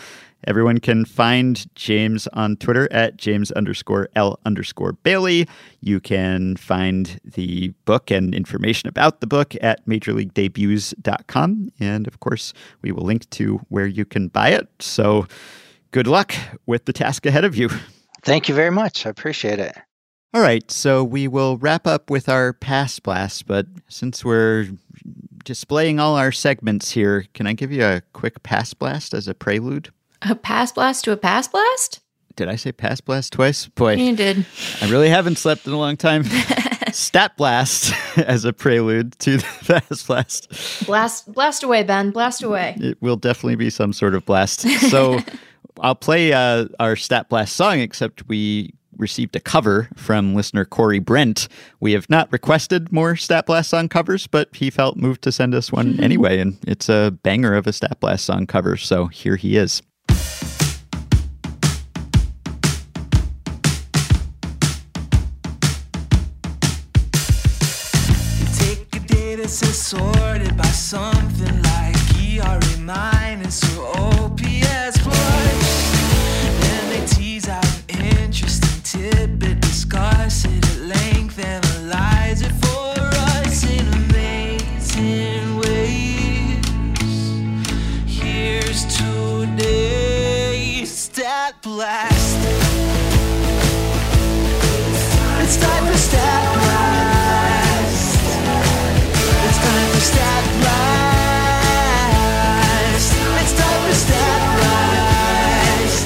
[0.46, 5.48] everyone can find James on Twitter at James underscore L underscore Bailey.
[5.82, 11.70] You can find the book and information about the book at majorleaguedebuts.com.
[11.80, 14.68] And of course, we will link to where you can buy it.
[14.80, 15.28] So
[15.92, 16.34] good luck
[16.66, 17.70] with the task ahead of you.
[18.24, 19.06] Thank you very much.
[19.06, 19.78] I appreciate it.
[20.34, 24.68] All right, so we will wrap up with our past blast, but since we're
[25.46, 29.34] displaying all our segments here, can I give you a quick pass blast as a
[29.34, 29.90] prelude?
[30.22, 32.02] A pass blast to a pass blast?
[32.36, 33.68] Did I say pass blast twice?
[33.68, 34.46] Boy, you did.
[34.82, 36.24] I really haven't slept in a long time.
[36.92, 39.44] Stat blast as a prelude to the
[39.90, 40.86] pass blast.
[40.86, 42.12] Blast, blast away, Ben.
[42.12, 42.76] Blast away.
[42.78, 44.62] It will definitely be some sort of blast.
[44.90, 45.20] So
[45.80, 51.00] I'll play uh, our stat blast song, except we received a cover from listener Corey
[51.00, 51.48] Brent.
[51.80, 55.56] We have not requested more Stat Blast song covers, but he felt moved to send
[55.56, 58.78] us one anyway, and it's a banger of a Stat Blast song cover.
[58.78, 59.82] So here he is.
[69.76, 71.65] sorted by something
[91.66, 92.38] blast.
[95.42, 96.78] It's time for blast.
[99.48, 100.02] It's time for
[100.62, 101.10] blast.
[103.42, 103.98] It's time for
[104.62, 106.06] blast.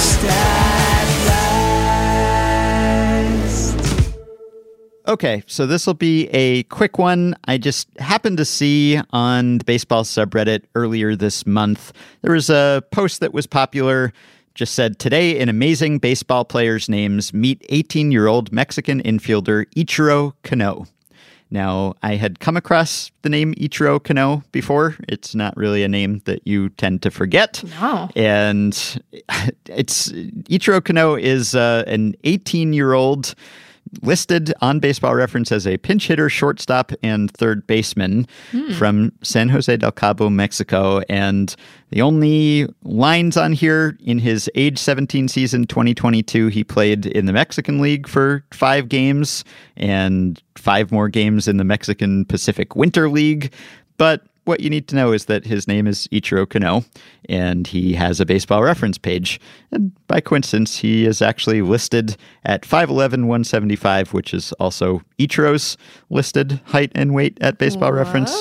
[0.00, 0.60] Stat
[5.08, 7.36] Okay, so this will be a quick one.
[7.44, 11.92] I just happened to see on the baseball subreddit earlier this month,
[12.22, 14.14] there was a post that was popular.
[14.54, 20.32] Just said, Today in amazing baseball players' names, meet 18 year old Mexican infielder Ichiro
[20.42, 20.86] Cano.
[21.52, 24.96] Now, I had come across the name Ichiro Cano before.
[25.08, 27.64] It's not really a name that you tend to forget.
[27.80, 28.08] No.
[28.14, 28.72] And
[29.66, 33.34] it's Ichiro Cano is uh, an 18 year old
[34.02, 38.72] listed on Baseball Reference as a pinch hitter, shortstop, and third baseman hmm.
[38.72, 41.00] from San Jose del Cabo, Mexico.
[41.08, 41.54] And
[41.90, 47.32] the only lines on here in his age 17 season 2022, he played in the
[47.32, 49.44] Mexican League for five games
[49.76, 53.52] and five more games in the Mexican Pacific Winter League.
[53.96, 56.84] But what you need to know is that his name is Ichiro Cano,
[57.28, 59.40] and he has a baseball reference page.
[59.70, 65.76] And by coincidence, he is actually listed at 5'11, 175, which is also Ichiro's
[66.10, 67.98] listed height and weight at baseball Whoa.
[67.98, 68.32] reference.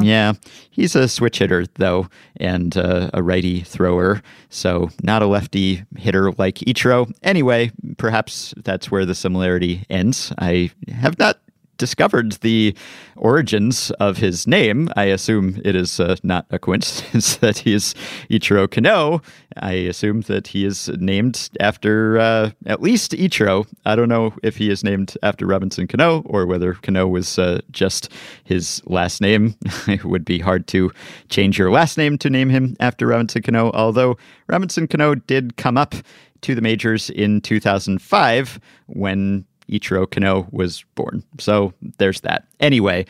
[0.00, 0.34] Yeah,
[0.70, 6.30] he's a switch hitter, though, and uh, a righty thrower, so not a lefty hitter
[6.38, 7.12] like Ichiro.
[7.24, 10.32] Anyway, perhaps that's where the similarity ends.
[10.38, 11.40] I have not
[11.82, 12.76] discovered the
[13.16, 14.88] origins of his name.
[14.94, 17.92] I assume it is uh, not a coincidence that he is
[18.30, 19.20] Ichiro Cano.
[19.56, 23.66] I assume that he is named after uh, at least Ichiro.
[23.84, 27.60] I don't know if he is named after Robinson Cano or whether Cano was uh,
[27.72, 28.08] just
[28.44, 29.56] his last name.
[29.88, 30.92] it would be hard to
[31.30, 35.76] change your last name to name him after Robinson Cano, although Robinson Cano did come
[35.76, 35.96] up
[36.42, 41.22] to the majors in 2005 when Ichiro Cano was born.
[41.38, 42.46] So there's that.
[42.60, 43.06] Anyway,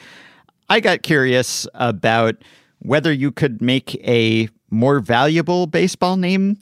[0.69, 2.37] I got curious about
[2.81, 6.59] whether you could make a more valuable baseball name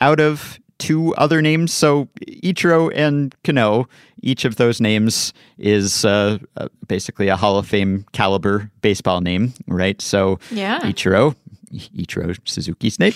[0.00, 1.72] out of two other names.
[1.72, 3.88] So Ichiro and Cano,
[4.22, 9.54] each of those names is uh, uh, basically a Hall of Fame caliber baseball name,
[9.66, 10.00] right?
[10.02, 10.80] So yeah.
[10.80, 11.34] Ichiro,
[11.72, 13.14] Ichiro Suzuki's name,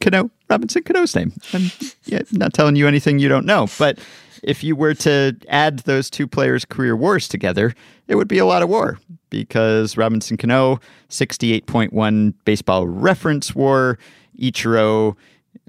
[0.00, 1.32] Cano, Robinson Cano's name.
[1.52, 1.70] I'm
[2.04, 3.98] yeah, not telling you anything you don't know, but
[4.44, 7.74] if you were to add those two players' career wars together,
[8.08, 8.98] it would be a lot of war
[9.30, 13.98] because Robinson Cano, 68.1 baseball reference war,
[14.38, 15.16] Ichiro,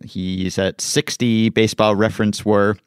[0.06, 2.78] he's at 60 baseball reference war.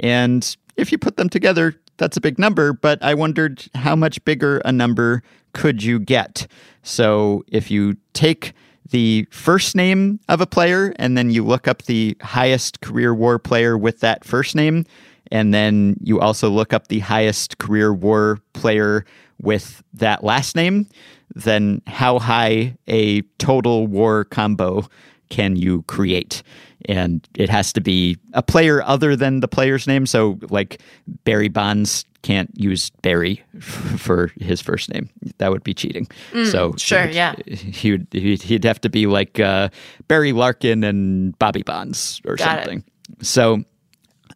[0.00, 4.24] And if you put them together, that's a big number, but I wondered how much
[4.24, 5.22] bigger a number
[5.52, 6.46] could you get?
[6.82, 8.52] So if you take
[8.90, 13.38] the first name of a player and then you look up the highest career war
[13.38, 14.84] player with that first name,
[15.30, 19.04] and then you also look up the highest career war player
[19.40, 20.86] with that last name,
[21.34, 24.86] then how high a total war combo
[25.30, 26.42] can you create?
[26.86, 30.06] And it has to be a player other than the player's name.
[30.06, 30.80] So, like
[31.24, 35.08] Barry Bonds can't use Barry for his first name.
[35.38, 36.06] That would be cheating.
[36.32, 39.70] Mm, so sure, yeah, he would he'd have to be like uh,
[40.08, 42.84] Barry Larkin and Bobby Bonds or Got something.
[43.18, 43.26] It.
[43.26, 43.64] So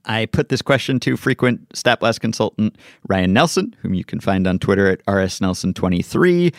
[0.09, 2.77] I put this question to frequent StatBlast consultant
[3.09, 6.55] Ryan Nelson, whom you can find on Twitter at rsnelson23.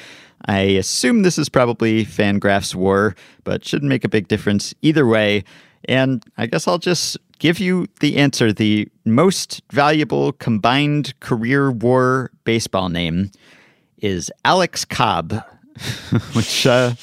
[0.45, 5.43] I assume this is probably Fangraphs War, but shouldn't make a big difference either way.
[5.85, 8.53] And I guess I'll just give you the answer.
[8.53, 13.31] The most valuable combined career war baseball name
[13.97, 15.33] is Alex Cobb,
[16.33, 16.93] which uh,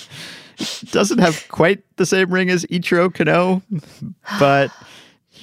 [0.91, 3.63] doesn't have quite the same ring as Ichiro Cano,
[4.39, 4.71] but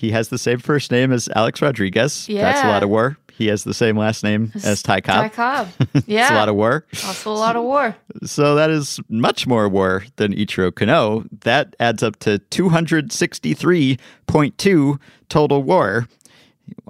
[0.03, 2.27] he has the same first name as Alex Rodriguez.
[2.27, 2.41] Yeah.
[2.41, 3.15] That's a lot of war.
[3.31, 5.31] He has the same last name as Ty Cobb.
[5.31, 5.69] Ty Cobb.
[6.05, 6.23] Yeah.
[6.23, 6.85] it's a lot of war.
[7.05, 7.95] Also a lot of war.
[8.25, 11.23] So that is much more war than Ichiro Cano.
[11.43, 14.99] That adds up to 263.2
[15.29, 16.09] total war.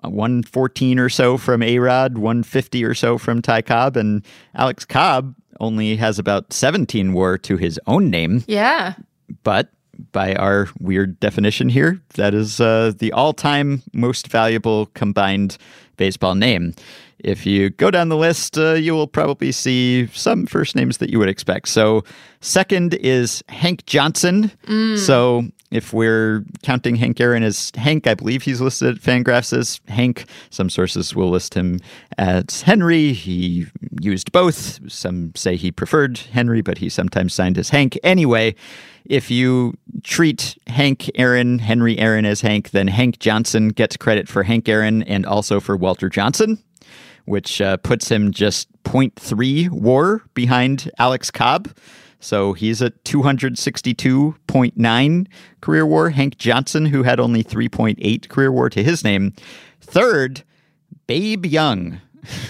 [0.02, 4.26] 114 or so from A Rod, 150 or so from Ty Cobb, and
[4.56, 8.44] Alex Cobb only has about 17 war to his own name.
[8.48, 8.96] Yeah.
[9.44, 9.70] But
[10.12, 15.58] by our weird definition here, that is uh, the all time most valuable combined
[15.98, 16.74] baseball name.
[17.20, 21.10] If you go down the list, uh, you will probably see some first names that
[21.10, 21.70] you would expect.
[21.70, 22.04] So,
[22.42, 24.52] second is Hank Johnson.
[24.68, 24.98] Mm.
[24.98, 29.82] So, if we're counting Hank Aaron as Hank, I believe he's listed at Fangraphs as
[29.88, 30.26] Hank.
[30.52, 31.80] Some sources will list him
[32.20, 33.12] as Henry.
[33.12, 33.66] He
[34.00, 34.80] used both.
[34.92, 37.98] Some say he preferred Henry, but he sometimes signed as Hank.
[38.04, 38.54] Anyway,
[39.06, 39.74] if you
[40.04, 45.02] treat Hank Aaron, Henry Aaron as Hank, then Hank Johnson gets credit for Hank Aaron
[45.04, 46.64] and also for Walter Johnson,
[47.26, 51.70] which uh, puts him just 0.3 war behind Alex Cobb.
[52.24, 55.28] So he's at 262.9
[55.62, 56.10] career war.
[56.10, 59.34] Hank Johnson, who had only 3.8 career war to his name.
[59.82, 60.44] Third,
[61.06, 62.00] Babe Young.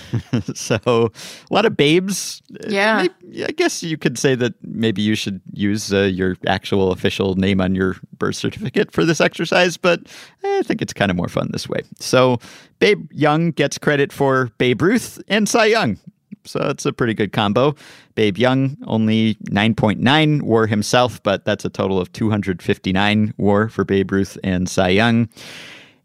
[0.53, 1.09] so a
[1.53, 2.43] lot of babes.
[2.67, 3.07] Yeah.
[3.23, 7.33] Maybe, I guess you could say that maybe you should use uh, your actual official
[7.35, 10.01] name on your birth certificate for this exercise, but
[10.43, 11.79] I think it's kind of more fun this way.
[11.99, 12.37] So
[12.77, 15.97] Babe Young gets credit for Babe Ruth and Cy Young.
[16.45, 17.75] So it's a pretty good combo.
[18.15, 24.11] Babe Young only 9.9 war himself, but that's a total of 259 war for Babe
[24.11, 25.29] Ruth and Cy Young.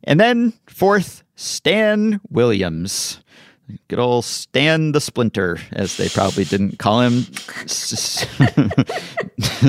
[0.05, 3.21] And then fourth, Stan Williams.
[3.89, 7.23] Good old Stan the Splinter, as they probably didn't call him.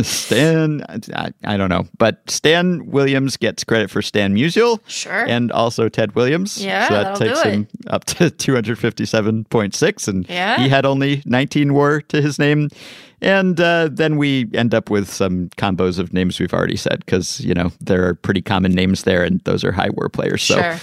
[0.03, 1.87] Stan, I, I, don't know.
[1.97, 4.79] But Stan Williams gets credit for Stan Musial.
[4.87, 5.27] Sure.
[5.27, 6.63] And also Ted Williams.
[6.63, 6.87] Yeah.
[6.87, 10.07] So that takes him up to 257.6.
[10.07, 10.57] And yeah.
[10.57, 12.69] he had only 19 war to his name.
[13.21, 17.41] And uh, then we end up with some combos of names we've already said because,
[17.41, 20.43] you know, there are pretty common names there and those are high war players.
[20.43, 20.77] So sure.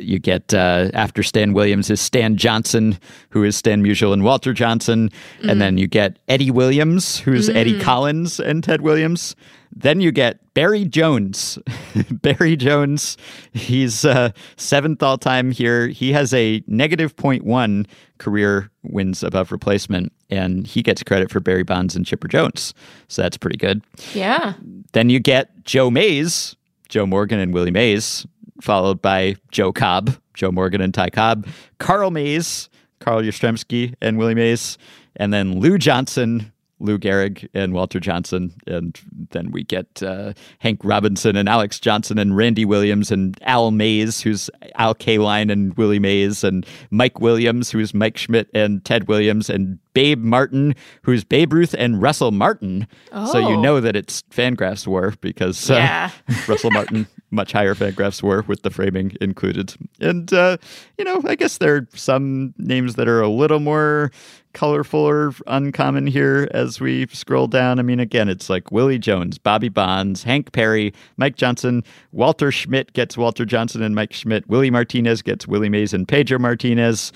[0.00, 2.98] you get uh, after Stan Williams is Stan Johnson,
[3.30, 5.10] who is Stan Musial and Walter Johnson.
[5.42, 5.50] Mm.
[5.50, 7.54] And then you get Eddie Williams, who's mm.
[7.54, 9.36] Eddie Collins and Ted Williams.
[9.74, 11.58] Then you get Barry Jones.
[12.10, 13.16] Barry Jones,
[13.52, 15.88] he's uh, seventh all time here.
[15.88, 17.86] He has a negative 0.1
[18.18, 22.74] career wins above replacement, and he gets credit for Barry Bonds and Chipper Jones.
[23.08, 23.82] So that's pretty good.
[24.14, 24.54] Yeah.
[24.92, 26.54] Then you get Joe Mays,
[26.88, 28.26] Joe Morgan and Willie Mays,
[28.60, 31.46] followed by Joe Cobb, Joe Morgan and Ty Cobb,
[31.78, 32.68] Carl Mays,
[33.00, 34.78] Carl Yastrzemski and Willie Mays,
[35.16, 36.52] and then Lou Johnson,
[36.82, 39.00] Lou Gehrig and Walter Johnson, and
[39.30, 44.20] then we get uh, Hank Robinson and Alex Johnson and Randy Williams and Al Mays,
[44.20, 49.48] who's Al Kaline and Willie Mays, and Mike Williams, who's Mike Schmidt and Ted Williams,
[49.48, 52.86] and Babe Martin, who's Babe Ruth and Russell Martin.
[53.12, 53.30] Oh.
[53.30, 56.10] So you know that it's Fangraphs war because uh, yeah.
[56.48, 59.74] Russell Martin, much higher Fangraphs war with the framing included.
[60.00, 60.56] And, uh,
[60.98, 64.10] you know, I guess there are some names that are a little more
[64.52, 67.78] colorful or uncommon here as we scroll down.
[67.78, 72.92] I mean, again, it's like Willie Jones, Bobby Bonds, Hank Perry, Mike Johnson, Walter Schmidt
[72.92, 77.12] gets Walter Johnson and Mike Schmidt, Willie Martinez gets Willie Mays and Pedro Martinez.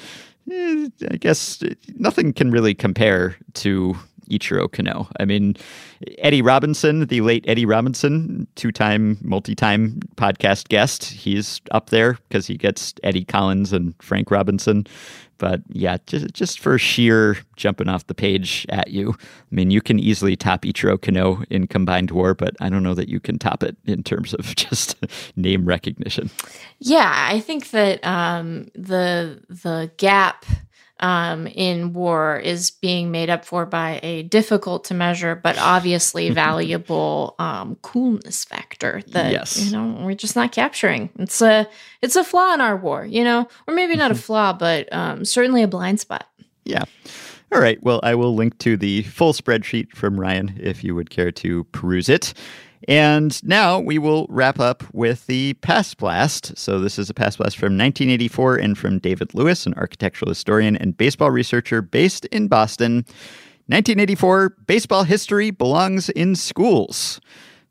[0.51, 1.63] Eh, I guess
[1.95, 3.97] nothing can really compare to
[4.31, 5.09] Ichiro Cano.
[5.19, 5.57] I mean,
[6.19, 12.15] Eddie Robinson, the late Eddie Robinson, two time, multi time podcast guest, he's up there
[12.29, 14.87] because he gets Eddie Collins and Frank Robinson.
[15.39, 19.81] But yeah, just, just for sheer jumping off the page at you, I mean, you
[19.83, 23.39] can easily top Ichiro Cano in combined war, but I don't know that you can
[23.39, 24.97] top it in terms of just
[25.37, 26.31] name recognition.
[26.79, 30.47] Yeah, I think that um, the the gap
[31.01, 36.31] um, in war is being made up for by a difficult to measure but obviously
[36.47, 39.59] valuable um, coolness factor that Yes.
[39.59, 41.11] you know we're just not capturing.
[41.19, 41.69] It's a
[42.03, 45.25] it's a flaw in our war, you know, or maybe not a flaw, but um,
[45.25, 46.27] certainly a blind spot.
[46.65, 46.85] Yeah.
[47.53, 47.81] All right.
[47.83, 51.63] Well, I will link to the full spreadsheet from Ryan if you would care to
[51.65, 52.35] peruse it.
[52.89, 56.57] And now we will wrap up with the Past Blast.
[56.57, 60.77] So, this is a Past Blast from 1984 and from David Lewis, an architectural historian
[60.77, 63.05] and baseball researcher based in Boston.
[63.69, 67.21] 1984 Baseball history belongs in schools.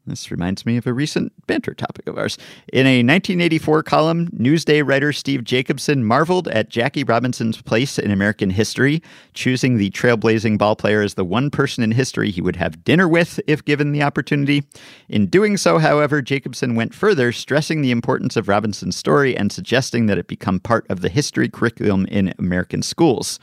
[0.07, 2.37] This reminds me of a recent banter topic of ours.
[2.71, 8.51] In a 1984 column, Newsday writer Steve Jacobson marveled at Jackie Robinson's place in American
[8.51, 9.01] history,
[9.33, 13.07] choosing the trailblazing ball player as the one person in history he would have dinner
[13.07, 14.63] with if given the opportunity.
[15.09, 20.05] In doing so, however, Jacobson went further, stressing the importance of Robinson's story and suggesting
[20.05, 23.39] that it become part of the history curriculum in American schools.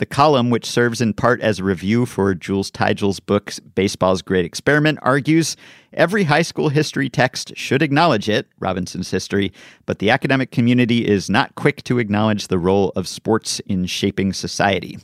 [0.00, 4.46] The column, which serves in part as a review for Jules Tygiel's book Baseball's Great
[4.46, 5.58] Experiment, argues
[5.92, 9.52] every high school history text should acknowledge it, Robinson's history,
[9.84, 14.32] but the academic community is not quick to acknowledge the role of sports in shaping
[14.32, 14.96] society.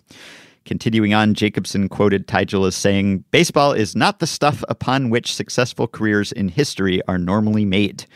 [0.65, 5.87] Continuing on, Jacobson quoted Teigel as saying, Baseball is not the stuff upon which successful
[5.87, 8.07] careers in history are normally made.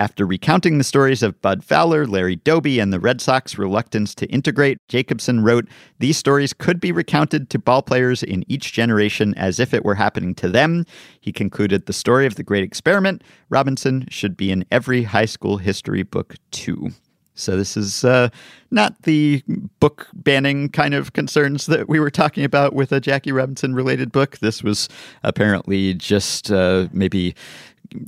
[0.00, 4.26] After recounting the stories of Bud Fowler, Larry Doby, and the Red Sox reluctance to
[4.26, 5.66] integrate, Jacobson wrote,
[5.98, 9.96] These stories could be recounted to ball players in each generation as if it were
[9.96, 10.86] happening to them.
[11.20, 15.56] He concluded, The story of the great experiment, Robinson, should be in every high school
[15.56, 16.92] history book, too.
[17.34, 18.30] So this is uh,
[18.70, 19.42] not the
[19.78, 24.10] book banning kind of concerns that we were talking about with a Jackie Robinson related
[24.10, 24.38] book.
[24.38, 24.88] This was
[25.22, 27.36] apparently just uh, maybe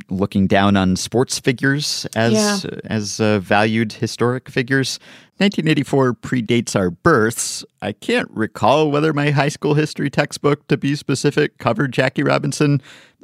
[0.09, 2.32] looking down on sports figures as
[2.65, 2.81] Yeah.
[2.85, 4.98] as uh, valued historic figures.
[5.39, 7.65] 1984 predates our births.
[7.81, 12.82] I can't recall whether my high school history textbook, to be specific, covered Jackie Robinson.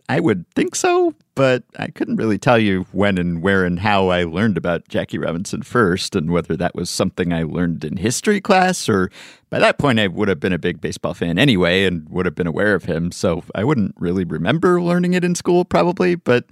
[0.08, 4.08] I would think so, but I couldn't really tell you when and where and how
[4.08, 8.40] I learned about Jackie Robinson first, and whether that was something I learned in history
[8.40, 9.10] class, or
[9.50, 12.36] by that point I would have been a big baseball fan anyway and would have
[12.36, 16.44] been aware of him, so I wouldn't really remember learning it in school probably, but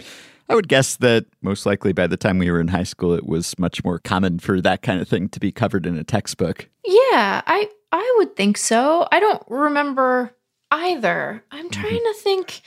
[0.49, 3.25] I would guess that most likely by the time we were in high school, it
[3.25, 6.69] was much more common for that kind of thing to be covered in a textbook.
[6.83, 9.07] Yeah, I I would think so.
[9.11, 10.35] I don't remember
[10.71, 11.43] either.
[11.51, 11.81] I'm mm-hmm.
[11.81, 12.61] trying to think.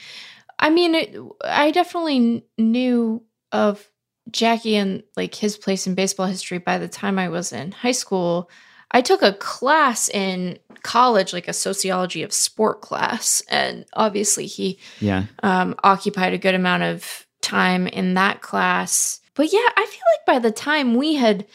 [0.59, 3.89] I mean, it, I definitely knew of
[4.31, 7.93] Jackie and like his place in baseball history by the time I was in high
[7.93, 8.49] school.
[8.91, 14.79] I took a class in college, like a sociology of sport class, and obviously he
[14.99, 15.25] Yeah.
[15.43, 19.21] um, occupied a good amount of time in that class.
[19.35, 21.45] But yeah, I feel like by the time we had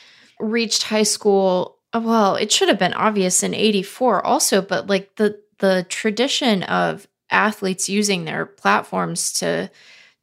[0.41, 5.17] reached high school, uh, well, it should have been obvious in 84 also, but like
[5.17, 9.71] the the tradition of athletes using their platforms to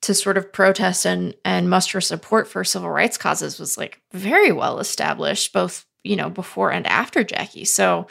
[0.02, 4.52] to sort of protest and and muster support for civil rights causes was like very
[4.52, 7.66] well established both, you know, before and after Jackie.
[7.66, 8.08] So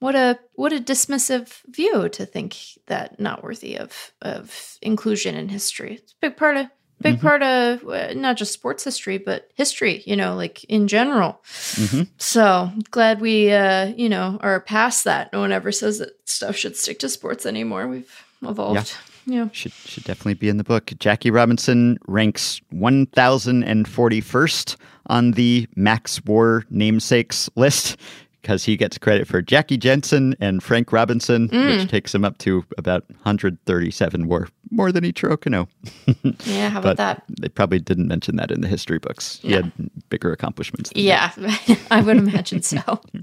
[0.00, 2.56] what a what a dismissive view to think
[2.86, 5.94] that not worthy of of inclusion in history.
[5.94, 6.66] It's a big part of
[7.02, 7.22] big Mhm.
[7.22, 11.40] part of uh, not just sports history but history, you know, like in general.
[11.76, 15.32] hmm So glad we uh, you know, are past that.
[15.32, 17.88] No one ever says that stuff should stick to sports anymore.
[17.88, 18.94] We've evolved.
[19.26, 19.48] Yeah.
[19.52, 20.92] Should should definitely be in the book.
[20.98, 24.76] Jackie Robinson ranks 1041st
[25.06, 27.96] on the Max War namesakes list
[28.40, 31.80] because he gets credit for Jackie Jensen and Frank Robinson, Mm.
[31.80, 35.68] which takes him up to about 137 war, more than Ichiro Cano.
[36.46, 37.22] Yeah, how about that?
[37.40, 39.38] they probably didn't mention that in the history books.
[39.42, 39.70] He had
[40.08, 40.90] bigger accomplishments.
[40.90, 41.02] than.
[41.02, 41.30] Yeah,
[41.90, 43.00] I would imagine so.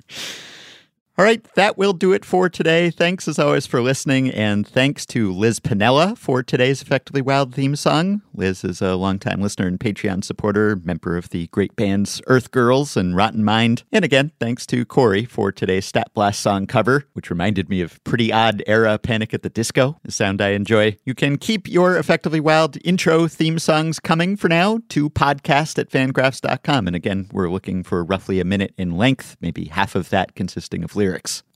[1.20, 2.92] All right, that will do it for today.
[2.92, 7.76] Thanks as always for listening, and thanks to Liz Panella for today's Effectively Wild theme
[7.76, 8.22] song.
[8.36, 12.96] Liz is a longtime listener and Patreon supporter, member of the great bands Earth Girls
[12.96, 13.82] and Rotten Mind.
[13.92, 18.00] And again, thanks to Corey for today's Stat Blast song cover, which reminded me of
[18.04, 21.00] pretty odd era Panic at the Disco, a sound I enjoy.
[21.04, 25.90] You can keep your Effectively Wild intro theme songs coming for now to podcast at
[25.90, 26.86] fangraphs.com.
[26.86, 30.84] And again, we're looking for roughly a minute in length, maybe half of that consisting
[30.84, 31.07] of lyrics.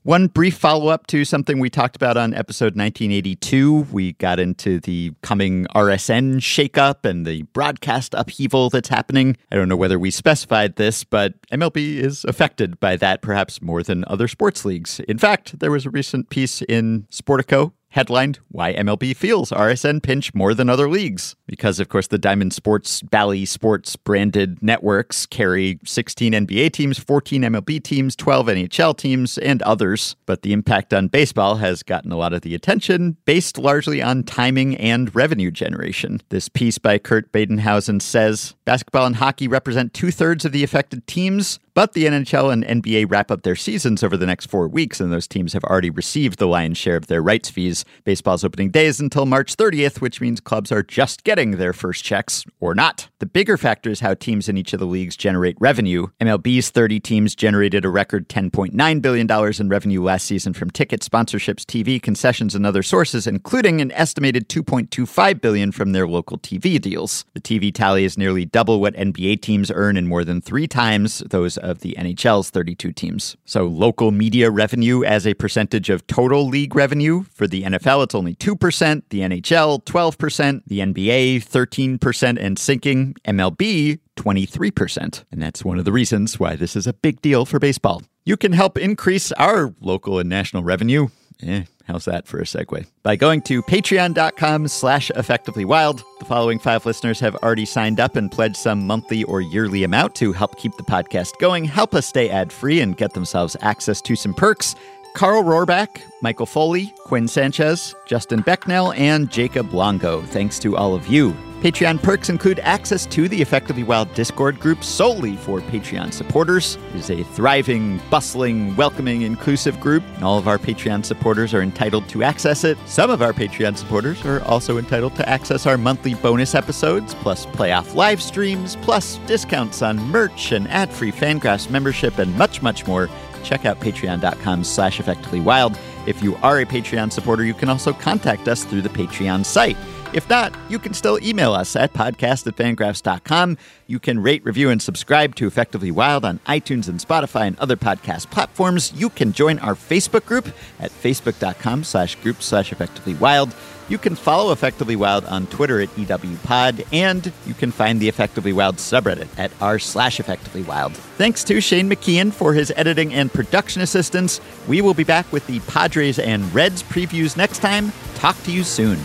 [0.04, 3.86] One brief follow up to something we talked about on episode 1982.
[3.92, 9.36] We got into the coming RSN shakeup and the broadcast upheaval that's happening.
[9.52, 13.84] I don't know whether we specified this, but MLB is affected by that perhaps more
[13.84, 14.98] than other sports leagues.
[15.00, 20.34] In fact, there was a recent piece in Sportico headlined Why MLB Feels RSN Pinch
[20.34, 21.36] More Than Other Leagues.
[21.46, 27.42] Because, of course, the Diamond Sports, Bally Sports branded networks carry 16 NBA teams, 14
[27.42, 30.16] MLB teams, 12 NHL teams, and others.
[30.26, 34.24] But the impact on baseball has gotten a lot of the attention, based largely on
[34.24, 36.22] timing and revenue generation.
[36.30, 41.06] This piece by Kurt Badenhausen says basketball and hockey represent two thirds of the affected
[41.06, 45.00] teams, but the NHL and NBA wrap up their seasons over the next four weeks,
[45.00, 47.84] and those teams have already received the lion's share of their rights fees.
[48.04, 52.04] Baseball's opening day is until March 30th, which means clubs are just getting their first
[52.04, 53.08] checks, or not.
[53.20, 56.08] The bigger factor is how teams in each of the leagues generate revenue.
[56.20, 61.64] MLB's 30 teams generated a record $10.9 billion in revenue last season from tickets, sponsorships,
[61.64, 67.24] TV, concessions, and other sources, including an estimated 2.25 billion from their local TV deals.
[67.34, 71.20] The TV tally is nearly double what NBA teams earn and more than three times
[71.30, 73.36] those of the NHL's 32 teams.
[73.44, 78.14] So, local media revenue as a percentage of total league revenue for the NFL, it's
[78.14, 85.24] only 2%, the NHL, 12%, the NBA, 13%, and sinking, MLB, 23%.
[85.30, 88.02] And that's one of the reasons why this is a big deal for baseball.
[88.24, 91.08] You can help increase our local and national revenue.
[91.42, 92.86] Eh, how's that for a segue?
[93.02, 96.02] By going to patreon.com slash effectivelywild.
[96.18, 100.14] The following five listeners have already signed up and pledged some monthly or yearly amount
[100.16, 104.16] to help keep the podcast going, help us stay ad-free, and get themselves access to
[104.16, 104.74] some perks.
[105.14, 110.22] Carl Rohrback, Michael Foley, Quinn Sanchez, Justin Becknell, and Jacob Longo.
[110.22, 111.36] Thanks to all of you.
[111.60, 116.76] Patreon perks include access to the Effectively Wild Discord group solely for Patreon supporters.
[116.88, 120.02] It is a thriving, bustling, welcoming, inclusive group.
[120.16, 122.76] and All of our Patreon supporters are entitled to access it.
[122.86, 127.46] Some of our Patreon supporters are also entitled to access our monthly bonus episodes, plus
[127.46, 133.08] playoff live streams, plus discounts on merch and ad-free Fangraphs membership, and much, much more
[133.42, 135.78] check out patreon.com slash effectivelywild.
[136.06, 139.76] If you are a Patreon supporter, you can also contact us through the Patreon site.
[140.12, 143.56] If not, you can still email us at podcast at fangraphs.com.
[143.86, 147.76] You can rate, review, and subscribe to Effectively Wild on iTunes and Spotify and other
[147.76, 148.92] podcast platforms.
[148.94, 150.48] You can join our Facebook group
[150.80, 153.54] at facebook.com slash group slash effectively wild.
[153.88, 158.52] You can follow Effectively Wild on Twitter at EWPod, and you can find the Effectively
[158.52, 160.94] Wild subreddit at r slash Effectively Wild.
[160.94, 164.40] Thanks to Shane McKeon for his editing and production assistance.
[164.66, 167.92] We will be back with the Padres and Reds previews next time.
[168.14, 168.98] Talk to you soon.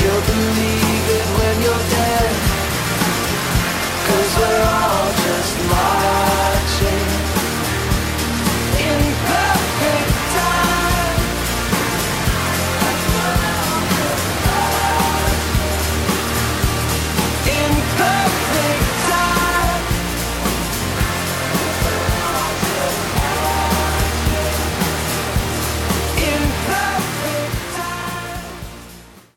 [0.00, 2.30] You'll believe it when you're dead.
[4.06, 5.59] Cause we're all just